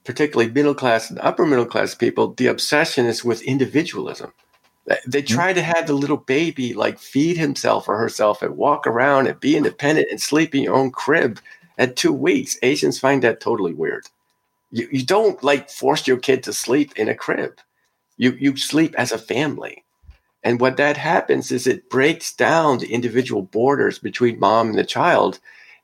particularly 0.05 0.51
middle 0.51 0.75
class 0.75 1.11
and 1.11 1.19
upper 1.21 1.47
middle 1.47 1.67
class 1.67 1.95
people, 1.95 2.35
the 2.35 2.47
obsession 2.47 3.07
is 3.07 3.25
with 3.25 3.43
individualism. 3.43 4.33
They 5.07 5.21
hmm. 5.21 5.27
try 5.27 5.53
to 5.53 5.63
have 5.63 5.87
the 5.87 5.93
little 5.93 6.17
baby 6.17 6.75
like 6.75 6.99
feed 6.99 7.37
himself 7.37 7.89
or 7.89 7.97
herself 7.99 8.43
and 8.43 8.57
walk 8.57 8.87
around 8.87 9.27
and 9.27 9.39
be 9.39 9.57
independent 9.57 10.09
and 10.11 10.21
sleep 10.21 10.55
in 10.55 10.63
your 10.63 10.75
own 10.75 10.91
crib 10.91 11.41
at 11.79 11.97
two 11.97 12.13
weeks. 12.13 12.59
Asians 12.63 12.99
find 12.99 13.23
that 13.23 13.41
totally 13.41 13.73
weird. 13.73 14.07
You, 14.71 14.89
you 14.91 15.05
don't 15.05 15.43
like 15.43 15.71
force 15.71 16.07
your 16.07 16.17
kid 16.17 16.43
to 16.45 16.53
sleep 16.53 16.93
in 16.97 17.09
a 17.09 17.15
crib. 17.15 17.59
You, 18.17 18.33
you 18.33 18.57
sleep 18.57 18.95
as 18.97 19.13
a 19.13 19.19
family. 19.19 19.85
And 20.43 20.61
what 20.61 20.77
that 20.79 20.97
happens 20.97 21.53
is 21.53 21.67
it 21.67 21.89
breaks 21.89 22.33
down 22.33 22.79
the 22.79 22.93
individual 22.93 23.43
borders 23.43 23.99
between 23.99 24.41
mom 24.41 24.71
and 24.71 24.79
the 24.79 24.85
child. 24.85 25.39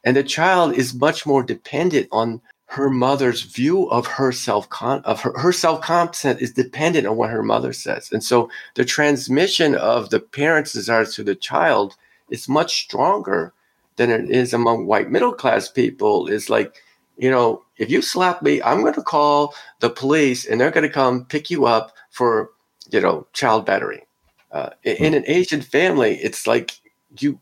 And 0.04 0.16
the 0.16 0.24
child 0.24 0.74
is 0.74 0.94
much 0.94 1.26
more 1.26 1.42
dependent 1.42 2.08
on 2.10 2.40
her 2.70 2.90
mother's 2.90 3.42
view 3.42 3.88
of 3.90 4.06
her 4.06 4.30
self 4.30 4.68
of 4.80 5.20
her, 5.22 5.32
her 5.38 5.52
self 5.52 5.80
concept 5.80 6.42
is 6.42 6.52
dependent 6.52 7.06
on 7.06 7.16
what 7.16 7.30
her 7.30 7.42
mother 7.42 7.72
says. 7.72 8.10
And 8.12 8.22
so 8.22 8.50
the 8.74 8.84
transmission 8.84 9.74
of 9.74 10.10
the 10.10 10.20
parent's 10.20 10.74
desires 10.74 11.14
to 11.14 11.24
the 11.24 11.34
child 11.34 11.96
is 12.30 12.48
much 12.48 12.82
stronger 12.84 13.54
than 13.96 14.10
it 14.10 14.30
is 14.30 14.52
among 14.52 14.86
white 14.86 15.10
middle 15.10 15.32
class 15.32 15.68
people. 15.68 16.28
Is 16.28 16.50
like 16.50 16.76
you 17.18 17.30
know, 17.30 17.64
if 17.76 17.90
you 17.90 18.00
slap 18.00 18.42
me, 18.42 18.62
I'm 18.62 18.82
going 18.82 18.94
to 18.94 19.02
call 19.02 19.54
the 19.80 19.90
police 19.90 20.46
and 20.46 20.60
they're 20.60 20.70
going 20.70 20.86
to 20.86 20.92
come 20.92 21.24
pick 21.24 21.50
you 21.50 21.66
up 21.66 21.92
for, 22.10 22.50
you 22.90 23.00
know, 23.00 23.26
child 23.32 23.66
battery. 23.66 24.04
Uh, 24.52 24.70
in 24.82 25.14
an 25.14 25.24
Asian 25.26 25.60
family, 25.60 26.16
it's 26.16 26.46
like 26.46 26.72
you 27.18 27.40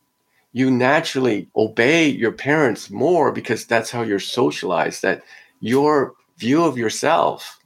you 0.57 0.71
naturally 0.71 1.47
obey 1.55 2.09
your 2.09 2.33
parents 2.33 2.88
more 2.88 3.31
because 3.31 3.66
that's 3.66 3.90
how 3.90 4.01
you're 4.01 4.19
socialized. 4.19 5.03
That 5.03 5.23
your 5.61 6.14
view 6.38 6.64
of 6.64 6.79
yourself, 6.79 7.59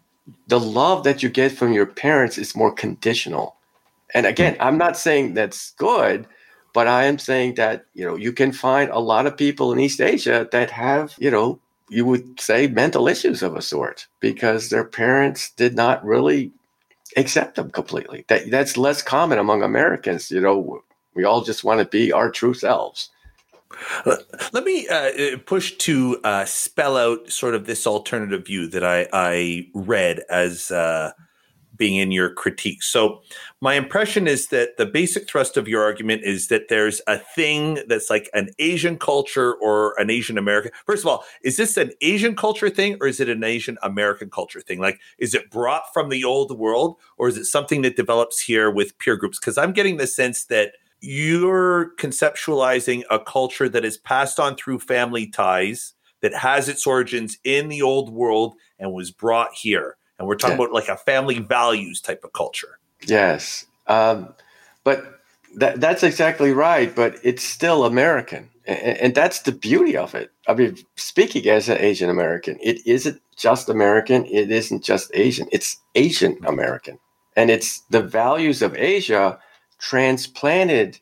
the 0.49 0.59
love 0.59 1.05
that 1.05 1.23
you 1.23 1.29
get 1.29 1.53
from 1.53 1.73
your 1.73 1.87
parents 1.87 2.37
is 2.37 2.57
more 2.57 2.73
conditional. 2.73 3.55
And 4.13 4.27
again, 4.27 4.57
I'm 4.59 4.77
not 4.77 4.97
saying 4.97 5.35
that's 5.35 5.71
good, 5.77 6.27
but 6.75 6.89
I 6.89 7.05
am 7.05 7.21
saying 7.21 7.55
that 7.55 7.87
you 7.95 8.05
know 8.05 8.17
you 8.17 8.33
can 8.33 8.51
find 8.51 8.91
a 8.91 8.99
lot 8.99 9.25
of 9.25 9.37
people 9.37 9.73
in 9.73 9.79
East 9.79 10.01
Asia 10.01 10.49
that 10.51 10.73
have 10.73 11.15
you 11.17 11.31
know 11.31 11.61
you 11.91 12.05
would 12.05 12.41
say 12.41 12.67
mental 12.67 13.07
issues 13.07 13.41
of 13.41 13.55
a 13.55 13.63
sort 13.63 14.09
because 14.19 14.69
their 14.69 14.85
parents 14.85 15.53
did 15.53 15.77
not 15.77 16.05
really 16.05 16.51
accept 17.17 17.55
them 17.55 17.71
completely. 17.71 18.25
That 18.27 18.51
that's 18.51 18.77
less 18.77 19.01
common 19.01 19.39
among 19.39 19.63
Americans. 19.63 20.29
You 20.33 20.41
know, 20.41 20.83
we 21.15 21.25
all 21.25 21.43
just 21.43 21.65
want 21.65 21.81
to 21.81 21.87
be 21.87 22.13
our 22.13 22.31
true 22.31 22.55
selves. 22.55 23.11
Let 24.05 24.65
me 24.65 24.89
uh, 24.89 25.39
push 25.47 25.77
to 25.79 26.21
uh, 26.25 26.45
spell 26.45 26.97
out 26.97 27.31
sort 27.31 27.55
of 27.55 27.67
this 27.67 27.87
alternative 27.87 28.47
view 28.47 28.67
that 28.69 28.85
I, 28.85 29.07
I 29.13 29.69
read 29.75 30.23
as 30.29 30.71
uh, 30.71 31.13
being 31.77 31.97
in 31.97 32.13
your 32.13 32.31
critique. 32.31 32.83
So, 32.83 33.23
my 33.61 33.75
impression 33.75 34.29
is 34.29 34.49
that 34.49 34.77
the 34.77 34.87
basic 34.87 35.29
thrust 35.29 35.57
of 35.57 35.67
your 35.67 35.83
argument 35.83 36.23
is 36.25 36.49
that 36.49 36.69
there's 36.69 37.01
a 37.07 37.19
thing 37.19 37.79
that's 37.89 38.11
like 38.11 38.29
an 38.35 38.51
Asian 38.59 38.99
culture 38.99 39.55
or 39.55 39.95
an 39.99 40.11
Asian 40.11 40.37
American. 40.37 40.73
First 40.85 41.05
of 41.05 41.09
all, 41.09 41.25
is 41.43 41.57
this 41.57 41.77
an 41.77 41.91
Asian 42.03 42.37
culture 42.37 42.71
thing 42.71 42.99
or 43.01 43.07
is 43.07 43.19
it 43.19 43.29
an 43.29 43.43
Asian 43.43 43.79
American 43.83 44.31
culture 44.31 44.61
thing? 44.61 44.79
Like, 44.79 45.01
is 45.19 45.35
it 45.35 45.51
brought 45.51 45.93
from 45.93 46.11
the 46.11 46.23
old 46.23 46.57
world 46.59 46.97
or 47.17 47.29
is 47.29 47.37
it 47.37 47.47
something 47.47 47.83
that 47.83 47.97
develops 47.97 48.41
here 48.41 48.71
with 48.71 48.99
peer 48.99 49.17
groups? 49.17 49.39
Because 49.39 49.57
I'm 49.57 49.73
getting 49.73 49.97
the 49.97 50.07
sense 50.07 50.45
that 50.45 50.75
you're 51.01 51.93
conceptualizing 51.97 53.03
a 53.11 53.19
culture 53.19 53.69
that 53.69 53.85
is 53.85 53.97
passed 53.97 54.39
on 54.39 54.57
through 54.57 54.79
family 54.79 55.27
ties 55.27 55.95
that 56.21 56.35
has 56.35 56.69
its 56.69 56.87
origins 56.87 57.39
in 57.45 57.69
the 57.69 57.81
old 57.81 58.11
world 58.11 58.55
and 58.79 58.93
was 58.93 59.11
brought 59.11 59.55
here 59.55 59.97
and 60.21 60.29
we're 60.29 60.37
talking 60.37 60.59
yeah. 60.59 60.65
about 60.65 60.75
like 60.75 60.89
a 60.89 60.99
family 60.99 61.39
values 61.39 62.01
type 62.01 62.23
of 62.23 62.33
culture. 62.35 62.79
Yes, 63.07 63.67
um, 63.87 64.29
but 64.85 65.21
that, 65.57 65.81
that's 65.81 66.03
exactly 66.03 66.53
right. 66.53 66.95
But 66.95 67.17
it's 67.25 67.43
still 67.43 67.87
American, 67.87 68.51
and, 68.67 68.99
and, 68.99 69.15
that's 69.15 69.41
the 69.41 69.53
beauty 69.53 69.97
of 69.97 70.15
it. 70.15 70.31
I 70.47 70.53
mean, 70.53 70.77
speaking 70.97 71.49
as 71.49 71.71
an 71.71 71.79
Asian 71.79 72.11
American, 72.11 72.59
it 72.63 72.87
isn't 72.87 73.21
just 73.37 73.71
American. 73.71 74.27
It 74.27 74.51
isn't 74.51 74.85
just 74.85 75.11
Asian. 75.15 75.49
It's 75.51 75.79
Asian 75.95 76.37
American, 76.45 76.99
and 77.35 77.51
it's 77.51 77.81
the 77.89 78.03
values 78.03 78.61
of 78.61 78.77
Asia 78.77 79.39
transplanted 79.81 80.99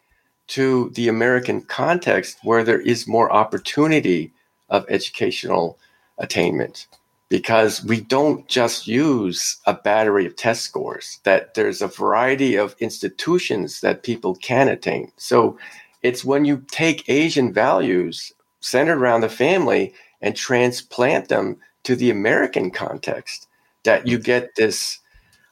to 0.49 0.91
the 0.95 1.09
American 1.09 1.61
context 1.62 2.39
where 2.43 2.64
there 2.64 2.81
is 2.81 3.07
more 3.07 3.31
opportunity 3.31 4.33
of 4.70 4.87
educational 4.89 5.79
attainment 6.18 6.87
because 7.29 7.85
we 7.85 8.01
don't 8.01 8.49
just 8.49 8.87
use 8.87 9.59
a 9.66 9.74
battery 9.74 10.24
of 10.24 10.35
test 10.35 10.62
scores, 10.62 11.20
that 11.24 11.55
there's 11.55 11.83
a 11.83 11.89
variety 11.89 12.57
of 12.57 12.74
institutions 12.81 13.83
that 13.83 14.03
people 14.03 14.35
can 14.37 14.68
attain. 14.68 15.12
So 15.18 15.59
it's 16.03 16.24
when 16.24 16.47
you 16.47 16.64
take 16.70 17.09
Asian 17.09 17.53
values 17.53 18.33
centered 18.61 18.99
around 18.99 19.20
the 19.20 19.29
family 19.29 19.93
and 20.22 20.35
transplant 20.35 21.29
them 21.29 21.59
to 21.85 21.95
the 21.95 22.11
American 22.11 22.70
context 22.70 23.47
that 23.85 24.07
you 24.07 24.18
get 24.18 24.55
this 24.57 24.99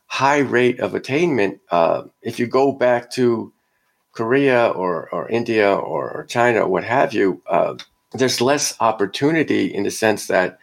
high 0.07 0.39
rate 0.39 0.81
of 0.81 0.95
attainment. 0.95 1.61
Uh, 1.71 2.05
if 2.23 2.39
you 2.39 2.47
go 2.47 2.73
back 2.73 3.11
to 3.13 3.53
Korea 4.13 4.69
or, 4.69 5.09
or 5.11 5.29
India 5.29 5.75
or, 5.75 6.11
or 6.11 6.25
China 6.25 6.61
or 6.63 6.69
what 6.69 6.85
have 6.85 7.13
you, 7.13 7.43
uh, 7.49 7.75
there's 8.13 8.41
less 8.41 8.77
opportunity 8.81 9.67
in 9.67 9.83
the 9.83 9.91
sense 9.91 10.27
that 10.29 10.59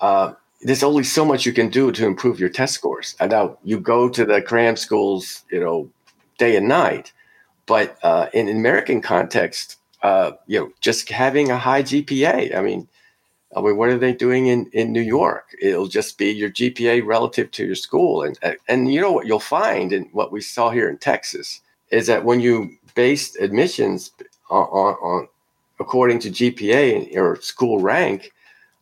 uh, 0.00 0.32
there's 0.60 0.82
only 0.82 1.04
so 1.04 1.24
much 1.24 1.46
you 1.46 1.52
can 1.52 1.68
do 1.68 1.92
to 1.92 2.04
improve 2.04 2.40
your 2.40 2.48
test 2.48 2.74
scores. 2.74 3.16
And 3.20 3.30
now 3.30 3.58
you 3.64 3.78
go 3.78 4.08
to 4.08 4.24
the 4.24 4.42
cram 4.42 4.76
schools, 4.76 5.44
you 5.50 5.60
know, 5.60 5.88
day 6.38 6.56
and 6.56 6.68
night. 6.68 7.12
But 7.66 7.98
uh, 8.02 8.28
in 8.32 8.48
American 8.48 9.00
context, 9.00 9.76
uh, 10.02 10.32
you 10.46 10.58
know, 10.58 10.72
just 10.80 11.08
having 11.10 11.50
a 11.50 11.58
high 11.58 11.82
GPA. 11.82 12.56
I 12.56 12.60
mean, 12.60 12.88
I 13.58 13.62
mean, 13.62 13.76
what 13.76 13.88
are 13.88 13.98
they 13.98 14.12
doing 14.12 14.46
in, 14.46 14.70
in 14.72 14.92
New 14.92 15.02
York? 15.02 15.54
It'll 15.60 15.88
just 15.88 16.18
be 16.18 16.30
your 16.30 16.50
GPA 16.50 17.04
relative 17.04 17.50
to 17.52 17.66
your 17.66 17.74
school, 17.74 18.22
and 18.22 18.38
and 18.68 18.92
you 18.92 19.00
know 19.00 19.12
what 19.12 19.26
you'll 19.26 19.40
find, 19.40 19.92
and 19.92 20.08
what 20.12 20.32
we 20.32 20.40
saw 20.40 20.70
here 20.70 20.88
in 20.88 20.98
Texas 20.98 21.60
is 21.90 22.06
that 22.06 22.24
when 22.24 22.40
you 22.40 22.76
base 22.94 23.36
admissions 23.36 24.10
on, 24.50 24.64
on, 24.64 24.94
on 24.94 25.28
according 25.80 26.18
to 26.20 26.30
GPA 26.30 27.16
or 27.16 27.40
school 27.40 27.80
rank, 27.80 28.32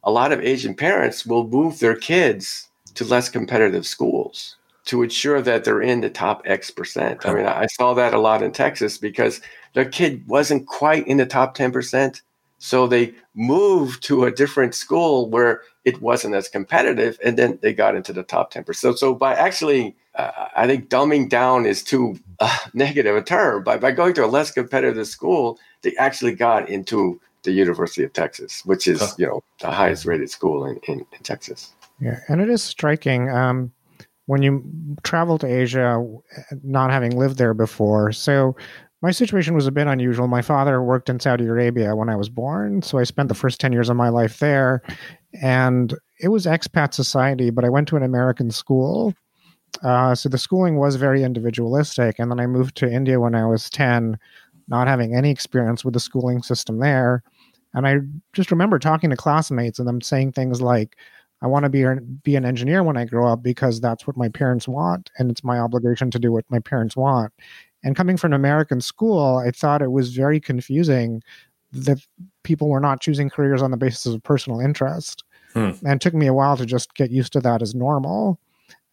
a 0.05 0.11
lot 0.11 0.33
of 0.33 0.41
Asian 0.41 0.75
parents 0.75 1.27
will 1.27 1.47
move 1.47 1.79
their 1.79 1.97
kids 1.97 2.69
to 2.95 3.05
less 3.05 3.29
competitive 3.29 3.87
schools 3.87 4.57
to 4.87 5.03
ensure 5.03 5.43
that 5.43 5.65
they're 5.65 5.83
in 5.83 6.01
the 6.01 6.09
top 6.09 6.43
X 6.47 6.71
percent. 6.71 7.27
I 7.27 7.35
mean, 7.35 7.47
I 7.47 7.67
saw 7.67 7.93
that 7.95 8.15
a 8.15 8.19
lot 8.19 8.43
in 8.43 8.53
Texas 8.53 8.99
because 8.99 9.41
their 9.75 9.85
kid 9.85 10.27
wasn't 10.27 10.67
quite 10.67 11.07
in 11.07 11.17
the 11.17 11.27
top 11.27 11.57
10%. 11.57 12.23
So 12.59 12.87
they 12.87 13.15
moved 13.37 14.03
to 14.03 14.25
a 14.25 14.31
different 14.31 14.75
school 14.75 15.29
where 15.29 15.63
it 15.85 16.01
wasn't 16.01 16.35
as 16.35 16.49
competitive, 16.49 17.19
and 17.23 17.39
then 17.39 17.59
they 17.63 17.73
got 17.73 17.95
into 17.95 18.13
the 18.13 18.23
top 18.23 18.53
10%. 18.53 18.75
So, 18.75 18.95
so 18.95 19.15
by 19.15 19.35
actually, 19.35 19.95
uh, 20.17 20.49
I 20.57 20.67
think 20.67 20.89
dumbing 20.89 21.29
down 21.29 21.67
is 21.67 21.83
too 21.85 22.19
uh, 22.41 22.59
negative 22.75 23.15
a 23.15 23.23
term. 23.23 23.63
By, 23.63 23.77
by 23.77 23.93
going 23.93 24.15
to 24.15 24.25
a 24.25 24.27
less 24.27 24.51
competitive 24.51 25.07
school, 25.07 25.59
they 25.83 25.95
actually 25.97 26.35
got 26.35 26.69
into 26.69 27.21
the 27.45 27.53
University 27.53 28.03
of 28.03 28.13
Texas, 28.13 28.65
which 28.65 28.89
is, 28.89 29.15
you 29.19 29.27
know, 29.27 29.45
the 29.61 29.71
highest 29.71 30.05
rated 30.07 30.31
school 30.31 30.65
in, 30.65 30.81
in, 30.89 31.01
in 31.01 31.23
Texas. 31.23 31.73
Yeah, 32.01 32.19
and 32.29 32.41
it 32.41 32.49
is 32.49 32.63
striking. 32.63 33.31
Um, 33.31 33.73
when 34.27 34.43
you 34.43 34.65
travel 35.05 35.39
to 35.39 35.47
Asia, 35.47 36.05
not 36.65 36.91
having 36.91 37.17
lived 37.17 37.39
there 37.39 37.55
before. 37.55 38.11
So 38.11 38.57
my 39.07 39.13
situation 39.13 39.55
was 39.55 39.69
a 39.69 39.71
bit 39.71 39.87
unusual. 39.87 40.27
My 40.27 40.43
father 40.43 40.83
worked 40.83 41.09
in 41.09 41.21
Saudi 41.21 41.47
Arabia 41.47 41.95
when 41.95 42.09
I 42.09 42.17
was 42.17 42.29
born, 42.29 42.83
so 42.83 42.99
I 42.99 43.05
spent 43.05 43.29
the 43.29 43.37
first 43.37 43.61
10 43.61 43.73
years 43.73 43.89
of 43.89 43.95
my 43.95 44.09
life 44.09 44.41
there. 44.41 44.83
And 45.41 45.95
it 46.21 46.31
was 46.31 46.45
expat 46.45 46.93
society, 46.93 47.51
but 47.51 47.65
I 47.65 47.69
went 47.69 47.87
to 47.87 47.97
an 47.97 48.03
American 48.03 48.51
school. 48.51 49.15
Uh, 49.85 50.17
so 50.17 50.29
the 50.29 50.39
schooling 50.39 50.79
was 50.79 50.97
very 50.97 51.23
individualistic. 51.23 52.19
And 52.19 52.33
then 52.33 52.41
I 52.41 52.49
moved 52.49 52.77
to 52.79 52.91
India 52.91 53.21
when 53.21 53.37
I 53.37 53.47
was 53.47 53.71
10, 53.71 54.19
not 54.67 54.89
having 54.89 55.15
any 55.15 55.31
experience 55.31 55.85
with 55.85 55.95
the 55.95 56.01
schooling 56.01 56.43
system 56.43 56.81
there. 56.81 57.23
And 57.75 57.87
I 57.87 57.99
just 58.33 58.51
remember 58.51 58.81
talking 58.81 59.11
to 59.11 59.17
classmates 59.17 59.79
and 59.79 59.87
them 59.87 60.01
saying 60.01 60.33
things 60.33 60.61
like, 60.61 60.97
I 61.43 61.47
want 61.47 61.65
to 61.65 61.69
be 61.69 61.85
be 62.25 62.35
an 62.35 62.45
engineer 62.45 62.83
when 62.83 62.97
I 62.97 63.05
grow 63.05 63.29
up 63.29 63.43
because 63.43 63.81
that's 63.81 64.07
what 64.07 64.17
my 64.17 64.31
parents 64.31 64.67
want, 64.67 65.11
and 65.19 65.31
it's 65.31 65.45
my 65.45 65.59
obligation 65.59 66.11
to 66.13 66.19
do 66.19 66.33
what 66.33 66.47
my 66.49 66.61
parents 66.61 66.97
want. 66.97 67.31
And 67.87 67.95
coming 67.95 68.17
from 68.17 68.33
an 68.33 68.41
American 68.41 68.81
school, 68.81 69.37
I 69.37 69.53
thought 69.53 69.81
it 69.81 69.93
was 69.93 70.13
very 70.13 70.41
confusing 70.41 71.23
that 71.71 72.05
people 72.43 72.69
were 72.69 72.81
not 72.81 73.01
choosing 73.01 73.31
careers 73.31 73.63
on 73.63 73.71
the 73.71 73.77
basis 73.77 74.13
of 74.13 74.21
personal 74.25 74.59
interest. 74.59 75.23
Hmm. 75.53 75.71
And 75.85 75.93
it 75.93 76.01
took 76.01 76.13
me 76.13 76.27
a 76.27 76.35
while 76.35 76.57
to 76.57 76.67
just 76.67 76.95
get 76.95 77.13
used 77.13 77.33
to 77.35 77.41
that 77.43 77.63
as 77.63 77.77
normal. 77.77 78.41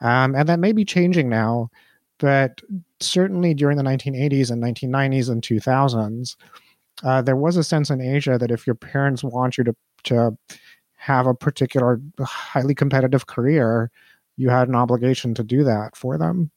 Um, 0.01 0.35
and 0.35 0.47
that 0.47 0.59
may 0.59 0.73
be 0.73 0.85
changing 0.85 1.27
now, 1.27 1.71
but 2.19 2.61
certainly 2.99 3.55
during 3.55 3.77
the 3.77 3.83
1980s 3.83 4.51
and 4.51 4.61
1990s 4.61 5.27
and 5.27 5.41
2000s, 5.41 6.35
uh, 7.03 7.23
there 7.23 7.35
was 7.35 7.57
a 7.57 7.63
sense 7.63 7.89
in 7.89 7.99
Asia 7.99 8.37
that 8.37 8.51
if 8.51 8.67
your 8.67 8.75
parents 8.75 9.23
want 9.23 9.57
you 9.57 9.63
to 9.63 9.75
to 10.03 10.37
have 10.97 11.25
a 11.25 11.33
particular 11.33 11.99
highly 12.21 12.75
competitive 12.75 13.25
career, 13.25 13.89
you 14.37 14.49
had 14.49 14.67
an 14.67 14.75
obligation 14.75 15.33
to 15.33 15.43
do 15.43 15.63
that 15.63 15.95
for 15.95 16.15
them. 16.19 16.51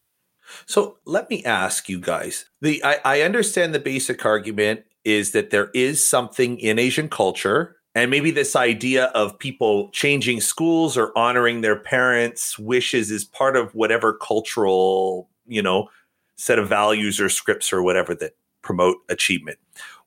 So 0.67 0.99
let 1.05 1.29
me 1.31 1.45
ask 1.45 1.89
you 1.89 2.01
guys. 2.01 2.47
The 2.61 2.83
I, 2.85 2.99
I 3.05 3.21
understand 3.23 3.75
the 3.75 3.81
basic 3.81 4.25
argument 4.25 4.85
is 5.05 5.33
that 5.33 5.51
there 5.51 5.71
is 5.75 6.09
something 6.09 6.59
in 6.59 6.79
Asian 6.79 7.09
culture 7.09 7.77
and 7.97 8.11
maybe 8.11 8.31
this 8.31 8.55
idea 8.55 9.07
of 9.07 9.39
people 9.39 9.89
changing 9.89 10.43
schools 10.43 10.99
or 10.99 11.17
honoring 11.17 11.63
their 11.63 11.79
parents' 11.79 12.59
wishes 12.59 13.11
is 13.11 13.25
part 13.25 13.57
of 13.57 13.75
whatever 13.75 14.13
cultural, 14.13 15.31
you 15.47 15.63
know, 15.63 15.89
set 16.37 16.59
of 16.59 16.69
values 16.69 17.19
or 17.19 17.31
scripts 17.31 17.73
or 17.73 17.83
whatever 17.83 18.15
that 18.17 18.33
promote 18.61 18.99
achievement. 19.09 19.59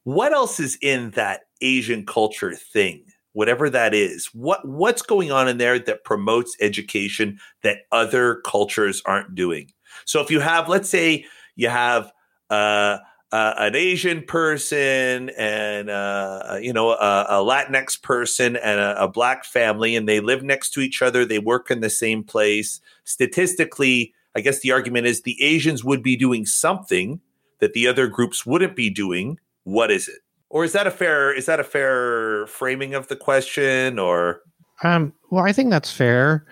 What 0.04 0.34
else 0.34 0.60
is 0.60 0.78
in 0.84 1.10
that 1.12 1.48
Asian 1.62 2.06
culture 2.06 2.54
thing? 2.54 3.06
Whatever 3.34 3.72
that 3.72 3.96
is, 3.96 4.28
what 4.34 4.68
what's 4.68 5.02
going 5.02 5.32
on 5.32 5.48
in 5.48 5.58
there 5.58 5.80
that 5.80 6.04
promotes 6.04 6.56
education 6.62 7.40
that 7.64 7.80
other 7.92 8.36
cultures 8.46 9.02
aren't 9.08 9.34
doing? 9.34 9.72
So 10.10 10.22
if 10.22 10.32
you 10.32 10.40
have, 10.40 10.68
let's 10.68 10.90
say, 10.90 11.24
you 11.56 11.70
have 11.70 12.12
uh, 12.50 12.98
uh, 13.32 13.54
an 13.58 13.76
Asian 13.76 14.24
person 14.24 15.30
and 15.38 15.88
uh, 15.88 16.58
you 16.60 16.74
know 16.74 16.94
a, 16.94 17.26
a, 17.30 17.46
Latinx 17.46 18.02
person 18.02 18.56
and 18.56 18.80
a, 18.80 19.04
a, 19.04 19.08
black 19.08 19.46
family, 19.46 19.96
and 19.96 20.10
they 20.10 20.20
live 20.20 20.42
next 20.42 20.72
to 20.72 20.80
each 20.80 21.04
other. 21.04 21.26
They 21.26 21.38
work 21.38 21.70
in 21.70 21.82
the 21.82 21.92
same 21.92 22.24
place. 22.24 22.82
Statistically, 23.04 24.16
I 24.36 24.42
guess 24.42 24.62
the 24.62 24.72
argument 24.72 25.06
is 25.06 25.22
the 25.22 25.40
Asians 25.44 25.84
would 25.84 26.02
be 26.02 26.16
doing 26.16 26.44
something 26.48 27.20
that 27.60 27.74
the 27.74 27.88
other 27.88 28.08
groups 28.08 28.48
wouldn't 28.48 28.76
be 28.76 28.90
doing. 28.90 29.38
What 29.64 29.92
is 29.92 30.08
it? 30.08 30.22
Or 30.50 30.64
is 30.64 30.72
that 30.72 30.88
a 30.88 30.92
fair 30.92 31.32
is 31.32 31.46
that 31.46 31.60
a 31.60 31.64
fair 31.64 32.48
framing 32.48 32.96
of 32.96 33.10
the 33.10 33.16
question? 33.16 34.00
Or 34.00 34.42
um, 34.82 35.14
well, 35.30 35.46
I 35.46 35.54
think 35.54 35.70
that's 35.70 35.92
fair. 35.92 36.48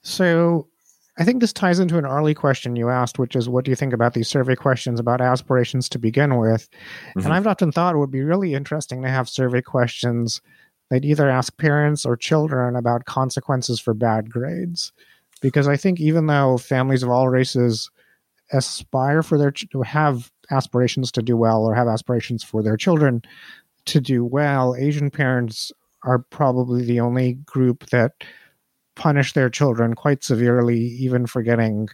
So 0.00 0.66
I 1.18 1.24
think 1.24 1.40
this 1.40 1.52
ties 1.52 1.78
into 1.78 1.98
an 1.98 2.06
early 2.06 2.34
question 2.34 2.74
you 2.74 2.88
asked, 2.88 3.18
which 3.18 3.36
is 3.36 3.48
what 3.48 3.64
do 3.64 3.70
you 3.70 3.76
think 3.76 3.92
about 3.92 4.14
these 4.14 4.28
survey 4.28 4.56
questions 4.56 4.98
about 4.98 5.20
aspirations 5.20 5.88
to 5.90 5.98
begin 5.98 6.38
with? 6.38 6.68
Mm-hmm. 7.10 7.20
And 7.20 7.34
I've 7.34 7.46
often 7.46 7.70
thought 7.70 7.94
it 7.94 7.98
would 7.98 8.10
be 8.10 8.22
really 8.22 8.54
interesting 8.54 9.02
to 9.02 9.10
have 9.10 9.28
survey 9.28 9.60
questions 9.60 10.40
that 10.90 11.04
either 11.04 11.28
ask 11.28 11.56
parents 11.58 12.06
or 12.06 12.16
children 12.16 12.76
about 12.76 13.04
consequences 13.04 13.78
for 13.78 13.94
bad 13.94 14.30
grades. 14.30 14.92
Because 15.42 15.68
I 15.68 15.76
think 15.76 16.00
even 16.00 16.26
though 16.26 16.56
families 16.56 17.02
of 17.02 17.10
all 17.10 17.28
races 17.28 17.90
aspire 18.52 19.22
for 19.22 19.38
their 19.38 19.50
to 19.50 19.82
have 19.82 20.30
aspirations 20.50 21.10
to 21.12 21.22
do 21.22 21.36
well 21.36 21.64
or 21.64 21.74
have 21.74 21.88
aspirations 21.88 22.44
for 22.44 22.62
their 22.62 22.76
children 22.76 23.22
to 23.86 24.00
do 24.00 24.24
well, 24.24 24.74
Asian 24.76 25.10
parents 25.10 25.72
are 26.04 26.18
probably 26.18 26.84
the 26.84 27.00
only 27.00 27.34
group 27.34 27.86
that 27.90 28.12
punish 28.94 29.32
their 29.32 29.50
children 29.50 29.94
quite 29.94 30.22
severely, 30.22 30.78
even 30.78 31.26
for 31.26 31.42
getting 31.42 31.88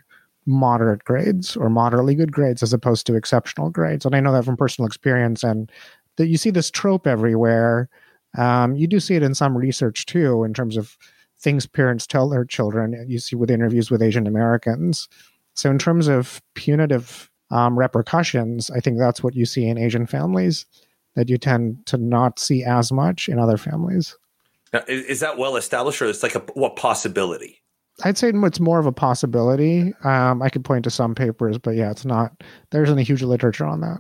moderate 0.47 1.05
grades 1.05 1.57
or 1.57 1.69
moderately 1.69 2.15
good 2.15 2.33
grades 2.33 2.63
as 2.63 2.73
opposed 2.73 3.07
to 3.07 3.15
exceptional 3.15 3.71
grades. 3.71 4.07
And 4.07 4.15
I 4.15 4.21
know 4.21 4.33
that 4.33 4.45
from 4.45 4.57
personal 4.57 4.87
experience, 4.87 5.43
and 5.43 5.71
that 6.17 6.29
you 6.29 6.37
see 6.37 6.51
this 6.51 6.71
trope 6.71 7.07
everywhere. 7.07 7.89
Um, 8.37 8.75
you 8.75 8.87
do 8.87 9.01
see 9.01 9.15
it 9.15 9.23
in 9.23 9.35
some 9.35 9.57
research 9.57 10.05
too, 10.07 10.45
in 10.45 10.53
terms 10.53 10.77
of 10.77 10.97
things 11.41 11.67
parents 11.67 12.07
tell 12.07 12.29
their 12.29 12.45
children. 12.45 13.05
You 13.09 13.19
see 13.19 13.37
with 13.37 13.51
interviews 13.51 13.91
with 13.91 14.03
Asian 14.03 14.27
Americans. 14.27 15.09
So, 15.55 15.71
in 15.71 15.79
terms 15.79 16.09
of 16.09 16.43
punitive 16.55 17.31
um, 17.51 17.79
repercussions, 17.79 18.71
I 18.71 18.81
think 18.81 18.99
that's 18.99 19.23
what 19.23 19.35
you 19.35 19.47
see 19.47 19.67
in 19.67 19.79
Asian 19.79 20.07
families 20.07 20.67
that 21.15 21.29
you 21.29 21.39
tend 21.39 21.85
to 21.87 21.97
not 21.97 22.39
see 22.39 22.63
as 22.63 22.93
much 22.93 23.29
in 23.29 23.39
other 23.39 23.57
families. 23.57 24.17
Now, 24.73 24.83
is 24.87 25.21
that 25.21 25.39
well 25.39 25.57
established, 25.57 26.03
or 26.03 26.07
it's 26.07 26.23
like 26.23 26.35
a 26.35 26.41
what 26.55 26.77
possibility? 26.77 27.63
I'd 28.05 28.19
say 28.19 28.31
it's 28.33 28.61
more 28.61 28.79
of 28.79 28.87
a 28.87 28.93
possibility. 28.93 29.93
Um, 30.05 30.41
I 30.41 30.51
could 30.51 30.65
point 30.65 30.85
to 30.85 30.91
some 30.91 31.15
papers, 31.15 31.59
but 31.59 31.75
yeah, 31.75 31.91
it's 31.91 32.05
not. 32.05 32.45
There 32.71 32.85
isn't 32.85 32.99
a 32.99 33.03
huge 33.03 33.23
literature 33.23 33.67
on 33.67 33.81
that. 33.81 33.99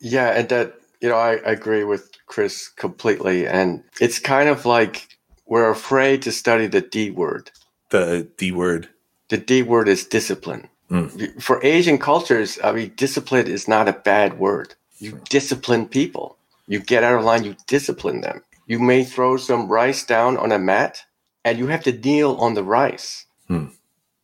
Yeah, 0.00 0.30
and 0.30 0.48
that 0.48 0.74
you 1.00 1.08
know, 1.08 1.16
I, 1.16 1.32
I 1.32 1.52
agree 1.52 1.84
with 1.84 2.10
Chris 2.26 2.68
completely, 2.68 3.46
and 3.46 3.82
it's 4.00 4.18
kind 4.18 4.48
of 4.48 4.66
like 4.66 5.18
we're 5.46 5.70
afraid 5.70 6.22
to 6.22 6.32
study 6.32 6.66
the 6.66 6.80
D 6.80 7.10
word. 7.10 7.50
The 7.90 8.28
D 8.36 8.52
word. 8.52 8.88
The 9.28 9.36
D 9.36 9.62
word 9.62 9.88
is 9.88 10.04
discipline. 10.04 10.68
Mm. 10.90 11.40
For 11.40 11.64
Asian 11.64 11.98
cultures, 11.98 12.58
I 12.64 12.72
mean, 12.72 12.92
discipline 12.96 13.46
is 13.46 13.68
not 13.68 13.88
a 13.88 13.92
bad 13.92 14.38
word. 14.38 14.74
You 14.98 15.20
discipline 15.28 15.86
people. 15.86 16.36
You 16.66 16.80
get 16.80 17.04
out 17.04 17.14
of 17.14 17.24
line. 17.24 17.44
You 17.44 17.56
discipline 17.66 18.22
them. 18.22 18.42
You 18.70 18.78
may 18.78 19.02
throw 19.02 19.36
some 19.36 19.66
rice 19.66 20.06
down 20.06 20.36
on 20.36 20.52
a 20.52 20.58
mat 20.60 21.02
and 21.44 21.58
you 21.58 21.66
have 21.66 21.82
to 21.82 21.92
kneel 21.92 22.36
on 22.36 22.54
the 22.54 22.62
rice. 22.62 23.26
Hmm. 23.48 23.70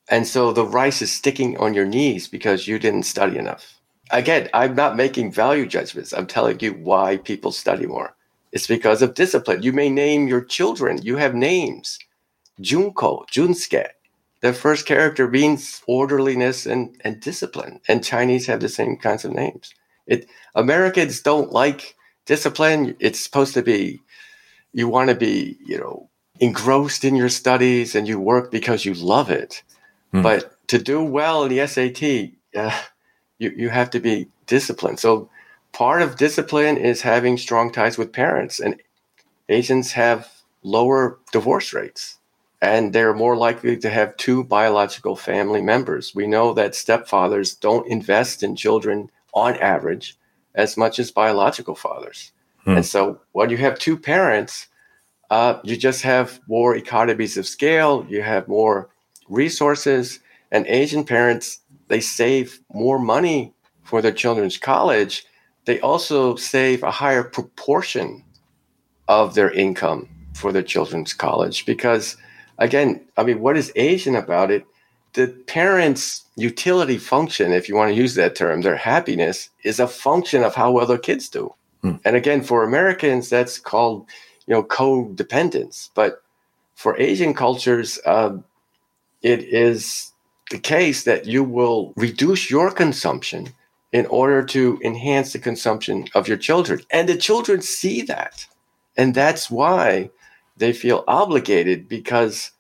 And 0.08 0.24
so 0.24 0.52
the 0.52 0.64
rice 0.64 1.02
is 1.02 1.10
sticking 1.10 1.56
on 1.56 1.74
your 1.74 1.84
knees 1.84 2.28
because 2.28 2.68
you 2.68 2.78
didn't 2.78 3.10
study 3.14 3.38
enough. 3.38 3.80
Again, 4.12 4.48
I'm 4.54 4.76
not 4.76 4.96
making 4.96 5.32
value 5.32 5.66
judgments. 5.66 6.12
I'm 6.12 6.28
telling 6.28 6.60
you 6.60 6.74
why 6.74 7.16
people 7.16 7.50
study 7.50 7.86
more. 7.86 8.14
It's 8.52 8.68
because 8.68 9.02
of 9.02 9.14
discipline. 9.14 9.64
You 9.64 9.72
may 9.72 9.90
name 9.90 10.28
your 10.28 10.42
children. 10.42 11.02
You 11.02 11.16
have 11.16 11.34
names. 11.34 11.98
Junko, 12.60 13.26
Junsuke. 13.32 13.88
The 14.42 14.52
first 14.52 14.86
character 14.86 15.26
means 15.26 15.82
orderliness 15.88 16.66
and, 16.66 16.96
and 17.00 17.20
discipline. 17.20 17.80
And 17.88 18.04
Chinese 18.04 18.46
have 18.46 18.60
the 18.60 18.68
same 18.68 18.96
kinds 18.96 19.24
of 19.24 19.32
names. 19.32 19.74
It 20.06 20.28
Americans 20.54 21.20
don't 21.20 21.50
like 21.50 21.96
discipline. 22.26 22.94
It's 23.00 23.18
supposed 23.18 23.54
to 23.54 23.62
be 23.62 24.02
you 24.76 24.88
want 24.88 25.08
to 25.08 25.14
be, 25.14 25.56
you 25.64 25.78
know, 25.78 26.06
engrossed 26.38 27.02
in 27.02 27.16
your 27.16 27.30
studies 27.30 27.94
and 27.94 28.06
you 28.06 28.20
work 28.20 28.50
because 28.50 28.84
you 28.84 28.92
love 28.92 29.30
it. 29.30 29.62
Hmm. 30.12 30.20
But 30.20 30.68
to 30.68 30.78
do 30.78 31.02
well 31.02 31.44
in 31.44 31.48
the 31.48 31.66
SAT, 31.66 32.34
uh, 32.54 32.78
you, 33.38 33.54
you 33.56 33.68
have 33.70 33.88
to 33.92 34.00
be 34.00 34.28
disciplined. 34.46 35.00
So 35.00 35.30
part 35.72 36.02
of 36.02 36.18
discipline 36.18 36.76
is 36.76 37.00
having 37.00 37.38
strong 37.38 37.72
ties 37.72 37.96
with 37.96 38.12
parents. 38.12 38.60
And 38.60 38.78
Asians 39.48 39.92
have 39.92 40.30
lower 40.62 41.20
divorce 41.32 41.72
rates 41.72 42.18
and 42.60 42.92
they're 42.92 43.14
more 43.14 43.36
likely 43.36 43.78
to 43.78 43.88
have 43.88 44.14
two 44.18 44.44
biological 44.44 45.16
family 45.16 45.62
members. 45.62 46.14
We 46.14 46.26
know 46.26 46.52
that 46.52 46.72
stepfathers 46.72 47.58
don't 47.58 47.88
invest 47.88 48.42
in 48.42 48.56
children 48.56 49.10
on 49.32 49.56
average 49.56 50.18
as 50.54 50.76
much 50.76 50.98
as 50.98 51.10
biological 51.10 51.74
fathers. 51.74 52.32
Hmm. 52.66 52.78
And 52.78 52.86
so 52.86 53.20
when 53.32 53.50
you 53.50 53.56
have 53.58 53.78
two 53.78 53.96
parents, 53.96 54.66
uh, 55.30 55.58
you 55.64 55.76
just 55.76 56.02
have 56.02 56.40
more 56.48 56.76
economies 56.76 57.36
of 57.36 57.46
scale, 57.46 58.06
you 58.08 58.22
have 58.22 58.46
more 58.48 58.90
resources, 59.28 60.20
and 60.52 60.66
Asian 60.66 61.04
parents, 61.04 61.60
they 61.88 62.00
save 62.00 62.60
more 62.72 62.98
money 62.98 63.54
for 63.82 64.02
their 64.02 64.12
children's 64.12 64.58
college. 64.58 65.24
They 65.64 65.80
also 65.80 66.36
save 66.36 66.82
a 66.82 66.90
higher 66.90 67.24
proportion 67.24 68.24
of 69.08 69.34
their 69.34 69.50
income 69.50 70.08
for 70.34 70.52
their 70.52 70.62
children's 70.62 71.14
college 71.14 71.64
because 71.66 72.16
again, 72.58 73.04
I 73.16 73.24
mean, 73.24 73.40
what 73.40 73.56
is 73.56 73.72
Asian 73.76 74.16
about 74.16 74.50
it? 74.50 74.64
The 75.14 75.28
parents' 75.46 76.24
utility 76.36 76.98
function, 76.98 77.52
if 77.52 77.68
you 77.68 77.74
want 77.74 77.90
to 77.90 77.96
use 78.00 78.14
that 78.16 78.34
term, 78.34 78.60
their 78.60 78.76
happiness 78.76 79.48
is 79.64 79.80
a 79.80 79.88
function 79.88 80.42
of 80.42 80.54
how 80.54 80.72
well 80.72 80.86
their 80.86 80.98
kids 80.98 81.28
do. 81.28 81.54
Hmm. 81.82 81.96
And 82.04 82.16
again, 82.16 82.42
for 82.42 82.64
Americans, 82.64 83.28
that's 83.28 83.58
called, 83.58 84.06
you 84.46 84.54
know, 84.54 84.62
codependence. 84.62 85.90
But 85.94 86.22
for 86.74 86.98
Asian 86.98 87.34
cultures, 87.34 87.98
uh, 88.04 88.36
it 89.22 89.40
is 89.40 90.12
the 90.50 90.58
case 90.58 91.04
that 91.04 91.26
you 91.26 91.42
will 91.42 91.92
reduce 91.96 92.50
your 92.50 92.70
consumption 92.70 93.52
in 93.92 94.06
order 94.06 94.44
to 94.44 94.78
enhance 94.84 95.32
the 95.32 95.38
consumption 95.38 96.06
of 96.14 96.28
your 96.28 96.36
children. 96.36 96.80
And 96.90 97.08
the 97.08 97.16
children 97.16 97.62
see 97.62 98.02
that. 98.02 98.46
And 98.96 99.14
that's 99.14 99.50
why 99.50 100.10
they 100.56 100.72
feel 100.72 101.04
obligated 101.06 101.88
because 101.88 102.50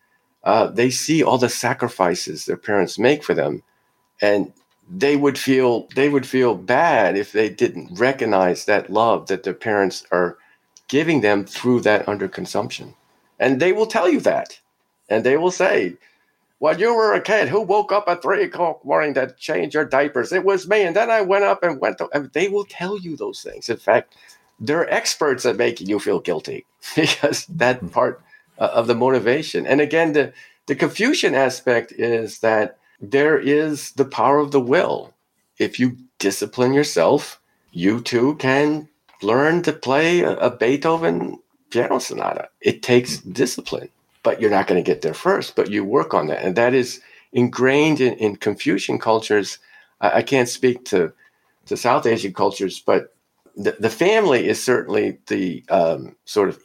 uh, 0.44 0.68
they 0.68 0.90
see 0.90 1.22
all 1.22 1.38
the 1.38 1.48
sacrifices 1.48 2.44
their 2.44 2.56
parents 2.56 2.98
make 2.98 3.24
for 3.24 3.34
them, 3.34 3.62
and 4.20 4.52
they 4.88 5.16
would 5.16 5.38
feel 5.38 5.88
they 5.94 6.08
would 6.08 6.26
feel 6.26 6.54
bad 6.54 7.16
if 7.16 7.32
they 7.32 7.48
didn't 7.48 7.98
recognize 7.98 8.64
that 8.64 8.90
love 8.90 9.26
that 9.26 9.42
their 9.42 9.54
parents 9.54 10.06
are 10.12 10.38
giving 10.88 11.20
them 11.20 11.44
through 11.44 11.80
that 11.80 12.06
underconsumption. 12.06 12.94
And 13.38 13.60
they 13.60 13.72
will 13.72 13.86
tell 13.86 14.08
you 14.08 14.20
that, 14.20 14.60
and 15.08 15.24
they 15.24 15.36
will 15.36 15.50
say, 15.50 15.96
"When 16.58 16.78
you 16.78 16.94
were 16.94 17.14
a 17.14 17.20
kid, 17.20 17.48
who 17.48 17.60
woke 17.60 17.92
up 17.92 18.08
at 18.08 18.22
three 18.22 18.44
o'clock 18.44 18.84
morning 18.84 19.14
to 19.14 19.34
change 19.38 19.74
your 19.74 19.84
diapers? 19.84 20.32
It 20.32 20.44
was 20.44 20.68
me." 20.68 20.82
And 20.82 20.94
then 20.94 21.10
I 21.10 21.20
went 21.20 21.44
up 21.44 21.62
and 21.62 21.80
went. 21.80 21.98
To, 21.98 22.08
and 22.12 22.30
they 22.32 22.48
will 22.48 22.64
tell 22.64 22.98
you 22.98 23.16
those 23.16 23.42
things. 23.42 23.68
In 23.68 23.76
fact, 23.76 24.14
they're 24.60 24.90
experts 24.92 25.44
at 25.44 25.56
making 25.56 25.88
you 25.88 25.98
feel 25.98 26.20
guilty 26.20 26.64
because 26.96 27.46
that 27.46 27.80
hmm. 27.80 27.88
part 27.88 28.22
uh, 28.58 28.70
of 28.72 28.86
the 28.86 28.94
motivation. 28.94 29.66
And 29.66 29.80
again, 29.80 30.12
the 30.12 30.32
the 30.66 30.76
Confucian 30.76 31.34
aspect 31.34 31.92
is 31.92 32.38
that 32.40 32.78
there 33.00 33.38
is 33.38 33.92
the 33.92 34.04
power 34.04 34.38
of 34.38 34.52
the 34.52 34.60
will. 34.60 35.14
If 35.58 35.78
you 35.78 35.96
discipline 36.18 36.72
yourself, 36.72 37.40
you 37.72 38.00
too 38.00 38.36
can 38.36 38.88
learn 39.22 39.62
to 39.62 39.72
play 39.72 40.20
a, 40.20 40.50
Beethoven 40.50 41.38
piano 41.70 41.98
sonata. 41.98 42.48
It 42.60 42.82
takes 42.82 43.18
discipline, 43.18 43.88
but 44.22 44.40
you're 44.40 44.50
not 44.50 44.66
going 44.66 44.82
to 44.82 44.86
get 44.86 45.02
there 45.02 45.14
first. 45.14 45.56
But 45.56 45.70
you 45.70 45.84
work 45.84 46.14
on 46.14 46.26
that, 46.28 46.42
and 46.42 46.56
that 46.56 46.74
is 46.74 47.00
ingrained 47.32 48.00
in, 48.00 48.14
in 48.14 48.36
Confucian 48.36 48.98
cultures. 48.98 49.58
I, 50.00 50.18
I 50.18 50.22
can't 50.22 50.48
speak 50.48 50.84
to 50.86 51.12
to 51.66 51.76
South 51.76 52.06
Asian 52.06 52.32
cultures, 52.32 52.80
but 52.80 53.14
the, 53.56 53.76
the 53.80 53.90
family 53.90 54.48
is 54.48 54.62
certainly 54.62 55.18
the 55.26 55.64
um, 55.68 56.14
sort 56.24 56.48
of 56.48 56.60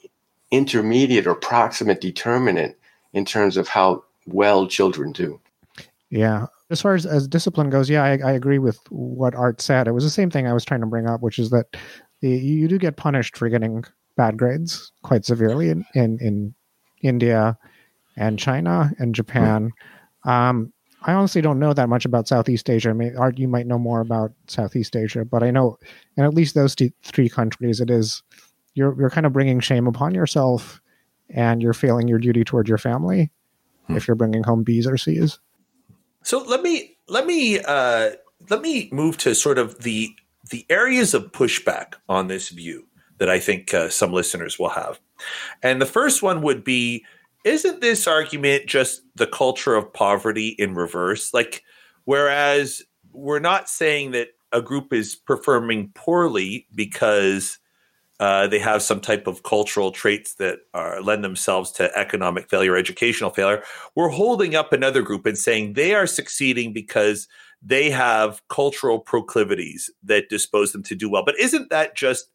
intermediate 0.52 1.26
or 1.26 1.34
proximate 1.34 2.02
determinant 2.02 2.76
in 3.14 3.26
terms 3.26 3.58
of 3.58 3.68
how 3.68 4.04
well 4.28 4.68
children 4.68 5.12
do. 5.12 5.40
Yeah. 6.12 6.48
As 6.70 6.82
far 6.82 6.94
as, 6.94 7.06
as 7.06 7.28
discipline 7.28 7.70
goes, 7.70 7.90
yeah, 7.90 8.04
I, 8.04 8.20
I 8.24 8.32
agree 8.34 8.60
with 8.60 8.80
what 8.90 9.34
Art 9.34 9.62
said. 9.62 9.88
It 9.88 9.94
was 9.94 10.04
the 10.04 10.10
same 10.10 10.30
thing 10.30 10.46
I 10.46 10.54
was 10.54 10.66
trying 10.66 10.82
to 10.82 10.88
bring 10.88 11.08
up, 11.08 11.22
which 11.22 11.40
is 11.40 11.50
that 11.50 11.66
the, 12.22 12.30
you 12.30 12.68
do 12.68 12.78
get 12.78 12.98
punished 12.98 13.38
for 13.38 13.50
getting 13.50 13.84
bad 14.18 14.38
grades 14.38 14.92
quite 15.04 15.26
severely 15.26 15.70
in, 15.70 15.86
in, 15.96 16.20
in 16.20 16.54
India 17.02 17.58
and 18.18 18.38
China 18.38 18.92
and 19.00 19.16
Japan. 19.16 19.72
Um, 20.26 20.74
I 21.04 21.14
honestly 21.14 21.42
don't 21.42 21.60
know 21.60 21.74
that 21.74 21.90
much 21.90 22.06
about 22.06 22.28
Southeast 22.28 22.70
Asia. 22.70 22.90
I 22.90 22.94
mean, 22.94 23.16
Art, 23.18 23.40
you 23.40 23.48
might 23.48 23.66
know 23.66 23.80
more 23.80 24.02
about 24.02 24.34
Southeast 24.48 24.96
Asia, 24.96 25.26
but 25.26 25.42
I 25.42 25.50
know, 25.50 25.78
in 26.16 26.26
at 26.26 26.34
least 26.34 26.54
those 26.54 26.76
two, 26.76 26.92
three 27.04 27.28
countries, 27.28 27.80
it 27.80 27.90
is 27.90 28.22
you're 28.76 28.96
you're 29.00 29.10
kind 29.10 29.26
of 29.26 29.34
bringing 29.34 29.60
shame 29.60 29.88
upon 29.88 30.14
yourself, 30.14 30.80
and 31.30 31.62
you're 31.62 31.74
failing 31.74 32.08
your 32.08 32.20
duty 32.20 32.44
toward 32.44 32.68
your 32.68 32.78
family 32.78 33.32
hmm. 33.88 33.98
if 33.98 34.08
you're 34.08 34.16
bringing 34.16 34.44
home 34.44 34.64
B's 34.64 34.86
or 34.86 34.98
C's. 34.98 35.40
So 36.24 36.44
let 36.44 36.62
me 36.62 36.98
let 37.08 37.26
me 37.26 37.60
uh, 37.60 38.12
let 38.50 38.62
me 38.62 38.90
move 38.92 39.18
to 39.20 39.36
sort 39.36 39.58
of 39.58 39.80
the 39.84 40.10
the 40.50 40.66
areas 40.70 41.14
of 41.14 41.32
pushback 41.32 41.94
on 42.10 42.28
this 42.28 42.50
view 42.50 42.86
that 43.18 43.30
I 43.30 43.40
think 43.40 43.74
uh, 43.74 43.90
some 43.90 44.12
listeners 44.12 44.58
will 44.58 44.70
have, 44.70 45.00
and 45.64 45.82
the 45.82 45.86
first 45.86 46.22
one 46.22 46.42
would 46.42 46.64
be 46.64 47.06
isn't 47.44 47.82
this 47.82 48.08
argument 48.08 48.68
just 48.68 49.02
the 49.16 49.28
culture 49.28 49.76
of 49.76 49.92
poverty 49.94 50.50
in 50.60 50.76
reverse? 50.76 51.34
Like, 51.34 51.64
whereas 52.06 52.84
we're 53.14 53.40
not 53.40 53.68
saying 53.68 54.12
that 54.12 54.30
a 54.52 54.62
group 54.62 54.94
is 54.94 55.16
performing 55.16 55.92
poorly 55.96 56.68
because 56.76 57.58
uh, 58.22 58.46
they 58.46 58.60
have 58.60 58.84
some 58.84 59.02
type 59.02 59.26
of 59.26 59.42
cultural 59.42 59.92
traits 59.92 60.36
that 60.36 60.60
are, 60.76 61.02
lend 61.02 61.24
themselves 61.24 61.72
to 61.72 61.92
economic 61.98 62.48
failure, 62.52 62.78
educational 62.78 63.32
failure. 63.32 63.64
We're 63.96 64.10
holding 64.10 64.56
up 64.56 64.72
another 64.72 65.02
group 65.02 65.26
and 65.26 65.36
saying 65.36 65.74
they 65.74 65.96
are 65.96 66.06
succeeding 66.06 66.72
because 66.72 67.28
they 67.64 67.90
have 67.90 68.40
cultural 68.48 69.00
proclivities 69.00 69.90
that 70.04 70.30
dispose 70.30 70.72
them 70.72 70.84
to 70.84 70.96
do 70.96 71.10
well. 71.10 71.26
But 71.26 71.40
isn't 71.40 71.72
that 71.72 71.96
just, 71.96 72.28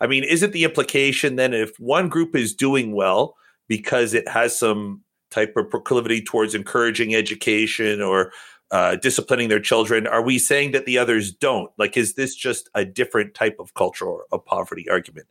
I 0.00 0.06
mean, 0.06 0.24
isn't 0.24 0.52
the 0.52 0.64
implication 0.64 1.36
then 1.36 1.52
if 1.52 1.78
one 1.78 2.08
group 2.08 2.34
is 2.34 2.54
doing 2.54 2.94
well, 2.94 3.36
because 3.68 4.14
it 4.14 4.26
has 4.28 4.58
some 4.58 5.02
type 5.30 5.54
of 5.56 5.68
proclivity 5.68 6.22
towards 6.22 6.54
encouraging 6.54 7.14
education 7.14 8.00
or 8.00 8.32
uh, 8.70 8.96
disciplining 8.96 9.48
their 9.48 9.60
children 9.60 10.06
are 10.06 10.22
we 10.22 10.38
saying 10.38 10.72
that 10.72 10.86
the 10.86 10.98
others 10.98 11.32
don't 11.32 11.70
like 11.78 11.96
is 11.96 12.14
this 12.14 12.34
just 12.34 12.68
a 12.74 12.84
different 12.84 13.34
type 13.34 13.56
of 13.60 13.74
cultural 13.74 14.22
of 14.32 14.44
poverty 14.44 14.88
argument 14.90 15.26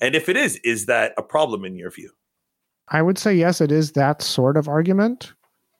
and 0.00 0.14
if 0.14 0.28
it 0.28 0.36
is 0.36 0.56
is 0.64 0.86
that 0.86 1.12
a 1.16 1.22
problem 1.22 1.64
in 1.64 1.76
your 1.76 1.90
view 1.90 2.10
i 2.88 3.00
would 3.00 3.18
say 3.18 3.34
yes 3.34 3.60
it 3.60 3.72
is 3.72 3.92
that 3.92 4.20
sort 4.20 4.56
of 4.56 4.68
argument 4.68 5.32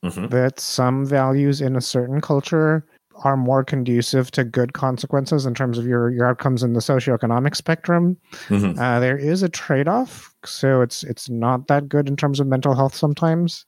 mm-hmm. 0.02 0.26
that 0.28 0.58
some 0.58 1.04
values 1.04 1.60
in 1.60 1.76
a 1.76 1.80
certain 1.80 2.20
culture 2.20 2.86
are 3.22 3.36
more 3.36 3.62
conducive 3.62 4.30
to 4.32 4.44
good 4.44 4.72
consequences 4.72 5.46
in 5.46 5.54
terms 5.54 5.78
of 5.78 5.86
your 5.86 6.10
your 6.10 6.26
outcomes 6.26 6.62
in 6.62 6.72
the 6.72 6.80
socioeconomic 6.80 7.54
spectrum. 7.54 8.16
Mm-hmm. 8.48 8.78
Uh, 8.78 9.00
there 9.00 9.16
is 9.16 9.42
a 9.42 9.48
trade 9.48 9.88
off, 9.88 10.34
so 10.44 10.80
it's 10.80 11.02
it's 11.04 11.28
not 11.30 11.68
that 11.68 11.88
good 11.88 12.08
in 12.08 12.16
terms 12.16 12.40
of 12.40 12.46
mental 12.46 12.74
health 12.74 12.94
sometimes. 12.94 13.66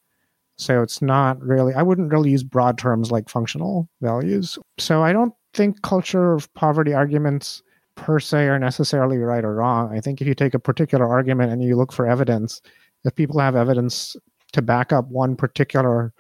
So 0.56 0.82
it's 0.82 1.02
not 1.02 1.40
really. 1.42 1.74
I 1.74 1.82
wouldn't 1.82 2.10
really 2.10 2.30
use 2.30 2.42
broad 2.42 2.78
terms 2.78 3.10
like 3.10 3.28
functional 3.28 3.88
values. 4.00 4.58
So 4.78 5.02
I 5.02 5.12
don't 5.12 5.34
think 5.52 5.82
culture 5.82 6.32
of 6.32 6.52
poverty 6.54 6.94
arguments 6.94 7.62
per 7.94 8.20
se 8.20 8.46
are 8.46 8.58
necessarily 8.58 9.18
right 9.18 9.44
or 9.44 9.54
wrong. 9.54 9.96
I 9.96 10.00
think 10.00 10.20
if 10.20 10.26
you 10.26 10.34
take 10.34 10.54
a 10.54 10.58
particular 10.58 11.06
argument 11.06 11.52
and 11.52 11.62
you 11.62 11.76
look 11.76 11.92
for 11.92 12.06
evidence, 12.06 12.60
if 13.04 13.14
people 13.14 13.40
have 13.40 13.56
evidence 13.56 14.16
to 14.52 14.62
back 14.62 14.92
up 14.92 15.08
one 15.08 15.36
particular 15.36 16.12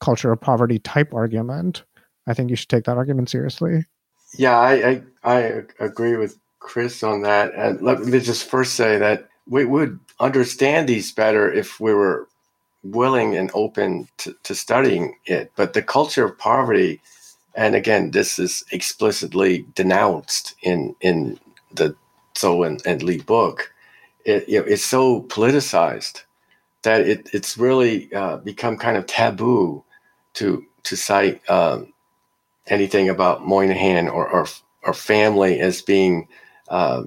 culture 0.00 0.32
of 0.32 0.40
poverty 0.40 0.78
type 0.78 1.12
argument, 1.14 1.84
I 2.26 2.34
think 2.34 2.50
you 2.50 2.56
should 2.56 2.68
take 2.68 2.84
that 2.84 2.96
argument 2.96 3.30
seriously. 3.30 3.84
Yeah, 4.36 4.58
I, 4.58 4.72
I, 4.90 5.02
I 5.24 5.62
agree 5.78 6.16
with 6.16 6.38
Chris 6.58 7.02
on 7.02 7.22
that. 7.22 7.52
And 7.54 7.80
let 7.82 8.00
me 8.00 8.20
just 8.20 8.48
first 8.48 8.74
say 8.74 8.98
that 8.98 9.28
we 9.46 9.64
would 9.64 9.98
understand 10.20 10.88
these 10.88 11.12
better 11.12 11.50
if 11.52 11.80
we 11.80 11.92
were 11.92 12.28
willing 12.82 13.36
and 13.36 13.50
open 13.54 14.08
to, 14.18 14.34
to 14.42 14.54
studying 14.54 15.16
it. 15.26 15.52
But 15.56 15.72
the 15.72 15.82
culture 15.82 16.24
of 16.24 16.38
poverty, 16.38 17.00
and 17.54 17.74
again, 17.74 18.10
this 18.12 18.38
is 18.38 18.64
explicitly 18.72 19.66
denounced 19.74 20.54
in 20.62 20.94
in 21.00 21.38
the 21.74 21.94
Zhou 22.34 22.66
and, 22.66 22.82
and 22.86 23.02
Lee 23.02 23.20
book. 23.20 23.72
It, 24.24 24.48
you 24.48 24.60
know, 24.60 24.66
it's 24.66 24.84
so 24.84 25.22
politicized 25.22 26.22
that 26.82 27.02
it, 27.02 27.28
it's 27.32 27.58
really 27.58 28.12
uh, 28.14 28.38
become 28.38 28.76
kind 28.76 28.96
of 28.96 29.06
taboo 29.06 29.84
to 30.34 30.64
to 30.84 30.96
cite 30.96 31.40
um, 31.50 31.92
anything 32.68 33.08
about 33.08 33.46
Moynihan 33.46 34.08
or, 34.08 34.28
or 34.28 34.46
or 34.82 34.94
family 34.94 35.60
as 35.60 35.82
being 35.82 36.28
uh, 36.68 37.02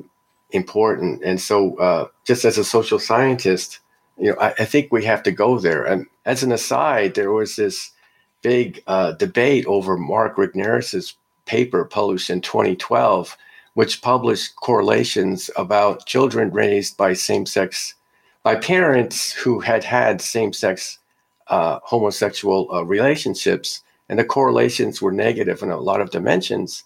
important. 0.52 1.24
And 1.24 1.42
so, 1.42 1.76
uh, 1.78 2.08
just 2.26 2.46
as 2.46 2.58
a 2.58 2.64
social 2.64 3.00
scientist, 3.00 3.80
you 4.18 4.32
know, 4.32 4.38
I, 4.40 4.50
I, 4.60 4.66
think 4.66 4.92
we 4.92 5.06
have 5.06 5.24
to 5.24 5.32
go 5.32 5.60
there. 5.60 5.84
And 5.84 6.06
as 6.26 6.44
an 6.44 6.52
aside, 6.52 7.16
there 7.16 7.32
was 7.32 7.56
this 7.56 7.92
big 8.42 8.84
uh, 8.88 9.14
debate 9.14 9.66
over 9.66 9.98
Mark 9.98 10.36
Regnerus's 10.38 11.16
paper 11.46 11.86
published 11.86 12.30
in 12.30 12.42
2012, 12.42 13.36
which 13.74 14.02
published 14.02 14.56
correlations 14.58 15.50
about 15.56 16.06
children 16.06 16.52
raised 16.52 16.98
by 16.98 17.14
same-sex 17.14 17.96
by 18.44 18.56
parents 18.56 19.32
who 19.32 19.62
had 19.62 19.86
had 19.86 20.22
same-sex 20.22 21.00
uh, 21.48 21.80
homosexual 21.84 22.70
uh, 22.74 22.84
relationships, 22.84 23.82
and 24.10 24.20
the 24.20 24.26
correlations 24.26 25.02
were 25.02 25.14
negative 25.14 25.62
in 25.62 25.70
a 25.70 25.80
lot 25.80 26.02
of 26.02 26.12
dimensions. 26.12 26.84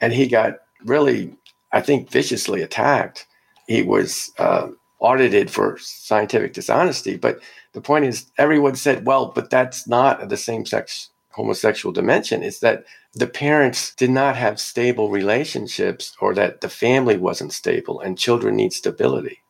And 0.00 0.12
he 0.12 0.26
got 0.26 0.58
really, 0.84 1.34
I 1.72 1.80
think, 1.80 2.10
viciously 2.10 2.62
attacked. 2.62 3.26
He 3.66 3.82
was 3.82 4.32
uh, 4.38 4.68
audited 5.00 5.50
for 5.50 5.78
scientific 5.78 6.52
dishonesty. 6.52 7.16
But 7.16 7.40
the 7.72 7.80
point 7.80 8.04
is, 8.04 8.26
everyone 8.38 8.76
said, 8.76 9.06
well, 9.06 9.26
but 9.34 9.50
that's 9.50 9.86
not 9.86 10.28
the 10.28 10.36
same 10.36 10.66
sex 10.66 11.10
homosexual 11.30 11.92
dimension. 11.92 12.42
It's 12.42 12.58
that 12.60 12.84
the 13.14 13.26
parents 13.26 13.94
did 13.94 14.10
not 14.10 14.36
have 14.36 14.60
stable 14.60 15.08
relationships 15.08 16.16
or 16.20 16.34
that 16.34 16.60
the 16.60 16.68
family 16.68 17.16
wasn't 17.16 17.52
stable 17.52 18.00
and 18.00 18.18
children 18.18 18.56
need 18.56 18.72
stability. 18.72 19.40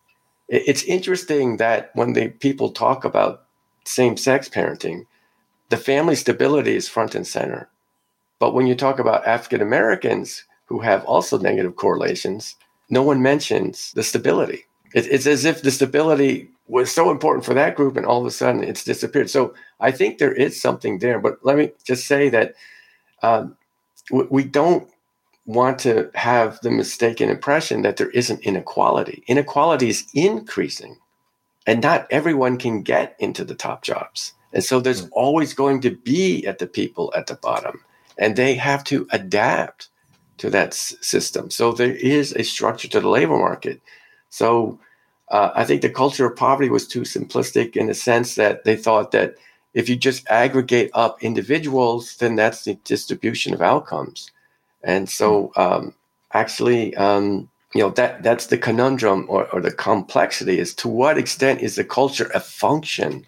It's 0.49 0.83
interesting 0.85 1.57
that 1.57 1.91
when 1.95 2.13
the 2.13 2.29
people 2.29 2.71
talk 2.71 3.05
about 3.05 3.45
same 3.85 4.17
sex 4.17 4.49
parenting, 4.49 5.07
the 5.71 5.77
family 5.77 6.15
stability 6.15 6.77
is 6.77 6.89
front 6.89 7.15
and 7.15 7.27
center. 7.27 7.69
But 8.39 8.55
when 8.55 8.67
you 8.67 8.75
talk 8.75 8.99
about 8.99 9.27
African 9.27 9.61
Americans 9.61 10.45
who 10.67 10.81
have 10.81 11.05
also 11.05 11.39
negative 11.39 11.77
correlations, 11.77 12.57
no 12.89 13.03
one 13.03 13.23
mentions 13.23 13.93
the 13.93 14.03
stability. 14.03 14.65
It, 14.95 15.07
it's 15.07 15.27
as 15.27 15.45
if 15.45 15.63
the 15.63 15.71
stability 15.71 16.51
was 16.67 16.93
so 16.93 17.11
important 17.11 17.45
for 17.45 17.55
that 17.55 17.77
group 17.77 17.97
and 17.97 18.07
all 18.07 18.21
of 18.21 18.27
a 18.27 18.31
sudden 18.31 18.63
it's 18.63 18.85
disappeared. 18.85 19.31
So 19.31 19.55
I 19.81 19.91
think 19.91 20.19
there 20.19 20.33
is 20.35 20.61
something 20.61 20.99
there. 20.99 21.19
But 21.19 21.39
let 21.43 21.57
me 21.57 21.73
just 21.85 22.07
say 22.07 22.29
that 22.29 22.55
um, 23.23 23.57
we 24.11 24.45
don't 24.45 24.89
want 25.47 25.79
to 25.79 26.11
have 26.15 26.61
the 26.61 26.71
mistaken 26.71 27.31
impression 27.31 27.83
that 27.83 27.97
there 27.97 28.11
isn't 28.11 28.41
inequality. 28.41 29.25
Inequality 29.27 29.89
is 29.89 30.07
increasing, 30.15 30.99
and 31.67 31.83
not 31.83 32.07
everyone 32.11 32.59
can 32.59 32.83
get 32.83 33.17
into 33.19 33.45
the 33.45 33.55
top 33.55 33.83
jobs. 33.83 34.35
And 34.53 34.63
so 34.63 34.79
there's 34.79 35.07
mm. 35.07 35.09
always 35.13 35.55
going 35.55 35.81
to 35.83 35.91
be 35.91 36.47
at 36.47 36.59
the 36.59 36.67
people 36.67 37.13
at 37.17 37.27
the 37.27 37.35
bottom, 37.35 37.81
and 38.19 38.37
they 38.37 38.55
have 38.55 38.85
to 38.85 39.09
adapt 39.11 39.89
to 40.37 40.51
that 40.51 40.69
s- 40.69 40.95
system. 41.01 41.51
So 41.51 41.73
there 41.73 41.95
is 41.95 42.35
a 42.35 42.45
structure 42.45 42.89
to 42.89 43.01
the 43.01 43.09
labor 43.09 43.39
market. 43.39 43.81
So 44.31 44.79
uh, 45.31 45.51
I 45.55 45.65
think 45.65 45.83
the 45.83 45.91
culture 45.91 46.27
of 46.27 46.37
poverty 46.37 46.71
was 46.71 46.87
too 46.87 47.03
simplistic 47.03 47.77
in 47.77 47.87
the 47.87 47.95
sense 47.95 48.35
that 48.37 48.65
they 48.65 48.77
thought 48.77 49.11
that 49.13 49.35
if 49.75 49.89
you 49.89 49.97
just 49.97 50.29
aggregate 50.29 50.91
up 50.95 51.23
individuals, 51.23 52.17
then 52.17 52.37
that's 52.37 52.65
the 52.65 52.75
distribution 52.85 53.53
of 53.53 53.61
outcomes. 53.61 54.31
And 54.83 55.09
so, 55.09 55.53
um, 55.57 55.95
actually, 56.33 56.97
um, 56.97 57.49
you 57.75 57.83
know 57.83 57.91
that 57.91 58.23
that's 58.23 58.47
the 58.47 58.57
conundrum 58.57 59.27
or, 59.29 59.47
or 59.53 59.61
the 59.61 59.71
complexity 59.71 60.59
is 60.59 60.75
to 60.77 60.89
what 60.89 61.19
extent 61.19 61.61
is 61.61 61.77
the 61.77 61.85
culture 61.85 62.31
a 62.35 62.41
function 62.41 63.27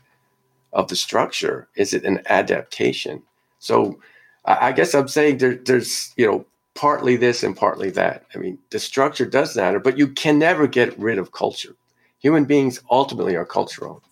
of 0.72 0.88
the 0.88 0.96
structure? 0.96 1.68
Is 1.76 1.92
it 1.92 2.04
an 2.04 2.22
adaptation? 2.26 3.22
So, 3.58 4.00
I, 4.46 4.68
I 4.68 4.72
guess 4.72 4.94
I'm 4.94 5.08
saying 5.08 5.38
there, 5.38 5.56
there's 5.56 6.14
you 6.16 6.26
know 6.26 6.46
partly 6.74 7.16
this 7.16 7.42
and 7.42 7.56
partly 7.56 7.90
that. 7.90 8.24
I 8.34 8.38
mean, 8.38 8.58
the 8.70 8.78
structure 8.78 9.26
does 9.26 9.56
matter, 9.56 9.80
but 9.80 9.98
you 9.98 10.08
can 10.08 10.38
never 10.38 10.66
get 10.66 10.98
rid 10.98 11.18
of 11.18 11.32
culture. 11.32 11.76
Human 12.18 12.44
beings 12.44 12.80
ultimately 12.90 13.36
are 13.36 13.46
cultural. 13.46 14.02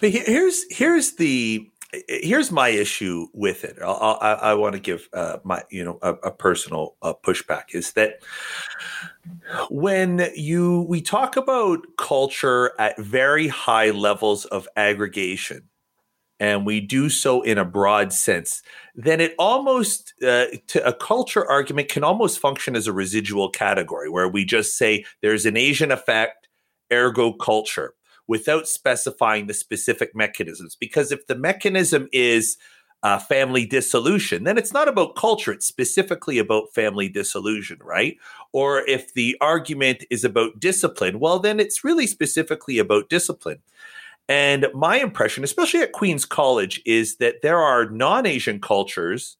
But 0.00 0.10
here's 0.10 0.64
here's 0.70 1.12
the 1.12 1.70
here's 2.08 2.50
my 2.50 2.68
issue 2.68 3.28
with 3.32 3.64
it. 3.64 3.78
I'll, 3.82 4.18
i 4.20 4.32
I, 4.32 4.54
want 4.54 4.74
to 4.74 4.80
give 4.80 5.08
uh, 5.12 5.38
my 5.44 5.62
you 5.70 5.84
know 5.84 5.98
a, 6.02 6.14
a 6.14 6.30
personal 6.30 6.96
uh, 7.00 7.14
pushback 7.14 7.74
is 7.74 7.92
that 7.92 8.20
when 9.70 10.28
you 10.34 10.84
we 10.88 11.00
talk 11.00 11.36
about 11.36 11.86
culture 11.96 12.72
at 12.78 12.98
very 12.98 13.48
high 13.48 13.90
levels 13.90 14.44
of 14.46 14.68
aggregation 14.76 15.67
and 16.40 16.64
we 16.64 16.80
do 16.80 17.08
so 17.08 17.42
in 17.42 17.58
a 17.58 17.64
broad 17.64 18.12
sense, 18.12 18.62
then 18.94 19.20
it 19.20 19.34
almost, 19.38 20.14
uh, 20.22 20.46
to 20.68 20.86
a 20.86 20.92
culture 20.92 21.48
argument, 21.48 21.88
can 21.88 22.04
almost 22.04 22.38
function 22.38 22.76
as 22.76 22.86
a 22.86 22.92
residual 22.92 23.50
category 23.50 24.08
where 24.08 24.28
we 24.28 24.44
just 24.44 24.76
say 24.76 25.04
there's 25.22 25.46
an 25.46 25.56
Asian 25.56 25.90
effect, 25.90 26.48
ergo 26.92 27.32
culture 27.32 27.94
without 28.28 28.68
specifying 28.68 29.46
the 29.46 29.54
specific 29.54 30.14
mechanisms. 30.14 30.76
Because 30.78 31.10
if 31.10 31.26
the 31.26 31.34
mechanism 31.34 32.08
is 32.12 32.58
uh, 33.02 33.18
family 33.18 33.64
dissolution, 33.64 34.44
then 34.44 34.58
it's 34.58 34.72
not 34.72 34.88
about 34.88 35.16
culture, 35.16 35.52
it's 35.52 35.66
specifically 35.66 36.38
about 36.38 36.72
family 36.74 37.08
dissolution, 37.08 37.78
right? 37.82 38.16
Or 38.52 38.80
if 38.88 39.14
the 39.14 39.36
argument 39.40 40.04
is 40.10 40.24
about 40.24 40.60
discipline, 40.60 41.20
well, 41.20 41.38
then 41.38 41.60
it's 41.60 41.84
really 41.84 42.06
specifically 42.06 42.78
about 42.78 43.08
discipline. 43.08 43.60
And 44.28 44.66
my 44.74 44.98
impression, 44.98 45.42
especially 45.42 45.80
at 45.80 45.92
Queens 45.92 46.24
College, 46.26 46.82
is 46.84 47.16
that 47.16 47.36
there 47.42 47.58
are 47.58 47.88
non 47.88 48.26
Asian 48.26 48.60
cultures 48.60 49.36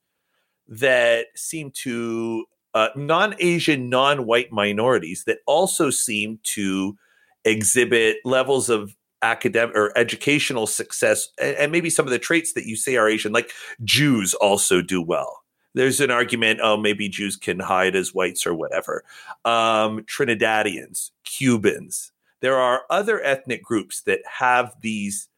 that 0.66 1.26
seem 1.36 1.70
to, 1.82 2.46
uh, 2.74 2.88
non 2.96 3.34
Asian, 3.38 3.90
non 3.90 4.24
white 4.24 4.50
minorities 4.50 5.24
that 5.26 5.38
also 5.46 5.90
seem 5.90 6.38
to 6.54 6.96
exhibit 7.44 8.16
levels 8.24 8.70
of 8.70 8.96
academic 9.22 9.74
or 9.76 9.96
educational 9.96 10.66
success 10.66 11.28
and, 11.40 11.56
and, 11.56 11.72
maybe 11.72 11.90
some 11.90 12.06
of 12.06 12.12
the 12.12 12.18
traits 12.18 12.52
that 12.52 12.66
you 12.66 12.76
say 12.76 12.96
are 12.96 13.08
Asian, 13.08 13.32
like 13.32 13.50
Jews 13.82 14.34
also 14.34 14.80
do 14.80 15.02
well. 15.02 15.42
There's 15.74 16.00
an 16.00 16.10
argument, 16.10 16.60
oh, 16.62 16.76
maybe 16.76 17.08
Jews 17.08 17.36
can 17.36 17.60
hide 17.60 17.94
as 17.94 18.14
whites 18.14 18.46
or 18.46 18.54
whatever. 18.54 19.04
Um, 19.44 20.00
Trinidadians, 20.02 21.10
Cubans. 21.24 22.12
There 22.40 22.56
are 22.56 22.82
other 22.90 23.22
ethnic 23.22 23.62
groups 23.62 24.02
that 24.02 24.20
have 24.38 24.74
these 24.80 25.28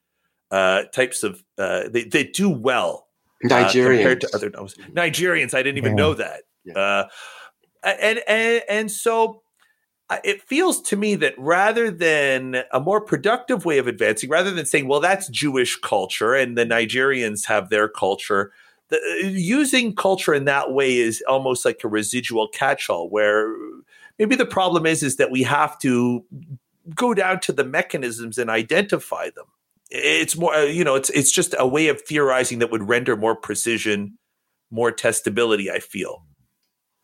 uh, 0.50 0.84
types 0.92 1.22
of, 1.22 1.42
uh, 1.58 1.88
they, 1.88 2.04
they 2.04 2.24
do 2.24 2.50
well 2.50 3.06
Nigerians. 3.44 3.68
Uh, 3.68 3.96
compared 3.96 4.20
to 4.22 4.30
other 4.34 4.50
Nigerians. 4.50 5.54
I 5.54 5.62
didn't 5.62 5.78
even 5.78 5.92
yeah. 5.92 6.02
know 6.02 6.14
that. 6.14 6.42
Yeah. 6.64 6.78
Uh, 6.78 7.08
and, 7.82 8.20
and, 8.28 8.62
and 8.68 8.90
so 8.90 9.42
it 10.24 10.42
feels 10.42 10.82
to 10.82 10.96
me 10.96 11.14
that 11.16 11.34
rather 11.38 11.90
than 11.90 12.64
a 12.72 12.80
more 12.80 13.00
productive 13.00 13.64
way 13.64 13.78
of 13.78 13.86
advancing, 13.86 14.28
rather 14.28 14.50
than 14.50 14.66
saying, 14.66 14.88
well, 14.88 15.00
that's 15.00 15.28
Jewish 15.28 15.76
culture 15.80 16.34
and 16.34 16.58
the 16.58 16.66
Nigerians 16.66 17.46
have 17.46 17.70
their 17.70 17.88
culture, 17.88 18.52
the, 18.88 18.96
uh, 18.96 19.28
using 19.28 19.94
culture 19.94 20.34
in 20.34 20.44
that 20.46 20.72
way 20.72 20.96
is 20.96 21.22
almost 21.28 21.64
like 21.64 21.82
a 21.84 21.88
residual 21.88 22.48
catch-all 22.48 23.08
where 23.08 23.54
maybe 24.18 24.34
the 24.34 24.44
problem 24.44 24.84
is 24.84 25.02
is 25.02 25.16
that 25.16 25.30
we 25.30 25.44
have 25.44 25.78
to 25.78 26.24
go 26.94 27.14
down 27.14 27.40
to 27.40 27.52
the 27.52 27.64
mechanisms 27.64 28.38
and 28.38 28.50
identify 28.50 29.30
them 29.30 29.46
it's 29.90 30.36
more 30.36 30.54
uh, 30.54 30.62
you 30.62 30.84
know 30.84 30.94
it's 30.94 31.10
it's 31.10 31.32
just 31.32 31.54
a 31.58 31.66
way 31.66 31.88
of 31.88 32.00
theorizing 32.02 32.58
that 32.58 32.70
would 32.70 32.88
render 32.88 33.16
more 33.16 33.34
precision 33.34 34.16
more 34.70 34.92
testability 34.92 35.70
i 35.70 35.78
feel 35.78 36.24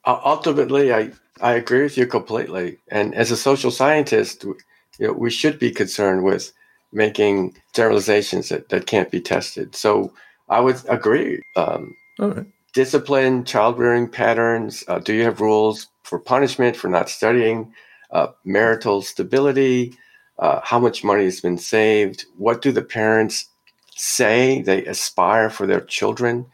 ultimately 0.06 0.92
i 0.92 1.10
I 1.40 1.52
agree 1.54 1.82
with 1.82 1.98
you 1.98 2.06
completely. 2.06 2.78
And 2.88 3.14
as 3.14 3.30
a 3.30 3.36
social 3.36 3.70
scientist, 3.70 4.44
you 4.44 4.56
know, 5.00 5.12
we 5.12 5.30
should 5.30 5.58
be 5.58 5.70
concerned 5.70 6.24
with 6.24 6.52
making 6.92 7.54
generalizations 7.74 8.48
that, 8.48 8.68
that 8.70 8.86
can't 8.86 9.10
be 9.10 9.20
tested. 9.20 9.74
So 9.74 10.12
I 10.48 10.60
would 10.60 10.80
agree. 10.88 11.42
Um, 11.56 11.94
right. 12.18 12.46
Discipline, 12.72 13.44
child 13.44 13.78
rearing 13.78 14.08
patterns. 14.08 14.84
Uh, 14.88 14.98
do 14.98 15.14
you 15.14 15.24
have 15.24 15.40
rules 15.40 15.88
for 16.04 16.18
punishment 16.18 16.76
for 16.76 16.88
not 16.88 17.08
studying? 17.08 17.72
Uh, 18.16 18.32
marital 18.44 19.02
stability. 19.02 19.92
Uh, 20.38 20.58
how 20.64 20.78
much 20.78 21.04
money 21.04 21.24
has 21.24 21.42
been 21.42 21.58
saved? 21.58 22.24
What 22.38 22.62
do 22.62 22.72
the 22.72 22.80
parents 22.80 23.50
say 23.94 24.62
they 24.62 24.86
aspire 24.86 25.50
for 25.50 25.66
their 25.66 25.82
children? 25.82 26.46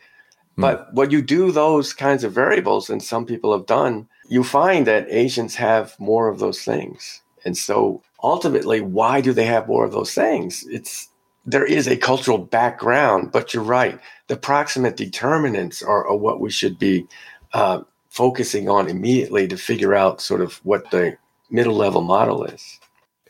Hmm. 0.57 0.61
But 0.61 0.93
when 0.93 1.11
you 1.11 1.23
do 1.23 1.53
those 1.53 1.93
kinds 1.93 2.25
of 2.25 2.33
variables, 2.33 2.91
and 2.91 3.01
some 3.01 3.25
people 3.27 3.53
have 3.57 3.67
done, 3.67 4.09
you 4.29 4.43
find 4.43 4.89
that 4.89 5.07
Asians 5.09 5.55
have 5.55 5.95
more 6.01 6.27
of 6.27 6.41
those 6.41 6.65
things. 6.65 7.23
And 7.45 7.57
so 7.57 8.03
ultimately, 8.25 8.81
why 8.81 9.21
do 9.21 9.33
they 9.33 9.47
have 9.47 9.69
more 9.69 9.85
of 9.85 9.93
those 9.93 10.15
things? 10.15 10.67
It's 10.69 11.11
there 11.47 11.65
is 11.65 11.87
a 11.87 11.97
cultural 11.97 12.39
background, 12.39 13.31
but 13.31 13.55
you're 13.55 13.63
right. 13.81 14.01
The 14.27 14.37
proximate 14.37 14.97
determinants 14.97 15.81
are, 15.81 16.09
are 16.09 16.17
what 16.17 16.41
we 16.41 16.51
should 16.51 16.77
be 16.77 17.07
uh, 17.53 17.83
focusing 18.09 18.69
on 18.69 18.89
immediately 18.89 19.47
to 19.47 19.57
figure 19.57 19.95
out 19.95 20.21
sort 20.21 20.41
of 20.41 20.61
what 20.65 20.91
the 20.91 21.17
middle 21.53 21.75
level 21.75 22.01
model 22.01 22.45
is. 22.45 22.81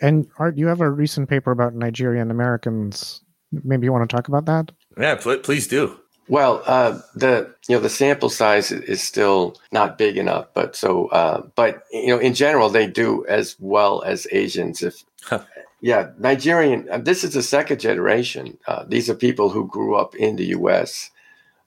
And 0.01 0.27
Art, 0.39 0.57
you 0.57 0.67
have 0.67 0.81
a 0.81 0.91
recent 0.91 1.29
paper 1.29 1.51
about 1.51 1.75
Nigerian 1.75 2.31
Americans. 2.31 3.23
Maybe 3.53 3.85
you 3.85 3.93
want 3.93 4.09
to 4.09 4.17
talk 4.17 4.29
about 4.29 4.47
that? 4.47 4.73
Yeah, 4.99 5.15
please 5.17 5.67
do. 5.67 5.99
Well, 6.29 6.63
uh, 6.67 7.01
the 7.15 7.55
you 7.69 7.77
know 7.77 7.83
the 7.83 7.91
sample 7.91 8.31
size 8.31 8.73
is 8.73 9.03
still 9.03 9.57
not 9.73 9.99
big 9.99 10.17
enough, 10.17 10.47
but 10.55 10.75
so 10.77 11.09
uh, 11.09 11.43
but 11.57 11.83
you 11.93 12.09
know 12.09 12.19
in 12.19 12.33
general 12.33 12.69
they 12.69 12.87
do 12.87 13.27
as 13.27 13.57
well 13.59 14.03
as 14.03 14.27
Asians. 14.33 14.83
If 14.83 15.05
yeah, 15.83 16.11
Nigerian. 16.19 16.89
Uh, 16.91 16.99
this 16.99 17.25
is 17.25 17.35
the 17.35 17.43
second 17.43 17.81
generation. 17.81 18.57
Uh, 18.67 18.85
these 18.87 19.11
are 19.11 19.15
people 19.15 19.51
who 19.51 19.67
grew 19.67 19.97
up 19.97 20.15
in 20.15 20.37
the 20.37 20.47
U.S. 20.47 21.11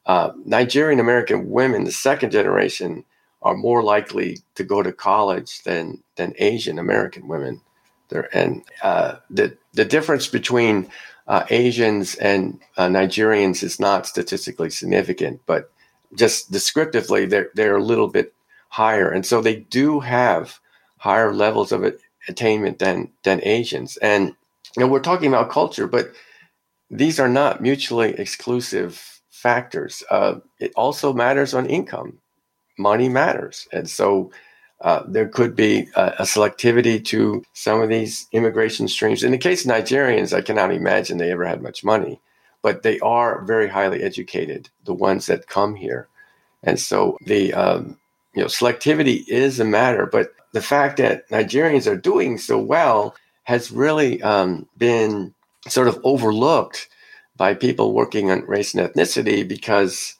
Uh, 0.06 0.32
Nigerian 0.46 1.00
American 1.00 1.50
women, 1.50 1.84
the 1.84 1.92
second 1.92 2.32
generation, 2.32 3.04
are 3.46 3.56
more 3.56 3.84
likely 3.84 4.40
to 4.56 4.64
go 4.64 4.82
to 4.84 4.92
college 4.92 5.64
than 5.64 6.04
than 6.18 6.34
Asian 6.40 6.80
American 6.80 7.28
women. 7.28 7.62
There 8.10 8.28
and 8.36 8.64
uh, 8.84 9.18
the 9.30 9.56
the 9.74 9.86
difference 9.86 10.28
between 10.28 10.90
uh, 11.28 11.46
Asians 11.50 12.16
and 12.16 12.60
uh, 12.78 12.88
Nigerians 12.88 13.64
is 13.64 13.80
not 13.80 14.08
statistically 14.08 14.70
significant, 14.72 15.42
but 15.46 15.72
just 16.16 16.52
descriptively, 16.52 17.26
they're 17.26 17.52
they're 17.54 17.78
a 17.78 17.84
little 17.84 18.08
bit 18.08 18.34
higher, 18.70 19.10
and 19.12 19.26
so 19.26 19.42
they 19.42 19.58
do 19.58 20.00
have 20.00 20.60
higher 20.98 21.34
levels 21.34 21.72
of 21.72 21.86
attainment 22.28 22.80
than 22.80 23.12
than 23.24 23.40
Asians. 23.44 23.98
And 23.98 24.36
you 24.76 24.82
know, 24.82 24.88
we're 24.88 25.00
talking 25.00 25.28
about 25.30 25.52
culture, 25.52 25.88
but 25.88 26.12
these 26.90 27.20
are 27.20 27.30
not 27.30 27.62
mutually 27.62 28.14
exclusive 28.20 29.22
factors. 29.30 30.04
Uh, 30.10 30.36
it 30.60 30.72
also 30.76 31.14
matters 31.14 31.54
on 31.54 31.68
income. 31.68 32.20
Money 32.78 33.10
matters, 33.10 33.68
and 33.72 33.90
so 33.90 34.32
uh, 34.82 35.04
there 35.08 35.28
could 35.28 35.56
be 35.56 35.88
a, 35.96 36.08
a, 36.20 36.22
selectivity 36.24 37.04
to 37.04 37.44
some 37.54 37.82
of 37.82 37.90
these 37.90 38.28
immigration 38.34 38.88
streams. 38.88 39.24
In 39.24 39.32
the 39.32 39.38
case 39.38 39.66
of 39.66 39.72
Nigerians, 39.72 40.36
I 40.36 40.42
cannot 40.42 40.74
imagine 40.74 41.18
they 41.18 41.32
ever 41.32 41.46
had 41.46 41.62
much 41.62 41.84
money, 41.84 42.20
but 42.62 42.84
they 42.84 43.00
are 43.00 43.44
very 43.46 43.70
highly 43.70 44.04
educated, 44.04 44.70
the 44.84 44.94
ones 44.94 45.28
that 45.28 45.48
come 45.48 45.76
here. 45.76 46.08
And 46.64 46.80
so 46.80 47.18
the 47.26 47.54
um, 47.54 47.98
you 48.34 48.42
know 48.42 48.48
selectivity 48.48 49.28
is 49.28 49.60
a 49.60 49.66
matter, 49.66 50.06
but 50.06 50.34
the 50.52 50.62
fact 50.62 50.98
that 50.98 51.30
Nigerians 51.30 51.90
are 51.90 51.98
doing 51.98 52.38
so 52.38 52.58
well 52.58 53.16
has 53.44 53.72
really 53.72 54.22
um, 54.24 54.68
been 54.78 55.34
sort 55.68 55.88
of 55.88 56.00
overlooked 56.04 56.90
by 57.38 57.54
people 57.54 57.94
working 57.94 58.32
on 58.32 58.46
race 58.46 58.74
and 58.74 58.88
ethnicity 58.88 59.48
because 59.48 60.15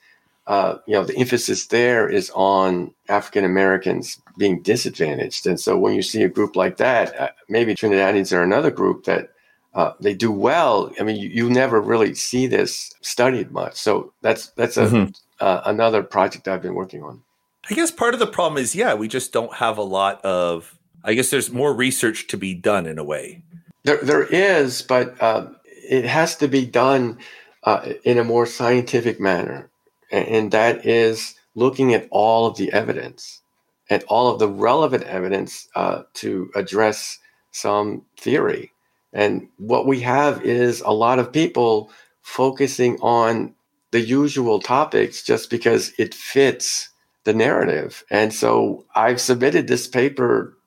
uh, 0.48 0.78
you 0.86 0.94
know, 0.94 1.04
the 1.04 1.18
emphasis 1.18 1.68
there 1.68 2.08
is 2.08 2.32
on 2.36 2.94
African 3.10 3.46
Americans 3.46 4.22
being 4.38 4.62
disadvantaged. 4.62 5.48
And 5.48 5.60
so 5.60 5.78
when 5.78 5.96
you 5.96 6.02
see 6.02 6.22
a 6.22 6.30
group 6.30 6.56
like 6.56 6.78
that, 6.78 7.20
uh, 7.20 7.30
maybe 7.50 7.74
Trinidadians 7.74 8.36
are 8.36 8.44
another 8.44 8.70
group 8.70 9.06
that 9.06 9.32
uh, 9.74 9.94
they 10.00 10.14
do 10.14 10.32
well. 10.32 10.92
I 11.00 11.04
mean, 11.04 11.18
you, 11.18 11.30
you, 11.30 11.50
never 11.50 11.82
really 11.82 12.16
see 12.16 12.48
this 12.48 12.94
studied 13.02 13.52
much. 13.52 13.76
So 13.76 14.14
that's 14.22 14.48
that's 14.52 14.78
a, 14.78 14.86
mm-hmm. 14.86 15.12
Uh, 15.38 15.62
another 15.66 16.02
project 16.02 16.48
I've 16.48 16.62
been 16.62 16.76
working 16.76 17.04
on. 17.04 17.22
I 17.70 17.74
guess 17.74 17.92
part 17.92 18.14
of 18.14 18.22
the 18.22 18.28
problem 18.28 18.62
is, 18.62 18.74
yeah, 18.74 18.94
we 18.94 19.10
just 19.10 19.34
don't 19.34 19.54
have 19.56 19.78
a 19.78 19.84
lot 19.84 20.24
of. 20.24 20.78
I 21.04 21.14
guess 21.14 21.30
there's 21.30 21.52
more 21.52 21.74
research 21.74 22.28
to 22.28 22.38
be 22.38 22.54
done 22.54 22.86
in 22.86 22.98
a 22.98 23.04
way. 23.04 23.44
There, 23.84 23.98
there 23.98 24.24
is, 24.24 24.82
but 24.82 25.22
uh, 25.22 25.48
it 25.66 26.06
has 26.06 26.38
to 26.38 26.48
be 26.48 26.66
done 26.66 27.18
uh, 27.64 27.94
in 28.06 28.18
a 28.18 28.24
more 28.24 28.46
scientific 28.46 29.20
manner 29.20 29.70
and 30.16 30.52
that 30.52 30.86
is 30.86 31.36
looking 31.56 31.94
at 31.94 32.08
all 32.12 32.46
of 32.46 32.58
the 32.58 32.72
evidence 32.72 33.42
and 33.90 34.04
all 34.08 34.32
of 34.32 34.40
the 34.40 34.50
relevant 34.50 35.04
evidence 35.04 35.68
uh, 35.76 36.04
to 36.16 36.50
address 36.56 37.20
some 37.52 38.04
theory. 38.20 38.72
And 39.14 39.48
what 39.58 39.88
we 39.88 40.02
have 40.02 40.44
is 40.44 40.82
a 40.82 40.92
lot 40.92 41.20
of 41.20 41.32
people 41.32 41.92
focusing 42.22 42.98
on 43.02 43.56
the 43.92 44.02
usual 44.02 44.60
topics 44.60 45.24
just 45.24 45.50
because 45.50 45.94
it 45.98 46.14
fits 46.14 46.90
the 47.24 47.34
narrative. 47.34 48.04
And 48.10 48.34
so 48.34 48.86
I've 48.96 49.22
submitted 49.22 49.68
this 49.68 49.88
paper 49.88 50.58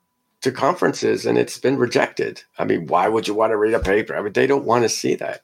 to 0.41 0.51
conferences 0.51 1.25
and 1.25 1.37
it's 1.37 1.59
been 1.59 1.77
rejected. 1.77 2.43
I 2.57 2.65
mean, 2.65 2.87
why 2.87 3.07
would 3.07 3.27
you 3.27 3.33
want 3.33 3.51
to 3.51 3.57
read 3.57 3.73
a 3.73 3.79
paper? 3.79 4.15
I 4.15 4.21
mean, 4.21 4.33
they 4.33 4.47
don't 4.47 4.65
want 4.65 4.83
to 4.83 4.89
see 4.89 5.15
that. 5.15 5.41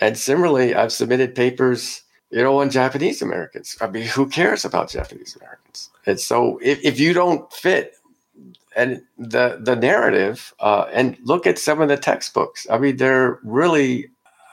And 0.00 0.16
similarly, 0.18 0.74
I've 0.74 0.92
submitted 0.92 1.34
papers 1.34 2.02
you 2.34 2.42
know, 2.42 2.60
on 2.60 2.68
Japanese 2.68 3.22
Americans. 3.22 3.76
I 3.80 3.86
mean, 3.86 4.08
who 4.08 4.26
cares 4.26 4.64
about 4.64 4.90
Japanese 4.90 5.36
Americans? 5.36 5.90
And 6.04 6.18
so 6.18 6.58
if, 6.60 6.84
if 6.84 6.98
you 6.98 7.12
don't 7.14 7.50
fit 7.52 7.94
and 8.74 9.02
the 9.16 9.60
the 9.60 9.76
narrative 9.76 10.52
uh, 10.58 10.86
and 10.92 11.16
look 11.22 11.46
at 11.46 11.60
some 11.60 11.80
of 11.80 11.88
the 11.88 11.96
textbooks, 11.96 12.66
I 12.68 12.78
mean, 12.78 12.96
they're 12.96 13.38
really 13.44 14.10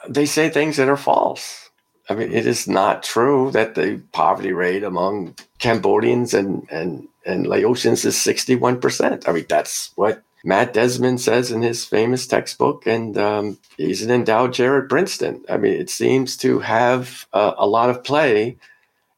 they 0.08 0.28
say 0.28 0.48
things 0.48 0.78
that 0.78 0.90
are 0.90 0.98
false. 0.98 1.72
I 2.08 2.14
mean, 2.14 2.32
it 2.32 2.46
is 2.46 2.68
not 2.68 3.02
true 3.02 3.50
that 3.52 3.74
the 3.74 4.00
poverty 4.12 4.54
rate 4.54 4.84
among 4.84 5.36
Cambodians 5.58 6.36
and 6.36 6.68
and 6.70 7.08
and 7.26 7.48
Laotians 7.48 8.06
is 8.06 8.16
sixty 8.16 8.56
one 8.56 8.80
percent. 8.80 9.28
I 9.28 9.32
mean, 9.32 9.46
that's 9.50 9.90
what 9.96 10.22
Matt 10.44 10.74
Desmond 10.74 11.22
says 11.22 11.52
in 11.52 11.62
his 11.62 11.86
famous 11.86 12.26
textbook, 12.26 12.88
and 12.88 13.18
um, 13.18 13.60
he's 13.78 14.02
an 14.02 14.10
endowed 14.10 14.54
chair 14.54 14.82
at 14.82 14.90
Princeton. 14.90 15.44
I 15.48 15.58
mean, 15.58 15.74
it 15.74 15.90
seems 15.90 16.36
to 16.38 16.60
have 16.60 17.28
uh, 17.34 17.54
a 17.58 17.68
lot 17.68 17.90
of 17.90 18.04
play. 18.04 18.58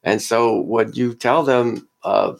And 0.03 0.21
so, 0.21 0.59
when 0.59 0.91
you 0.93 1.13
tell 1.13 1.43
them 1.43 1.87
uh, 2.03 2.33